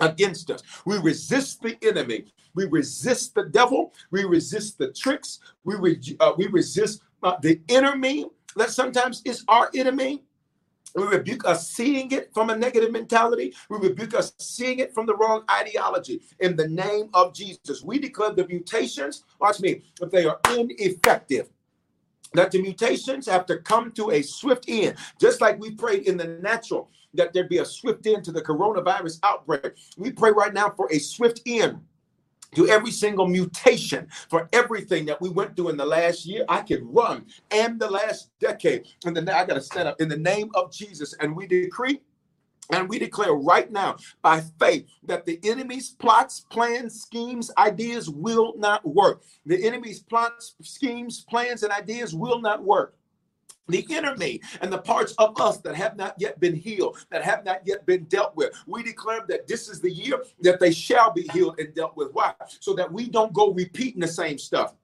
against 0.01 0.51
us. 0.51 0.63
We 0.85 0.99
resist 0.99 1.63
the 1.63 1.77
enemy. 1.83 2.27
We 2.55 2.67
resist 2.67 3.35
the 3.35 3.45
devil. 3.45 3.93
We 4.11 4.25
resist 4.25 4.79
the 4.79 4.93
tricks. 4.93 5.41
We, 5.65 5.77
re- 5.77 6.17
uh, 6.21 6.33
we 6.37 6.47
resist 6.47 7.03
uh, 7.23 7.37
the 7.43 7.61
enemy 7.69 8.27
that 8.57 8.71
sometimes 8.71 9.23
is 9.25 9.45
our 9.49 9.71
enemy. 9.75 10.25
We 10.99 11.07
rebuke 11.07 11.47
us 11.47 11.71
seeing 11.71 12.11
it 12.11 12.35
from 12.35 12.51
a 12.51 12.57
negative 12.57 12.91
mentality. 12.91 13.55
We 13.71 13.79
rebuke 13.79 14.15
us 14.15 14.33
seeing 14.39 14.81
it 14.81 14.93
from 14.93 15.07
the 15.07 15.15
wrong 15.15 15.45
ideology. 15.49 16.23
In 16.41 16.57
the 16.57 16.67
name 16.67 17.09
of 17.15 17.33
Jesus, 17.33 17.83
we 17.83 18.01
declare 18.01 18.33
the 18.33 18.47
mutations, 18.49 19.25
watch 19.41 19.61
me, 19.61 19.83
if 20.03 20.11
they 20.11 20.25
are 20.25 20.41
ineffective, 20.51 21.51
that 22.35 22.51
the 22.51 22.61
mutations 22.61 23.27
have 23.27 23.47
to 23.47 23.59
come 23.59 23.93
to 23.93 24.11
a 24.11 24.23
swift 24.23 24.65
end, 24.67 24.97
just 25.21 25.41
like 25.41 25.61
we 25.61 25.71
prayed 25.71 26.09
in 26.09 26.17
the 26.17 26.27
natural 26.27 26.91
that 27.15 27.33
there 27.33 27.45
be 27.45 27.59
a 27.59 27.65
swift 27.65 28.07
end 28.07 28.25
to 28.25 28.33
the 28.33 28.43
coronavirus 28.43 29.21
outbreak. 29.23 29.75
We 29.97 30.11
pray 30.11 30.31
right 30.31 30.53
now 30.53 30.71
for 30.77 30.93
a 30.93 30.99
swift 30.99 31.41
end 31.47 31.81
to 32.55 32.69
every 32.69 32.91
single 32.91 33.27
mutation 33.27 34.09
for 34.31 34.49
everything 34.53 35.07
that 35.07 35.21
we 35.21 35.29
went 35.29 35.57
through 35.57 35.71
in 35.71 35.77
the 35.77 35.85
last 35.85 36.27
year. 36.27 36.45
I 36.49 36.63
could 36.63 36.81
run 36.83 37.27
and 37.51 37.79
the 37.79 37.91
last 37.91 38.31
decade. 38.41 38.87
And 39.05 39.17
then 39.17 39.29
I 39.29 39.45
got 39.45 39.55
to 39.55 39.61
stand 39.61 39.89
up 39.89 40.01
in 40.01 40.09
the 40.09 40.17
name 40.17 40.51
of 40.55 40.73
Jesus 40.73 41.15
and 41.21 41.37
we 41.37 41.47
decree 41.47 42.01
and 42.71 42.89
we 42.89 42.99
declare 42.99 43.33
right 43.33 43.71
now 43.71 43.97
by 44.23 44.43
faith 44.59 44.87
that 45.05 45.25
the 45.25 45.41
enemy's 45.43 45.91
plots, 45.91 46.41
plans, 46.51 47.01
schemes, 47.01 47.51
ideas 47.57 48.11
will 48.11 48.53
not 48.59 48.87
work. 48.87 49.23
The 49.47 49.65
enemy's 49.67 50.01
plots, 50.01 50.55
schemes, 50.63 51.25
plans, 51.31 51.63
and 51.63 51.73
ideas 51.73 52.15
will 52.15 52.41
not 52.41 52.63
work 52.63 52.98
the 53.69 53.87
enemy 53.91 54.41
and 54.61 54.73
the 54.73 54.79
parts 54.79 55.15
of 55.19 55.41
us 55.41 55.59
that 55.59 55.75
have 55.75 55.97
not 55.97 56.15
yet 56.19 56.41
been 56.41 56.55
healed, 56.55 56.99
that 57.11 57.23
have 57.23 57.45
not 57.45 57.61
yet 57.65 57.87
been 57.87 58.05
dealt 58.05 58.35
with. 58.37 58.53
We 58.67 58.83
declare 58.83 59.21
that 59.29 59.47
this 59.47 59.69
is 59.69 59.81
the 59.81 59.91
year 59.91 60.23
that 60.41 60.61
they 60.61 60.73
shall 60.73 61.13
be 61.13 61.23
healed 61.33 61.59
and 61.59 61.75
dealt 61.75 61.97
with. 61.97 62.13
Why? 62.13 62.35
So 62.61 62.75
that 62.75 62.91
we 62.91 63.09
don't 63.09 63.33
go 63.33 63.53
repeating 63.53 64.01
the 64.01 64.09
same 64.09 64.39
stuff. 64.39 64.75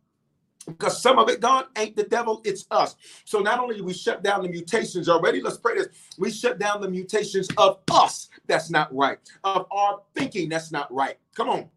Because 0.66 1.02
some 1.02 1.18
of 1.18 1.28
it, 1.28 1.40
God, 1.40 1.66
ain't 1.76 1.94
the 1.94 2.04
devil, 2.04 2.40
it's 2.42 2.66
us. 2.70 2.96
So 3.26 3.40
not 3.40 3.60
only 3.60 3.76
do 3.76 3.84
we 3.84 3.92
shut 3.92 4.22
down 4.22 4.42
the 4.42 4.48
mutations 4.48 5.10
already, 5.10 5.42
let's 5.42 5.58
pray 5.58 5.74
this. 5.74 5.88
We 6.16 6.30
shut 6.30 6.58
down 6.58 6.80
the 6.80 6.88
mutations 6.88 7.48
of 7.58 7.80
us 7.90 8.30
that's 8.46 8.70
not 8.70 8.94
right, 8.94 9.18
of 9.44 9.66
our 9.70 10.00
thinking 10.14 10.48
that's 10.48 10.72
not 10.72 10.90
right. 10.92 11.18
Come 11.34 11.50
on 11.50 11.68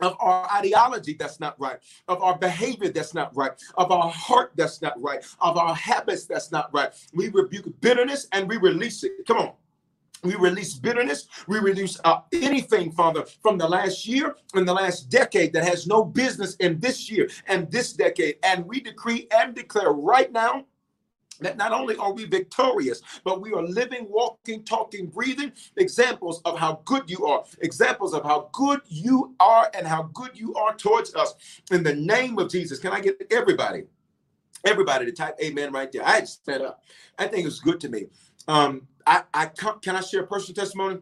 of 0.00 0.16
our 0.20 0.50
ideology 0.52 1.16
that's 1.18 1.40
not 1.40 1.58
right, 1.60 1.78
of 2.08 2.22
our 2.22 2.38
behavior 2.38 2.88
that's 2.90 3.14
not 3.14 3.34
right, 3.36 3.52
of 3.76 3.90
our 3.90 4.10
heart 4.10 4.52
that's 4.56 4.80
not 4.82 5.00
right, 5.00 5.24
of 5.40 5.56
our 5.56 5.74
habits 5.74 6.26
that's 6.26 6.52
not 6.52 6.72
right. 6.72 6.90
We 7.14 7.28
rebuke 7.28 7.80
bitterness 7.80 8.26
and 8.32 8.48
we 8.48 8.56
release 8.56 9.04
it. 9.04 9.12
Come 9.26 9.38
on. 9.38 9.52
We 10.24 10.34
release 10.34 10.74
bitterness. 10.74 11.28
We 11.46 11.60
release 11.60 11.98
uh, 12.02 12.20
anything, 12.32 12.90
Father, 12.90 13.24
from 13.40 13.56
the 13.56 13.68
last 13.68 14.06
year 14.06 14.34
and 14.54 14.66
the 14.66 14.74
last 14.74 15.08
decade 15.10 15.52
that 15.52 15.64
has 15.64 15.86
no 15.86 16.04
business 16.04 16.56
in 16.56 16.80
this 16.80 17.08
year 17.08 17.28
and 17.46 17.70
this 17.70 17.92
decade. 17.92 18.36
And 18.42 18.66
we 18.66 18.80
decree 18.80 19.28
and 19.30 19.54
declare 19.54 19.92
right 19.92 20.32
now 20.32 20.66
that 21.40 21.56
not 21.56 21.72
only 21.72 21.96
are 21.96 22.12
we 22.12 22.24
victorious, 22.24 23.02
but 23.24 23.40
we 23.40 23.52
are 23.52 23.62
living, 23.62 24.06
walking, 24.08 24.64
talking, 24.64 25.06
breathing 25.06 25.52
examples 25.76 26.40
of 26.44 26.58
how 26.58 26.80
good 26.84 27.08
you 27.08 27.26
are, 27.26 27.44
examples 27.60 28.14
of 28.14 28.24
how 28.24 28.48
good 28.52 28.80
you 28.88 29.34
are 29.40 29.70
and 29.74 29.86
how 29.86 30.04
good 30.14 30.30
you 30.34 30.54
are 30.54 30.74
towards 30.74 31.14
us. 31.14 31.34
In 31.70 31.82
the 31.82 31.94
name 31.94 32.38
of 32.38 32.50
Jesus, 32.50 32.78
can 32.78 32.92
I 32.92 33.00
get 33.00 33.20
everybody, 33.30 33.84
everybody 34.64 35.06
to 35.06 35.12
type 35.12 35.36
amen 35.42 35.72
right 35.72 35.90
there? 35.92 36.06
I 36.06 36.20
just 36.20 36.44
set 36.44 36.60
up. 36.60 36.82
I 37.18 37.26
think 37.26 37.46
it's 37.46 37.60
good 37.60 37.80
to 37.80 37.88
me. 37.88 38.06
Um, 38.48 38.88
I, 39.06 39.22
I 39.32 39.46
can 39.46 39.96
I 39.96 40.00
share 40.00 40.22
a 40.22 40.26
personal 40.26 40.54
testimony? 40.54 41.00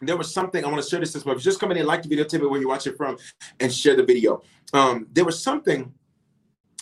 There 0.00 0.16
was 0.16 0.32
something 0.32 0.64
I 0.64 0.68
want 0.68 0.82
to 0.82 0.88
share 0.88 1.00
this 1.00 1.12
testimony. 1.12 1.40
Just 1.40 1.58
come 1.58 1.72
in 1.72 1.78
and 1.78 1.86
like 1.86 2.02
the 2.02 2.08
video, 2.08 2.24
tell 2.24 2.40
me 2.40 2.46
where 2.46 2.60
you 2.60 2.68
watch 2.68 2.86
it 2.86 2.96
from, 2.96 3.18
and 3.58 3.72
share 3.72 3.96
the 3.96 4.04
video. 4.04 4.42
Um, 4.72 5.08
there 5.12 5.24
was 5.24 5.42
something 5.42 5.92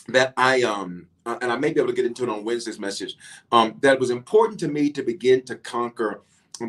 that 0.08 0.34
I 0.36 0.62
um 0.62 1.08
uh, 1.26 1.36
and 1.42 1.52
I 1.52 1.56
may 1.56 1.72
be 1.72 1.80
able 1.80 1.90
to 1.90 1.96
get 1.96 2.06
into 2.06 2.22
it 2.22 2.28
on 2.28 2.44
Wednesday's 2.44 2.78
message, 2.78 3.16
um, 3.52 3.76
that 3.80 3.98
was 3.98 4.10
important 4.10 4.58
to 4.60 4.68
me 4.68 4.90
to 4.90 5.02
begin 5.02 5.42
to 5.44 5.56
conquer 5.56 6.22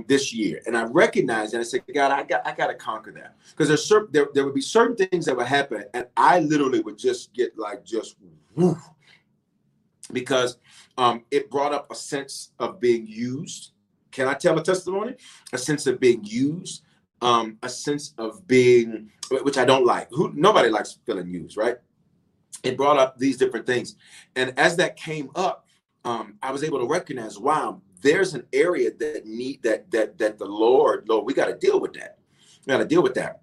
this 0.07 0.33
year. 0.33 0.61
And 0.65 0.75
I 0.75 0.83
recognized 0.83 1.53
and 1.53 1.61
I 1.61 1.63
said, 1.63 1.81
God, 1.93 2.11
I 2.11 2.23
got 2.23 2.45
I 2.45 2.53
got 2.53 2.67
to 2.67 2.73
conquer 2.73 3.11
that 3.13 3.35
because 3.51 3.69
there's 3.69 3.85
certain 3.85 4.09
there, 4.11 4.27
there 4.33 4.43
would 4.43 4.55
be 4.55 4.61
certain 4.61 4.97
things 4.97 5.25
that 5.25 5.37
would 5.37 5.47
happen, 5.47 5.85
and 5.93 6.07
I 6.17 6.39
literally 6.39 6.81
would 6.81 6.97
just 6.97 7.33
get 7.33 7.57
like 7.57 7.85
just 7.85 8.17
woof, 8.55 8.79
because 10.11 10.57
um, 10.97 11.23
it 11.31 11.49
brought 11.49 11.73
up 11.73 11.89
a 11.91 11.95
sense 11.95 12.51
of 12.59 12.79
being 12.79 13.07
used. 13.07 13.71
Can 14.11 14.27
I 14.27 14.33
tell 14.33 14.57
a 14.57 14.63
testimony? 14.63 15.15
A 15.53 15.57
sense 15.57 15.85
of 15.85 15.99
being 15.99 16.23
used, 16.23 16.83
um, 17.21 17.57
a 17.61 17.69
sense 17.69 18.13
of 18.17 18.45
being, 18.47 19.11
which 19.29 19.57
I 19.57 19.65
don't 19.65 19.85
like. 19.85 20.07
Who 20.11 20.33
nobody 20.33 20.69
likes 20.69 20.97
feeling 21.05 21.29
used, 21.29 21.55
right? 21.55 21.77
It 22.63 22.77
brought 22.77 22.97
up 22.97 23.17
these 23.17 23.37
different 23.37 23.65
things. 23.65 23.95
And 24.35 24.57
as 24.57 24.75
that 24.77 24.95
came 24.95 25.29
up, 25.35 25.67
um, 26.05 26.35
I 26.41 26.51
was 26.51 26.63
able 26.63 26.79
to 26.79 26.85
recognize, 26.85 27.37
wow, 27.37 27.81
there's 28.01 28.33
an 28.33 28.45
area 28.53 28.91
that 28.99 29.25
need 29.25 29.63
that 29.63 29.89
that 29.91 30.17
that 30.17 30.37
the 30.37 30.45
Lord, 30.45 31.07
Lord, 31.09 31.25
we 31.25 31.33
got 31.33 31.47
to 31.47 31.55
deal 31.55 31.79
with 31.79 31.93
that. 31.93 32.17
We 32.65 32.71
got 32.71 32.77
to 32.77 32.85
deal 32.85 33.03
with 33.03 33.15
that. 33.15 33.41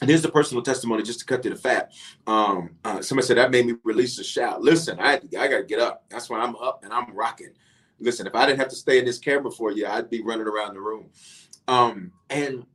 And 0.00 0.08
here's 0.08 0.22
the 0.22 0.30
personal 0.30 0.62
testimony, 0.62 1.04
just 1.04 1.20
to 1.20 1.24
cut 1.26 1.42
to 1.44 1.50
the 1.50 1.56
fat. 1.56 1.92
Um, 2.26 2.70
uh, 2.84 3.02
somebody 3.02 3.26
said 3.26 3.36
that 3.36 3.52
made 3.52 3.66
me 3.66 3.74
release 3.84 4.18
a 4.18 4.24
shout. 4.24 4.62
Listen, 4.62 4.98
I 4.98 5.20
I 5.38 5.48
got 5.48 5.58
to 5.58 5.64
get 5.64 5.78
up. 5.78 6.04
That's 6.08 6.28
why 6.28 6.40
I'm 6.40 6.56
up 6.56 6.82
and 6.82 6.92
I'm 6.92 7.14
rocking. 7.14 7.52
Listen, 8.00 8.26
if 8.26 8.34
I 8.34 8.46
didn't 8.46 8.58
have 8.58 8.68
to 8.68 8.76
stay 8.76 8.98
in 8.98 9.04
this 9.04 9.18
camera 9.18 9.50
for 9.50 9.70
you, 9.70 9.86
I'd 9.86 10.10
be 10.10 10.22
running 10.22 10.48
around 10.48 10.74
the 10.74 10.80
room. 10.80 11.10
Um, 11.68 12.12
and 12.30 12.66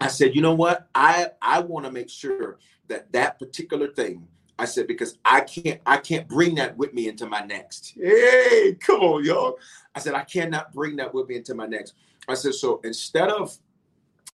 I 0.00 0.08
said, 0.08 0.34
you 0.34 0.42
know 0.42 0.54
what? 0.54 0.88
I 0.94 1.28
I 1.40 1.60
want 1.60 1.86
to 1.86 1.92
make 1.92 2.10
sure 2.10 2.58
that 2.88 3.12
that 3.12 3.38
particular 3.38 3.88
thing 3.88 4.26
I 4.58 4.64
said, 4.64 4.86
because 4.86 5.18
I 5.24 5.40
can't, 5.42 5.80
I 5.86 5.98
can't 5.98 6.26
bring 6.28 6.56
that 6.56 6.76
with 6.76 6.92
me 6.92 7.08
into 7.08 7.26
my 7.26 7.40
next. 7.40 7.94
Hey, 7.94 8.76
come 8.80 9.00
on, 9.00 9.24
y'all. 9.24 9.58
I 9.94 10.00
said, 10.00 10.14
I 10.14 10.24
cannot 10.24 10.72
bring 10.72 10.96
that 10.96 11.14
with 11.14 11.28
me 11.28 11.36
into 11.36 11.54
my 11.54 11.66
next. 11.66 11.94
I 12.28 12.34
said, 12.34 12.54
so 12.54 12.80
instead 12.84 13.28
of 13.28 13.56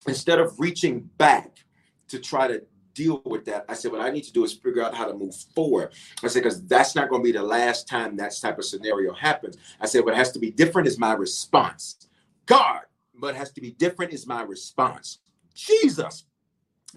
instead 0.08 0.40
of 0.40 0.60
reaching 0.60 1.10
back 1.18 1.66
to 2.08 2.20
try 2.20 2.48
to 2.48 2.64
deal 2.94 3.22
with 3.26 3.46
that, 3.46 3.66
I 3.70 3.74
said, 3.74 3.92
what 3.92 4.02
I 4.02 4.10
need 4.10 4.24
to 4.26 4.34
do 4.34 4.44
is 4.44 4.54
figure 4.54 4.84
out 4.84 4.96
how 4.96 5.06
to 5.06 5.14
move 5.14 5.36
forward. 5.56 5.94
I 6.24 6.28
said, 6.28 6.44
because 6.44 6.66
that's 6.66 6.96
not 6.96 7.10
going 7.10 7.22
to 7.22 7.26
be 7.26 7.32
the 7.32 7.44
last 7.44 7.88
time 7.88 8.16
that 8.18 8.34
type 8.40 8.58
of 8.58 8.66
scenario 8.66 9.14
happens. 9.14 9.58
I 9.80 9.86
said, 9.86 10.06
what 10.06 10.16
has 10.16 10.32
to 10.34 10.40
be 10.40 10.52
different 10.52 10.88
is 10.88 10.98
my 10.98 11.14
response. 11.14 12.08
God, 12.46 12.82
what 13.20 13.36
has 13.36 13.52
to 13.54 13.62
be 13.62 13.72
different 13.72 14.14
is 14.14 14.28
my 14.28 14.42
response. 14.42 15.20
Jesus, 15.54 16.26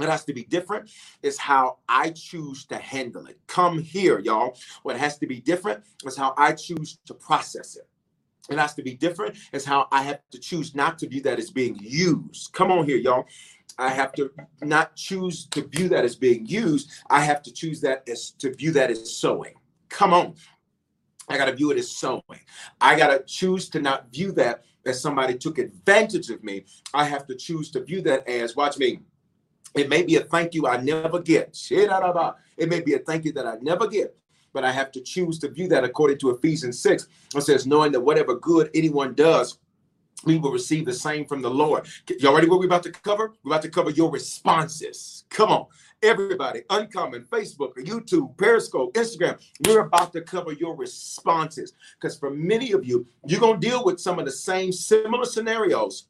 it 0.01 0.09
has 0.09 0.25
to 0.25 0.33
be 0.33 0.45
different 0.45 0.91
is 1.23 1.39
how 1.39 1.79
I 1.89 2.11
choose 2.11 2.65
to 2.67 2.77
handle 2.77 3.27
it. 3.27 3.39
Come 3.47 3.79
here, 3.79 4.19
y'all. 4.21 4.57
What 4.83 4.97
has 4.97 5.19
to 5.19 5.27
be 5.27 5.41
different 5.41 5.85
is 6.07 6.17
how 6.17 6.35
I 6.37 6.53
choose 6.53 6.99
to 7.07 7.15
process 7.15 7.77
it. 7.77 7.87
It 8.51 8.59
has 8.59 8.75
to 8.75 8.83
be 8.83 8.95
different 8.95 9.37
is 9.53 9.65
how 9.65 9.89
I 9.93 10.03
have 10.03 10.21
to 10.31 10.39
choose 10.39 10.75
not 10.75 10.99
to 11.01 11.09
view 11.09 11.21
that 11.23 11.39
as 11.39 11.51
being 11.51 11.77
used. 11.81 12.53
Come 12.53 12.73
on 12.73 12.87
here, 12.87 12.97
y'all. 12.97 13.27
I 13.79 13.91
have 13.91 14.13
to 14.15 14.31
not 14.61 14.97
choose 14.97 15.47
to 15.47 15.67
view 15.67 15.89
that 15.91 16.05
as 16.05 16.17
being 16.17 16.47
used. 16.47 16.91
I 17.09 17.21
have 17.21 17.43
to 17.43 17.53
choose 17.53 17.81
that 17.83 18.09
as 18.09 18.31
to 18.33 18.55
view 18.55 18.73
that 18.73 18.91
as 18.91 19.17
sowing. 19.17 19.55
Come 19.89 20.13
on. 20.13 20.35
I 21.29 21.39
got 21.39 21.47
to 21.47 21.55
view 21.55 21.71
it 21.71 21.79
as 21.79 21.91
sowing. 21.91 22.23
I 22.81 22.97
got 22.97 23.09
to 23.09 23.23
choose 23.25 23.69
to 23.71 23.81
not 23.81 24.13
view 24.13 24.33
that 24.33 24.65
as 24.85 25.01
somebody 25.01 25.39
took 25.39 25.59
advantage 25.59 26.31
of 26.31 26.43
me. 26.43 26.65
I 26.93 27.05
have 27.05 27.27
to 27.27 27.37
choose 27.37 27.71
to 27.71 27.83
view 27.83 28.03
that 28.03 28.29
as, 28.29 28.57
watch 28.57 28.77
me, 28.77 29.01
it 29.75 29.89
may 29.89 30.03
be 30.03 30.17
a 30.17 30.21
thank 30.21 30.55
you 30.55 30.67
I 30.67 30.79
never 30.79 31.21
get. 31.21 31.57
Shit. 31.57 31.91
Ah, 31.91 32.35
it 32.57 32.69
may 32.69 32.81
be 32.81 32.95
a 32.95 32.99
thank 32.99 33.25
you 33.25 33.33
that 33.33 33.47
I 33.47 33.57
never 33.63 33.87
get, 33.87 34.17
but 34.53 34.65
I 34.65 34.73
have 34.73 34.93
to 34.93 35.01
choose 35.01 35.39
to 35.41 35.49
view 35.49 35.69
that 35.69 35.85
according 35.85 36.19
to 36.19 36.31
Ephesians 36.31 36.81
6. 36.81 37.09
It 37.35 37.41
says, 37.43 37.67
knowing 37.67 37.93
that 37.93 38.01
whatever 38.01 38.35
good 38.37 38.71
anyone 38.75 39.15
does, 39.15 39.59
we 40.25 40.39
will 40.39 40.53
receive 40.53 40.85
the 40.85 40.93
same 40.93 41.27
from 41.27 41.43
the 41.43 41.51
Lord. 41.51 41.87
Y'all 42.21 42.35
ready 42.35 42.49
what 42.49 42.61
we're 42.61 42.67
about 42.67 42.85
to 42.85 42.93
cover? 42.93 43.33
We're 43.43 43.53
about 43.53 43.63
to 43.63 43.71
cover 43.71 43.91
your 43.91 44.11
responses. 44.11 45.25
Come 45.31 45.51
on. 45.51 45.67
Everybody, 46.03 46.63
Uncommon, 46.69 47.25
Facebook, 47.25 47.75
YouTube, 47.77 48.37
Periscope, 48.37 48.93
Instagram, 48.95 49.41
we're 49.65 49.81
about 49.81 50.13
to 50.13 50.21
cover 50.21 50.53
your 50.53 50.77
responses. 50.77 51.73
Because 52.01 52.19
for 52.19 52.31
many 52.31 52.73
of 52.73 52.85
you, 52.85 53.07
you're 53.27 53.41
going 53.41 53.61
to 53.61 53.69
deal 53.69 53.85
with 53.85 54.01
some 54.01 54.19
of 54.19 54.25
the 54.25 54.33
same 54.33 54.73
similar 54.73 55.25
scenarios 55.25 56.09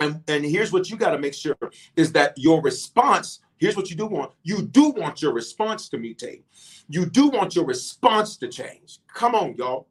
and, 0.00 0.22
and 0.28 0.44
here's 0.44 0.72
what 0.72 0.90
you 0.90 0.96
got 0.96 1.10
to 1.10 1.18
make 1.18 1.34
sure 1.34 1.56
is 1.96 2.12
that 2.12 2.34
your 2.36 2.60
response, 2.60 3.40
here's 3.58 3.76
what 3.76 3.90
you 3.90 3.96
do 3.96 4.06
want. 4.06 4.32
You 4.42 4.62
do 4.62 4.90
want 4.90 5.22
your 5.22 5.32
response 5.32 5.88
to 5.90 5.98
mutate. 5.98 6.42
You 6.88 7.06
do 7.06 7.28
want 7.28 7.54
your 7.54 7.64
response 7.64 8.36
to 8.38 8.48
change. 8.48 8.98
Come 9.12 9.34
on, 9.34 9.54
y'all. 9.56 9.88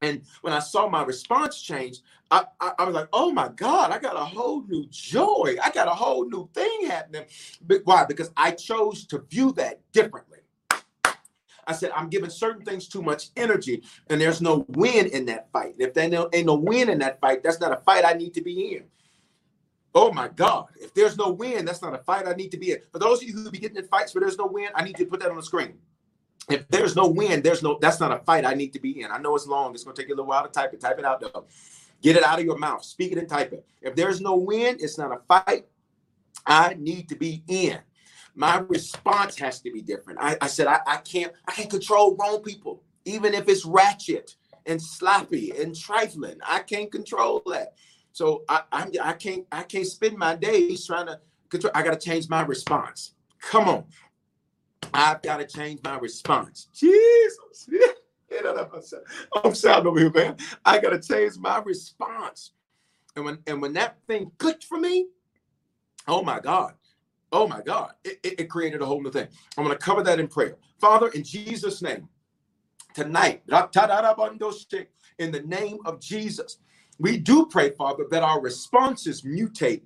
And 0.00 0.22
when 0.42 0.52
I 0.52 0.60
saw 0.60 0.88
my 0.88 1.02
response 1.02 1.60
change, 1.60 1.98
I, 2.30 2.44
I, 2.60 2.72
I, 2.78 2.84
was 2.84 2.94
like, 2.94 3.08
oh 3.12 3.32
my 3.32 3.48
God, 3.48 3.90
I 3.90 3.98
got 3.98 4.16
a 4.16 4.24
whole 4.24 4.62
new 4.66 4.86
joy. 4.90 5.56
I 5.62 5.70
got 5.70 5.88
a 5.88 5.92
whole 5.92 6.28
new 6.28 6.48
thing 6.54 6.86
happening. 6.86 7.24
But 7.66 7.82
why? 7.84 8.04
Because 8.04 8.30
I 8.36 8.52
chose 8.52 9.06
to 9.08 9.18
view 9.28 9.52
that 9.52 9.80
differently. 9.92 10.38
I 11.66 11.72
said, 11.72 11.92
I'm 11.94 12.08
giving 12.08 12.30
certain 12.30 12.64
things 12.64 12.88
too 12.88 13.02
much 13.02 13.30
energy, 13.36 13.82
and 14.08 14.20
there's 14.20 14.40
no 14.40 14.66
win 14.68 15.06
in 15.06 15.26
that 15.26 15.50
fight. 15.52 15.76
If 15.78 15.94
there 15.94 16.10
ain't 16.32 16.46
no 16.46 16.54
win 16.54 16.88
in 16.88 16.98
that 16.98 17.20
fight, 17.20 17.42
that's 17.42 17.60
not 17.60 17.72
a 17.72 17.76
fight 17.76 18.04
I 18.04 18.14
need 18.14 18.34
to 18.34 18.42
be 18.42 18.74
in. 18.74 18.84
Oh 19.94 20.12
my 20.12 20.28
God. 20.28 20.68
If 20.80 20.94
there's 20.94 21.18
no 21.18 21.30
win, 21.30 21.64
that's 21.64 21.82
not 21.82 21.94
a 21.94 21.98
fight 21.98 22.26
I 22.26 22.32
need 22.32 22.50
to 22.52 22.56
be 22.56 22.72
in. 22.72 22.78
For 22.90 22.98
those 22.98 23.22
of 23.22 23.28
you 23.28 23.34
who 23.34 23.50
be 23.50 23.58
getting 23.58 23.76
in 23.76 23.86
fights 23.86 24.14
where 24.14 24.20
there's 24.20 24.38
no 24.38 24.46
win, 24.46 24.68
I 24.74 24.82
need 24.82 24.98
you 24.98 25.04
to 25.04 25.10
put 25.10 25.20
that 25.20 25.30
on 25.30 25.36
the 25.36 25.42
screen. 25.42 25.74
If 26.48 26.66
there's 26.68 26.96
no 26.96 27.06
win, 27.06 27.42
there's 27.42 27.62
no 27.62 27.78
that's 27.80 28.00
not 28.00 28.10
a 28.10 28.18
fight 28.24 28.44
I 28.44 28.54
need 28.54 28.72
to 28.72 28.80
be 28.80 29.02
in. 29.02 29.10
I 29.10 29.18
know 29.18 29.36
it's 29.36 29.46
long. 29.46 29.74
It's 29.74 29.84
gonna 29.84 29.94
take 29.94 30.08
you 30.08 30.14
a 30.14 30.16
little 30.16 30.28
while 30.28 30.42
to 30.42 30.50
type 30.50 30.72
it. 30.72 30.80
Type 30.80 30.98
it 30.98 31.04
out 31.04 31.20
though. 31.20 31.44
Get 32.02 32.16
it 32.16 32.24
out 32.24 32.38
of 32.38 32.44
your 32.44 32.58
mouth. 32.58 32.84
Speak 32.84 33.12
it 33.12 33.18
and 33.18 33.28
type 33.28 33.52
it. 33.52 33.64
If 33.80 33.94
there's 33.94 34.20
no 34.20 34.34
win, 34.34 34.76
it's 34.80 34.98
not 34.98 35.12
a 35.12 35.20
fight. 35.28 35.66
I 36.44 36.74
need 36.74 37.08
to 37.10 37.14
be 37.14 37.44
in. 37.46 37.78
My 38.34 38.58
response 38.68 39.38
has 39.38 39.60
to 39.60 39.70
be 39.70 39.82
different. 39.82 40.18
I, 40.20 40.36
I 40.40 40.46
said 40.46 40.66
I, 40.66 40.80
I 40.86 40.96
can't 40.98 41.32
I 41.46 41.52
can't 41.52 41.70
control 41.70 42.14
grown 42.14 42.42
people, 42.42 42.82
even 43.04 43.34
if 43.34 43.48
it's 43.48 43.64
ratchet 43.64 44.36
and 44.66 44.80
sloppy 44.80 45.50
and 45.50 45.76
trifling. 45.76 46.38
I 46.46 46.60
can't 46.60 46.90
control 46.90 47.42
that. 47.46 47.74
So 48.12 48.44
I, 48.48 48.62
I, 48.72 48.90
I 49.02 49.12
can't 49.14 49.46
I 49.52 49.62
can't 49.62 49.86
spend 49.86 50.16
my 50.16 50.36
days 50.36 50.86
trying 50.86 51.06
to 51.06 51.20
control. 51.48 51.72
I 51.74 51.82
got 51.82 51.98
to 51.98 52.06
change 52.06 52.28
my 52.28 52.42
response. 52.42 53.14
Come 53.40 53.68
on, 53.68 53.84
I've 54.94 55.22
got 55.22 55.38
to 55.38 55.46
change 55.46 55.80
my 55.82 55.98
response. 55.98 56.68
Jesus, 56.74 57.68
I'm 59.44 59.54
sounding 59.54 59.86
over 59.88 60.00
here, 60.00 60.10
man. 60.10 60.36
I 60.64 60.78
got 60.78 60.90
to 60.90 61.00
change 61.00 61.36
my 61.38 61.58
response. 61.58 62.52
And 63.16 63.24
when 63.24 63.38
and 63.46 63.60
when 63.60 63.74
that 63.74 63.98
thing 64.06 64.30
clicked 64.38 64.64
for 64.64 64.78
me, 64.78 65.08
oh 66.08 66.22
my 66.22 66.40
God, 66.40 66.74
oh 67.32 67.48
my 67.48 67.60
God, 67.62 67.92
it, 68.04 68.20
it, 68.22 68.40
it 68.40 68.50
created 68.50 68.82
a 68.82 68.86
whole 68.86 69.02
new 69.02 69.10
thing. 69.10 69.26
I'm 69.56 69.64
going 69.64 69.76
to 69.76 69.82
cover 69.82 70.02
that 70.02 70.20
in 70.20 70.28
prayer. 70.28 70.56
Father, 70.80 71.08
in 71.08 71.24
Jesus' 71.24 71.82
name, 71.82 72.08
tonight, 72.94 73.42
in 75.18 75.30
the 75.30 75.42
name 75.44 75.78
of 75.84 76.00
Jesus, 76.00 76.58
we 76.98 77.16
do 77.16 77.46
pray, 77.46 77.70
Father, 77.70 78.04
that 78.10 78.22
our 78.22 78.40
responses 78.40 79.22
mutate 79.22 79.82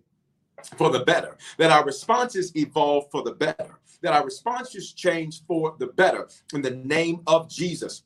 for 0.77 0.91
the 0.91 1.01
better, 1.01 1.37
that 1.59 1.71
our 1.71 1.85
responses 1.85 2.53
evolve 2.57 3.11
for 3.11 3.23
the 3.23 3.33
better, 3.33 3.79
that 4.03 4.13
our 4.13 4.25
responses 4.25 4.93
change 4.93 5.45
for 5.47 5.77
the 5.79 5.87
better 5.87 6.29
in 6.53 6.63
the 6.63 6.71
name 6.71 7.21
of 7.27 7.49
Jesus. 7.49 8.03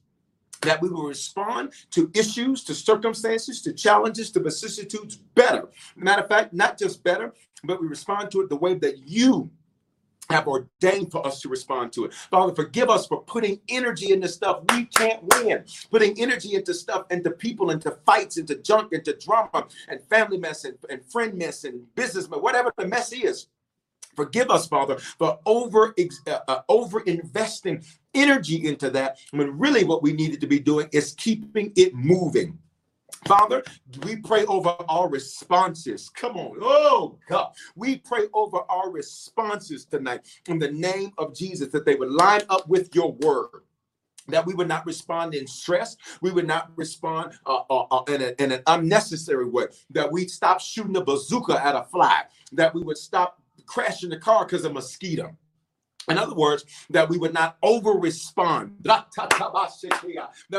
That 0.62 0.82
we 0.82 0.90
will 0.90 1.06
respond 1.06 1.72
to 1.92 2.10
issues, 2.14 2.64
to 2.64 2.74
circumstances, 2.74 3.62
to 3.62 3.72
challenges, 3.72 4.30
to 4.32 4.40
vicissitudes 4.40 5.16
better. 5.16 5.68
Matter 5.96 6.22
of 6.22 6.28
fact, 6.28 6.52
not 6.52 6.78
just 6.78 7.02
better, 7.02 7.32
but 7.64 7.80
we 7.80 7.86
respond 7.86 8.30
to 8.32 8.42
it 8.42 8.48
the 8.48 8.56
way 8.56 8.74
that 8.74 8.98
you 9.08 9.50
have 10.30 10.46
ordained 10.46 11.10
for 11.10 11.26
us 11.26 11.40
to 11.40 11.48
respond 11.48 11.92
to 11.92 12.04
it. 12.04 12.14
Father, 12.14 12.54
forgive 12.54 12.88
us 12.88 13.06
for 13.06 13.22
putting 13.22 13.60
energy 13.68 14.12
into 14.12 14.28
stuff 14.28 14.62
we 14.72 14.84
can't 14.86 15.22
win, 15.22 15.64
putting 15.90 16.18
energy 16.20 16.54
into 16.54 16.72
stuff, 16.72 17.04
into 17.10 17.30
people, 17.30 17.70
into 17.70 17.90
fights, 18.06 18.36
into 18.36 18.54
junk, 18.56 18.92
into 18.92 19.12
drama, 19.14 19.66
and 19.88 20.00
family 20.08 20.38
mess, 20.38 20.64
and, 20.64 20.78
and 20.88 21.04
friend 21.10 21.34
mess, 21.34 21.64
and 21.64 21.82
business 21.94 22.28
mess, 22.28 22.40
whatever 22.40 22.72
the 22.76 22.86
mess 22.86 23.12
is. 23.12 23.48
Forgive 24.16 24.50
us, 24.50 24.66
Father, 24.66 24.98
for 24.98 25.38
over 25.46 25.94
uh, 26.26 26.38
uh, 26.48 26.60
over 26.68 27.00
investing 27.00 27.84
energy 28.14 28.66
into 28.66 28.90
that 28.90 29.18
when 29.30 29.58
really 29.58 29.84
what 29.84 30.02
we 30.02 30.12
needed 30.12 30.40
to 30.40 30.46
be 30.46 30.58
doing 30.58 30.88
is 30.92 31.14
keeping 31.14 31.72
it 31.76 31.94
moving. 31.94 32.58
Father, 33.26 33.62
we 34.02 34.16
pray 34.16 34.46
over 34.46 34.74
our 34.88 35.08
responses. 35.08 36.08
Come 36.08 36.36
on. 36.36 36.56
Oh, 36.60 37.18
God. 37.28 37.52
We 37.76 37.98
pray 37.98 38.26
over 38.32 38.60
our 38.70 38.90
responses 38.90 39.84
tonight 39.84 40.26
in 40.48 40.58
the 40.58 40.70
name 40.72 41.12
of 41.18 41.34
Jesus 41.34 41.68
that 41.68 41.84
they 41.84 41.96
would 41.96 42.10
line 42.10 42.42
up 42.48 42.66
with 42.68 42.94
your 42.94 43.12
word 43.12 43.62
that 44.30 44.46
we 44.46 44.54
would 44.54 44.68
not 44.68 44.86
respond 44.86 45.34
in 45.34 45.46
stress. 45.46 45.96
We 46.20 46.30
would 46.30 46.46
not 46.46 46.70
respond 46.76 47.32
uh, 47.46 47.62
uh, 47.68 47.86
uh, 47.90 48.02
in, 48.08 48.22
a, 48.22 48.34
in, 48.38 48.52
an 48.52 48.62
unnecessary 48.66 49.48
way. 49.48 49.66
That 49.90 50.10
we 50.10 50.26
stop 50.28 50.60
shooting 50.60 50.96
a 50.96 51.04
bazooka 51.04 51.64
at 51.64 51.74
a 51.74 51.84
fly. 51.84 52.24
That 52.52 52.74
we 52.74 52.82
would 52.82 52.98
stop 52.98 53.39
crashing 53.70 54.10
the 54.10 54.16
car 54.16 54.44
because 54.44 54.64
of 54.64 54.72
mosquito. 54.72 55.36
In 56.08 56.18
other 56.18 56.34
words, 56.34 56.64
that 56.90 57.08
we 57.08 57.18
would 57.18 57.32
not 57.32 57.56
over 57.62 57.92
respond, 57.92 58.76
that 58.82 59.06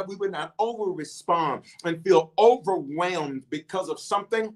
we 0.07 0.15
would 0.15 0.31
not 0.31 0.53
over 0.57 0.91
respond 0.91 1.63
and 1.83 2.01
feel 2.05 2.31
overwhelmed 2.39 3.43
because 3.49 3.89
of 3.89 3.99
something 3.99 4.55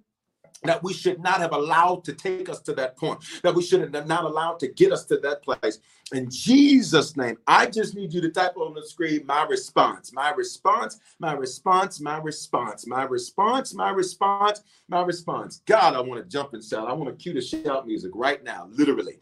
that 0.63 0.81
we 0.81 0.93
should 0.93 1.19
not 1.19 1.39
have 1.39 1.53
allowed 1.53 2.03
to 2.05 2.13
take 2.13 2.49
us 2.49 2.59
to 2.61 2.73
that 2.73 2.97
point, 2.97 3.23
that 3.43 3.53
we 3.53 3.61
should 3.61 3.81
have 3.93 4.07
not 4.07 4.23
allowed 4.23 4.59
to 4.59 4.67
get 4.67 4.91
us 4.91 5.05
to 5.05 5.17
that 5.17 5.43
place. 5.43 5.79
In 6.13 6.29
Jesus' 6.29 7.15
name, 7.17 7.37
I 7.45 7.67
just 7.67 7.95
need 7.95 8.13
you 8.13 8.21
to 8.21 8.29
type 8.29 8.57
on 8.57 8.73
the 8.73 8.83
screen 8.85 9.25
my 9.25 9.43
response, 9.43 10.13
my 10.13 10.31
response, 10.31 10.99
my 11.19 11.33
response, 11.33 11.99
my 11.99 12.17
response, 12.17 12.87
my 12.87 13.03
response, 13.03 13.73
my 13.73 13.89
response, 13.89 14.63
my 14.87 15.01
response. 15.03 15.61
God, 15.65 15.95
I 15.95 16.01
want 16.01 16.23
to 16.23 16.29
jump 16.29 16.53
and 16.53 16.63
shout. 16.63 16.87
I 16.87 16.93
want 16.93 17.09
to 17.09 17.21
cue 17.21 17.33
the 17.33 17.41
shout 17.41 17.85
music 17.85 18.11
right 18.13 18.43
now, 18.43 18.67
literally. 18.71 19.19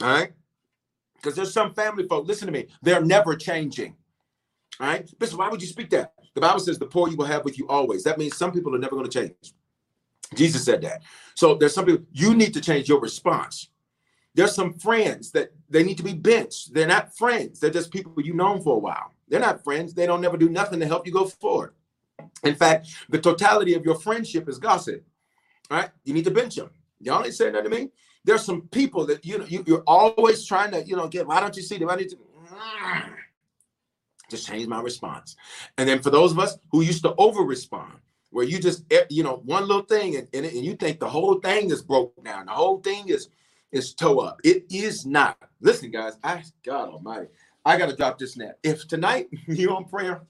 All 0.00 0.08
right 0.08 0.32
because 1.22 1.36
there's 1.36 1.52
some 1.52 1.72
family 1.72 2.06
folk, 2.06 2.26
listen 2.26 2.46
to 2.46 2.52
me, 2.52 2.66
they're 2.82 3.04
never 3.04 3.36
changing. 3.36 3.94
All 4.80 4.88
right. 4.88 5.18
Bishop, 5.18 5.38
why 5.38 5.48
would 5.48 5.62
you 5.62 5.68
speak 5.68 5.90
that? 5.90 6.14
The 6.34 6.40
Bible 6.40 6.58
says 6.60 6.78
the 6.78 6.86
poor 6.86 7.08
you 7.08 7.16
will 7.16 7.26
have 7.26 7.44
with 7.44 7.58
you 7.58 7.68
always. 7.68 8.02
That 8.04 8.18
means 8.18 8.36
some 8.36 8.52
people 8.52 8.74
are 8.74 8.78
never 8.78 8.96
going 8.96 9.08
to 9.08 9.20
change. 9.20 9.52
Jesus 10.34 10.64
said 10.64 10.82
that. 10.82 11.02
So 11.34 11.54
there's 11.54 11.74
some 11.74 11.86
people, 11.86 12.04
you 12.12 12.34
need 12.34 12.54
to 12.54 12.60
change 12.60 12.88
your 12.88 13.00
response. 13.00 13.68
There's 14.34 14.54
some 14.54 14.74
friends 14.74 15.30
that 15.32 15.52
they 15.68 15.82
need 15.82 15.98
to 15.98 16.02
be 16.02 16.14
benched. 16.14 16.72
They're 16.72 16.86
not 16.86 17.16
friends. 17.16 17.60
They're 17.60 17.70
just 17.70 17.92
people 17.92 18.14
you've 18.16 18.36
known 18.36 18.62
for 18.62 18.76
a 18.76 18.78
while. 18.78 19.12
They're 19.28 19.40
not 19.40 19.62
friends. 19.62 19.92
They 19.92 20.06
don't 20.06 20.22
never 20.22 20.36
do 20.36 20.48
nothing 20.48 20.80
to 20.80 20.86
help 20.86 21.06
you 21.06 21.12
go 21.12 21.26
forward. 21.26 21.74
In 22.44 22.54
fact, 22.54 22.88
the 23.08 23.20
totality 23.20 23.74
of 23.74 23.84
your 23.84 23.96
friendship 23.96 24.48
is 24.48 24.58
gossip. 24.58 25.04
All 25.70 25.78
right. 25.78 25.90
You 26.04 26.14
need 26.14 26.24
to 26.24 26.30
bench 26.30 26.56
them. 26.56 26.70
Y'all 27.00 27.24
ain't 27.24 27.34
saying 27.34 27.52
that 27.52 27.64
to 27.64 27.70
me 27.70 27.90
there's 28.24 28.44
some 28.44 28.62
people 28.68 29.06
that 29.06 29.24
you 29.24 29.38
know 29.38 29.44
you, 29.46 29.64
you're 29.66 29.84
always 29.86 30.46
trying 30.46 30.70
to 30.70 30.82
you 30.82 30.96
know 30.96 31.08
get 31.08 31.26
why 31.26 31.40
don't 31.40 31.56
you 31.56 31.62
see 31.62 31.78
them 31.78 31.90
i 31.90 31.96
need 31.96 32.08
to 32.08 32.16
just 34.28 34.46
change 34.46 34.66
my 34.66 34.80
response 34.80 35.36
and 35.78 35.88
then 35.88 36.00
for 36.00 36.10
those 36.10 36.32
of 36.32 36.38
us 36.38 36.56
who 36.70 36.82
used 36.82 37.02
to 37.02 37.14
over 37.16 37.42
respond 37.42 37.94
where 38.32 38.44
you 38.44 38.58
just 38.58 38.84
eh, 38.90 39.04
you 39.08 39.22
know 39.22 39.42
one 39.44 39.66
little 39.66 39.84
thing 39.84 40.16
and, 40.16 40.28
and, 40.34 40.44
and 40.44 40.64
you 40.64 40.74
think 40.74 40.98
the 40.98 41.08
whole 41.08 41.36
thing 41.40 41.70
is 41.70 41.82
broken 41.82 42.24
down 42.24 42.46
the 42.46 42.52
whole 42.52 42.80
thing 42.80 43.08
is 43.08 43.28
is 43.70 43.94
toe 43.94 44.18
up 44.18 44.40
it 44.42 44.64
is 44.70 45.06
not 45.06 45.38
listen 45.60 45.90
guys 45.90 46.14
i 46.24 46.42
god 46.64 46.88
almighty 46.88 47.28
i 47.64 47.76
gotta 47.78 47.96
drop 47.96 48.18
this 48.18 48.36
now 48.36 48.50
if 48.62 48.86
tonight 48.88 49.28
you're 49.46 49.74
on 49.74 49.84
prayer 49.84 50.22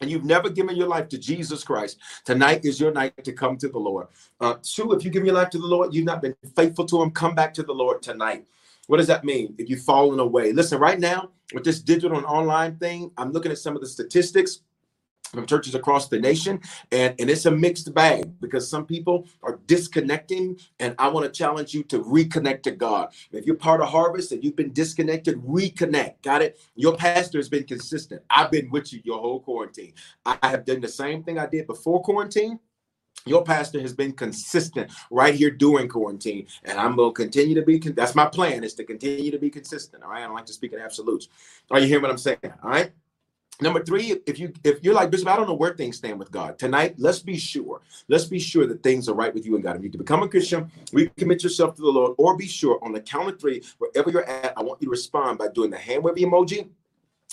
and 0.00 0.10
you've 0.10 0.24
never 0.24 0.50
given 0.50 0.76
your 0.76 0.88
life 0.88 1.08
to 1.10 1.18
Jesus 1.18 1.62
Christ, 1.62 1.98
tonight 2.24 2.64
is 2.64 2.80
your 2.80 2.90
night 2.90 3.22
to 3.22 3.32
come 3.32 3.56
to 3.58 3.68
the 3.68 3.78
Lord. 3.78 4.08
Uh, 4.40 4.56
two, 4.60 4.92
if 4.92 5.04
you 5.04 5.10
give 5.10 5.24
your 5.24 5.36
life 5.36 5.50
to 5.50 5.58
the 5.58 5.66
Lord, 5.66 5.94
you've 5.94 6.04
not 6.04 6.20
been 6.20 6.34
faithful 6.56 6.84
to 6.86 7.00
Him, 7.00 7.12
come 7.12 7.36
back 7.36 7.54
to 7.54 7.62
the 7.62 7.72
Lord 7.72 8.02
tonight. 8.02 8.44
What 8.88 8.96
does 8.96 9.06
that 9.06 9.24
mean 9.24 9.54
if 9.58 9.70
you've 9.70 9.82
fallen 9.82 10.18
away? 10.18 10.52
Listen, 10.52 10.80
right 10.80 10.98
now, 10.98 11.30
with 11.54 11.62
this 11.62 11.80
digital 11.80 12.18
and 12.18 12.26
online 12.26 12.76
thing, 12.78 13.12
I'm 13.16 13.30
looking 13.30 13.52
at 13.52 13.58
some 13.58 13.76
of 13.76 13.80
the 13.80 13.88
statistics 13.88 14.60
from 15.32 15.46
churches 15.46 15.74
across 15.74 16.08
the 16.08 16.18
nation 16.18 16.60
and, 16.90 17.14
and 17.18 17.30
it's 17.30 17.46
a 17.46 17.50
mixed 17.50 17.92
bag 17.94 18.30
because 18.40 18.68
some 18.68 18.84
people 18.84 19.26
are 19.42 19.60
disconnecting 19.66 20.58
and 20.78 20.94
i 20.98 21.08
want 21.08 21.24
to 21.24 21.32
challenge 21.32 21.72
you 21.72 21.82
to 21.82 22.00
reconnect 22.04 22.62
to 22.62 22.70
god 22.70 23.08
if 23.32 23.46
you're 23.46 23.56
part 23.56 23.80
of 23.80 23.88
harvest 23.88 24.32
and 24.32 24.44
you've 24.44 24.56
been 24.56 24.72
disconnected 24.72 25.36
reconnect 25.42 26.20
got 26.22 26.42
it 26.42 26.60
your 26.74 26.94
pastor 26.94 27.38
has 27.38 27.48
been 27.48 27.64
consistent 27.64 28.22
i've 28.30 28.50
been 28.50 28.70
with 28.70 28.92
you 28.92 29.00
your 29.04 29.18
whole 29.18 29.40
quarantine 29.40 29.92
i 30.26 30.36
have 30.42 30.64
done 30.64 30.80
the 30.80 30.88
same 30.88 31.22
thing 31.22 31.38
i 31.38 31.46
did 31.46 31.66
before 31.66 32.02
quarantine 32.02 32.58
your 33.24 33.44
pastor 33.44 33.80
has 33.80 33.92
been 33.92 34.12
consistent 34.12 34.90
right 35.10 35.34
here 35.34 35.50
during 35.50 35.88
quarantine, 35.88 36.46
and 36.64 36.78
I'm 36.78 36.96
going 36.96 37.10
to 37.10 37.14
continue 37.14 37.54
to 37.54 37.62
be. 37.62 37.78
That's 37.78 38.16
my 38.16 38.26
plan 38.26 38.64
is 38.64 38.74
to 38.74 38.84
continue 38.84 39.30
to 39.30 39.38
be 39.38 39.48
consistent. 39.48 40.02
All 40.02 40.10
right, 40.10 40.22
I 40.22 40.26
don't 40.26 40.34
like 40.34 40.46
to 40.46 40.52
speak 40.52 40.72
in 40.72 40.80
absolutes. 40.80 41.28
Are 41.70 41.78
you 41.78 41.86
hearing 41.86 42.02
what 42.02 42.10
I'm 42.10 42.18
saying? 42.18 42.38
All 42.44 42.70
right. 42.70 42.92
Number 43.62 43.82
three, 43.84 44.20
if 44.26 44.40
you 44.40 44.52
if 44.64 44.82
you're 44.82 44.92
like 44.92 45.10
Bishop, 45.10 45.28
I 45.28 45.36
don't 45.36 45.46
know 45.46 45.54
where 45.54 45.72
things 45.72 45.96
stand 45.96 46.18
with 46.18 46.32
God 46.32 46.58
tonight. 46.58 46.96
Let's 46.98 47.20
be 47.20 47.38
sure. 47.38 47.80
Let's 48.08 48.24
be 48.24 48.40
sure 48.40 48.66
that 48.66 48.82
things 48.82 49.08
are 49.08 49.14
right 49.14 49.32
with 49.32 49.46
you 49.46 49.54
and 49.54 49.62
God. 49.62 49.76
If 49.76 49.82
you 49.82 49.88
need 49.88 49.92
to 49.92 49.98
become 49.98 50.24
a 50.24 50.28
Christian, 50.28 50.70
recommit 50.90 51.44
yourself 51.44 51.76
to 51.76 51.82
the 51.82 51.88
Lord, 51.88 52.14
or 52.18 52.36
be 52.36 52.48
sure 52.48 52.80
on 52.82 52.92
the 52.92 53.00
count 53.00 53.28
of 53.28 53.40
three, 53.40 53.62
wherever 53.78 54.10
you're 54.10 54.28
at, 54.28 54.52
I 54.56 54.62
want 54.62 54.82
you 54.82 54.86
to 54.86 54.90
respond 54.90 55.38
by 55.38 55.46
doing 55.48 55.70
the 55.70 55.78
hand 55.78 56.02
wavy 56.02 56.22
emoji. 56.24 56.68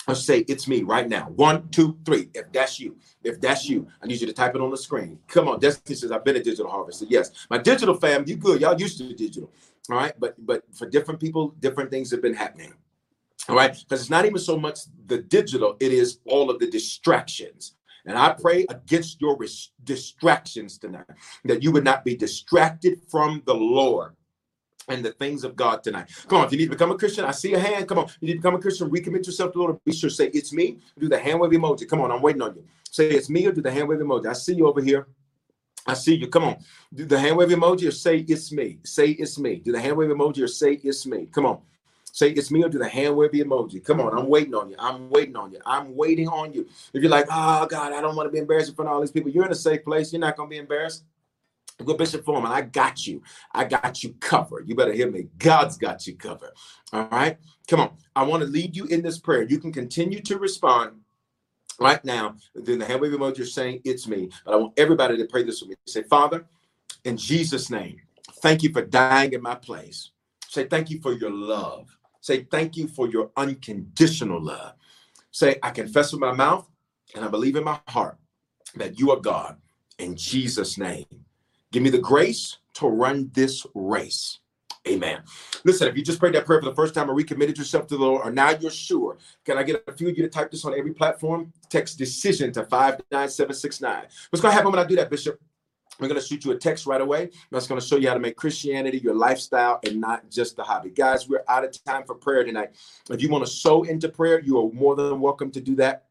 Or 0.08 0.14
say 0.14 0.46
it's 0.48 0.66
me 0.66 0.82
right 0.82 1.06
now. 1.06 1.28
One, 1.36 1.68
two, 1.68 1.98
three. 2.06 2.30
If 2.32 2.50
that's 2.52 2.80
you, 2.80 2.96
if 3.22 3.38
that's 3.38 3.68
you, 3.68 3.86
I 4.02 4.06
need 4.06 4.20
you 4.20 4.26
to 4.28 4.32
type 4.32 4.54
it 4.54 4.60
on 4.60 4.70
the 4.70 4.76
screen. 4.76 5.18
Come 5.28 5.46
on, 5.46 5.60
Destiny 5.60 5.94
says 5.94 6.10
I've 6.10 6.24
been 6.24 6.36
a 6.36 6.42
digital 6.42 6.70
harvester. 6.70 7.04
Yes, 7.08 7.46
my 7.50 7.58
digital 7.58 7.94
fam, 7.94 8.24
you 8.26 8.36
good. 8.36 8.60
Y'all 8.62 8.80
used 8.80 8.96
to 8.98 9.12
digital. 9.12 9.50
All 9.90 9.96
right, 9.96 10.14
but 10.18 10.34
but 10.46 10.62
for 10.72 10.88
different 10.88 11.20
people, 11.20 11.48
different 11.60 11.90
things 11.90 12.10
have 12.12 12.22
been 12.22 12.34
happening. 12.34 12.72
All 13.50 13.56
right. 13.56 13.72
Because 13.78 14.02
it's 14.02 14.10
not 14.10 14.26
even 14.26 14.38
so 14.38 14.58
much 14.58 14.80
the 15.06 15.18
digital, 15.18 15.76
it 15.80 15.92
is 15.92 16.20
all 16.26 16.50
of 16.50 16.60
the 16.60 16.68
distractions. 16.68 17.74
And 18.06 18.18
I 18.18 18.32
pray 18.32 18.66
against 18.70 19.20
your 19.20 19.36
res- 19.36 19.72
distractions 19.84 20.78
tonight, 20.78 21.06
that 21.44 21.62
you 21.62 21.72
would 21.72 21.84
not 21.84 22.04
be 22.04 22.16
distracted 22.16 23.00
from 23.10 23.42
the 23.46 23.54
Lord 23.54 24.14
and 24.88 25.04
the 25.04 25.12
things 25.12 25.44
of 25.44 25.56
God 25.56 25.82
tonight. 25.82 26.10
Come 26.28 26.38
on, 26.40 26.46
if 26.46 26.52
you 26.52 26.58
need 26.58 26.66
to 26.66 26.70
become 26.72 26.92
a 26.92 26.98
Christian, 26.98 27.24
I 27.24 27.32
see 27.32 27.54
a 27.54 27.58
hand. 27.58 27.88
Come 27.88 27.98
on, 27.98 28.08
you 28.20 28.28
need 28.28 28.34
to 28.34 28.38
become 28.40 28.54
a 28.56 28.60
Christian, 28.60 28.90
recommit 28.90 29.26
yourself 29.26 29.52
to 29.52 29.58
the 29.58 29.64
Lord. 29.64 29.84
Be 29.84 29.92
sure 29.92 30.10
to 30.10 30.16
say 30.16 30.28
it's 30.28 30.52
me. 30.52 30.78
Do 30.98 31.08
the 31.08 31.18
hand 31.18 31.40
wave 31.40 31.52
emoji. 31.52 31.88
Come 31.88 32.00
on, 32.02 32.12
I'm 32.12 32.22
waiting 32.22 32.42
on 32.42 32.54
you. 32.56 32.64
Say 32.90 33.10
it's 33.10 33.30
me 33.30 33.46
or 33.46 33.52
do 33.52 33.62
the 33.62 33.70
hand 33.72 33.88
wave 33.88 34.00
emoji. 34.00 34.26
I 34.26 34.32
see 34.34 34.54
you 34.54 34.68
over 34.68 34.82
here. 34.82 35.08
I 35.86 35.94
see 35.94 36.16
you. 36.16 36.28
Come 36.28 36.44
on. 36.44 36.56
Do 36.94 37.06
the 37.06 37.18
hand 37.18 37.36
wave 37.36 37.48
emoji 37.50 37.88
or 37.88 37.92
say 37.92 38.18
it's 38.18 38.52
me. 38.52 38.78
Say 38.84 39.10
it's 39.10 39.38
me. 39.38 39.56
Do 39.56 39.72
the 39.72 39.80
hand 39.80 39.96
wave 39.96 40.10
emoji 40.10 40.42
or 40.42 40.48
say 40.48 40.80
it's 40.82 41.06
me. 41.06 41.26
Come 41.32 41.46
on. 41.46 41.60
Say 42.12 42.30
it's 42.30 42.50
me 42.50 42.64
or 42.64 42.68
do 42.68 42.78
the 42.78 42.88
hand 42.88 43.16
wave 43.16 43.30
emoji. 43.30 43.84
Come 43.84 44.00
on, 44.00 44.16
I'm 44.16 44.28
waiting 44.28 44.54
on 44.54 44.68
you. 44.68 44.76
I'm 44.78 45.10
waiting 45.10 45.36
on 45.36 45.52
you. 45.52 45.60
I'm 45.64 45.94
waiting 45.94 46.28
on 46.28 46.52
you. 46.52 46.66
If 46.92 47.02
you're 47.02 47.10
like, 47.10 47.26
oh 47.30 47.66
God, 47.66 47.92
I 47.92 48.00
don't 48.00 48.16
want 48.16 48.26
to 48.26 48.32
be 48.32 48.38
embarrassed 48.38 48.70
in 48.70 48.74
front 48.74 48.88
of 48.88 48.94
all 48.94 49.00
these 49.00 49.10
people, 49.10 49.30
you're 49.30 49.46
in 49.46 49.52
a 49.52 49.56
safe 49.56 49.84
place. 49.84 50.12
You're 50.12 50.20
not 50.20 50.36
gonna 50.36 50.48
be 50.48 50.58
embarrassed. 50.58 51.04
Go 51.84 51.94
Bishop 51.94 52.24
Foreman, 52.24 52.52
I 52.52 52.62
got 52.62 53.06
you. 53.06 53.22
I 53.52 53.64
got 53.64 54.02
you 54.02 54.14
covered. 54.20 54.68
You 54.68 54.74
better 54.74 54.92
hear 54.92 55.10
me. 55.10 55.28
God's 55.38 55.78
got 55.78 56.06
you 56.06 56.14
covered. 56.14 56.52
All 56.92 57.08
right. 57.10 57.38
Come 57.68 57.80
on. 57.80 57.90
I 58.14 58.22
want 58.22 58.42
to 58.42 58.48
lead 58.48 58.76
you 58.76 58.84
in 58.86 59.02
this 59.02 59.18
prayer. 59.18 59.42
You 59.42 59.58
can 59.58 59.72
continue 59.72 60.20
to 60.22 60.38
respond 60.38 61.00
right 61.78 62.04
now. 62.04 62.36
Then 62.54 62.78
the 62.78 62.84
hand 62.84 63.00
wave 63.00 63.12
emoji 63.12 63.38
you're 63.38 63.46
saying 63.46 63.80
it's 63.84 64.06
me. 64.06 64.30
But 64.44 64.54
I 64.54 64.56
want 64.56 64.74
everybody 64.76 65.16
to 65.16 65.24
pray 65.24 65.42
this 65.42 65.62
with 65.62 65.70
me. 65.70 65.76
Say, 65.86 66.02
Father, 66.02 66.44
in 67.04 67.16
Jesus' 67.16 67.70
name, 67.70 68.00
thank 68.42 68.62
you 68.62 68.72
for 68.72 68.82
dying 68.82 69.32
in 69.32 69.40
my 69.40 69.54
place. 69.54 70.10
Say, 70.48 70.66
thank 70.66 70.90
you 70.90 71.00
for 71.00 71.12
your 71.12 71.30
love. 71.30 71.96
Say, 72.20 72.44
thank 72.44 72.76
you 72.76 72.86
for 72.86 73.08
your 73.08 73.30
unconditional 73.36 74.42
love. 74.42 74.74
Say, 75.30 75.56
I 75.62 75.70
confess 75.70 76.12
with 76.12 76.20
my 76.20 76.32
mouth 76.32 76.68
and 77.14 77.24
I 77.24 77.28
believe 77.28 77.56
in 77.56 77.64
my 77.64 77.78
heart 77.88 78.18
that 78.76 78.98
you 78.98 79.10
are 79.10 79.20
God. 79.20 79.56
In 79.98 80.16
Jesus' 80.16 80.78
name. 80.78 81.06
Give 81.72 81.82
me 81.82 81.90
the 81.90 81.98
grace 81.98 82.58
to 82.74 82.88
run 82.88 83.30
this 83.34 83.66
race. 83.74 84.40
Amen. 84.88 85.22
Listen, 85.64 85.88
if 85.88 85.96
you 85.96 86.02
just 86.02 86.18
prayed 86.18 86.34
that 86.34 86.46
prayer 86.46 86.60
for 86.60 86.68
the 86.68 86.74
first 86.74 86.94
time 86.94 87.10
or 87.10 87.14
recommitted 87.14 87.58
yourself 87.58 87.86
to 87.88 87.96
the 87.96 88.02
Lord, 88.02 88.26
or 88.26 88.30
now 88.30 88.50
you're 88.50 88.70
sure, 88.70 89.18
can 89.44 89.58
I 89.58 89.62
get 89.62 89.84
a 89.86 89.92
few 89.92 90.08
of 90.08 90.16
you 90.16 90.22
to 90.22 90.28
type 90.28 90.50
this 90.50 90.64
on 90.64 90.76
every 90.76 90.94
platform? 90.94 91.52
Text 91.68 91.98
decision 91.98 92.50
to 92.52 92.64
59769. 92.64 94.06
What's 94.30 94.40
going 94.40 94.52
to 94.52 94.56
happen 94.56 94.72
when 94.72 94.80
I 94.80 94.86
do 94.86 94.96
that, 94.96 95.10
Bishop? 95.10 95.38
We're 96.00 96.08
going 96.08 96.20
to 96.20 96.26
shoot 96.26 96.44
you 96.44 96.52
a 96.52 96.56
text 96.56 96.86
right 96.86 97.00
away. 97.00 97.30
That's 97.50 97.66
going 97.66 97.80
to 97.80 97.86
show 97.86 97.96
you 97.96 98.08
how 98.08 98.14
to 98.14 98.20
make 98.20 98.36
Christianity 98.36 98.98
your 98.98 99.14
lifestyle 99.14 99.80
and 99.84 100.00
not 100.00 100.30
just 100.30 100.58
a 100.58 100.62
hobby. 100.62 100.90
Guys, 100.90 101.28
we're 101.28 101.44
out 101.48 101.64
of 101.64 101.84
time 101.84 102.04
for 102.04 102.14
prayer 102.14 102.42
tonight. 102.42 102.70
If 103.10 103.20
you 103.22 103.28
want 103.28 103.44
to 103.44 103.50
sow 103.50 103.82
into 103.82 104.08
prayer, 104.08 104.40
you 104.40 104.58
are 104.58 104.72
more 104.72 104.96
than 104.96 105.20
welcome 105.20 105.50
to 105.52 105.60
do 105.60 105.76
that 105.76 106.06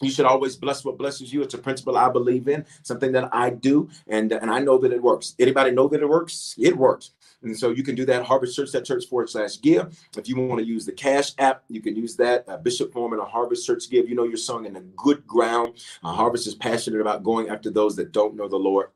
you 0.00 0.10
should 0.10 0.26
always 0.26 0.56
bless 0.56 0.84
what 0.84 0.98
blesses 0.98 1.32
you. 1.32 1.42
It's 1.42 1.54
a 1.54 1.58
principle 1.58 1.96
I 1.96 2.08
believe 2.08 2.48
in, 2.48 2.64
something 2.82 3.12
that 3.12 3.28
I 3.32 3.50
do, 3.50 3.88
and 4.06 4.30
and 4.32 4.50
I 4.50 4.60
know 4.60 4.78
that 4.78 4.92
it 4.92 5.02
works. 5.02 5.34
Anybody 5.38 5.72
know 5.72 5.88
that 5.88 6.00
it 6.00 6.08
works? 6.08 6.54
It 6.58 6.76
works. 6.76 7.12
And 7.42 7.56
so 7.56 7.70
you 7.70 7.84
can 7.84 7.94
do 7.94 8.04
that. 8.06 8.24
Harvest 8.24 8.56
Church, 8.56 8.72
that 8.72 8.84
church 8.84 9.06
forward 9.06 9.30
slash 9.30 9.60
give. 9.60 9.96
If 10.16 10.28
you 10.28 10.36
want 10.36 10.60
to 10.60 10.66
use 10.66 10.84
the 10.84 10.92
Cash 10.92 11.34
app, 11.38 11.62
you 11.68 11.80
can 11.80 11.94
use 11.94 12.16
that. 12.16 12.44
Uh, 12.48 12.56
Bishop 12.56 12.92
Foreman, 12.92 13.20
a 13.20 13.24
Harvest 13.24 13.64
Church 13.64 13.88
give. 13.88 14.08
You 14.08 14.16
know 14.16 14.24
you're 14.24 14.36
sowing 14.36 14.66
in 14.66 14.76
a 14.76 14.80
good 14.80 15.24
ground. 15.26 15.74
Uh, 16.02 16.12
Harvest 16.12 16.48
is 16.48 16.56
passionate 16.56 17.00
about 17.00 17.22
going 17.22 17.48
after 17.48 17.70
those 17.70 17.94
that 17.96 18.12
don't 18.12 18.34
know 18.34 18.48
the 18.48 18.56
Lord 18.56 18.88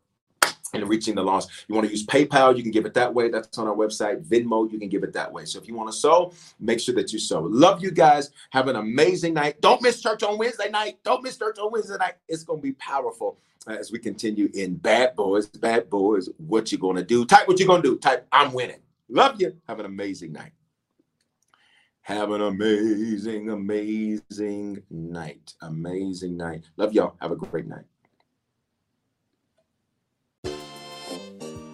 and 0.72 0.88
reaching 0.88 1.14
the 1.14 1.22
lost. 1.22 1.50
You 1.68 1.74
want 1.74 1.86
to 1.86 1.90
use 1.90 2.06
PayPal, 2.06 2.56
you 2.56 2.62
can 2.62 2.72
give 2.72 2.86
it 2.86 2.94
that 2.94 3.12
way. 3.12 3.28
That's 3.28 3.58
on 3.58 3.68
our 3.68 3.74
website. 3.74 4.24
Venmo, 4.24 4.70
you 4.70 4.78
can 4.78 4.88
give 4.88 5.02
it 5.02 5.12
that 5.12 5.32
way. 5.32 5.44
So 5.44 5.58
if 5.60 5.68
you 5.68 5.74
want 5.74 5.90
to 5.90 5.96
sow, 5.96 6.32
make 6.60 6.80
sure 6.80 6.94
that 6.94 7.12
you 7.12 7.18
sow. 7.18 7.42
Love 7.42 7.82
you 7.82 7.90
guys. 7.90 8.30
Have 8.50 8.68
an 8.68 8.76
amazing 8.76 9.34
night. 9.34 9.60
Don't 9.60 9.82
miss 9.82 10.00
church 10.00 10.22
on 10.22 10.38
Wednesday 10.38 10.70
night. 10.70 10.98
Don't 11.04 11.22
miss 11.22 11.36
church 11.36 11.58
on 11.58 11.70
Wednesday 11.70 11.96
night. 11.98 12.14
It's 12.28 12.44
going 12.44 12.60
to 12.60 12.62
be 12.62 12.72
powerful 12.72 13.38
uh, 13.66 13.72
as 13.72 13.92
we 13.92 13.98
continue 13.98 14.50
in 14.54 14.76
Bad 14.76 15.16
Boys. 15.16 15.46
Bad 15.46 15.90
Boys, 15.90 16.28
what 16.38 16.72
you 16.72 16.78
going 16.78 16.96
to 16.96 17.04
do? 17.04 17.24
Type 17.24 17.48
what 17.48 17.58
you're 17.58 17.68
going 17.68 17.82
to 17.82 17.88
do. 17.90 17.98
Type 17.98 18.26
I'm 18.32 18.52
winning. 18.52 18.80
Love 19.08 19.40
you. 19.40 19.56
Have 19.68 19.80
an 19.80 19.86
amazing 19.86 20.32
night. 20.32 20.52
Have 22.04 22.32
an 22.32 22.40
amazing, 22.40 23.50
amazing 23.50 24.82
night. 24.90 25.54
Amazing 25.60 26.36
night. 26.36 26.64
Love 26.76 26.92
y'all. 26.94 27.14
Have 27.20 27.30
a 27.30 27.36
great 27.36 27.68
night. 27.68 27.84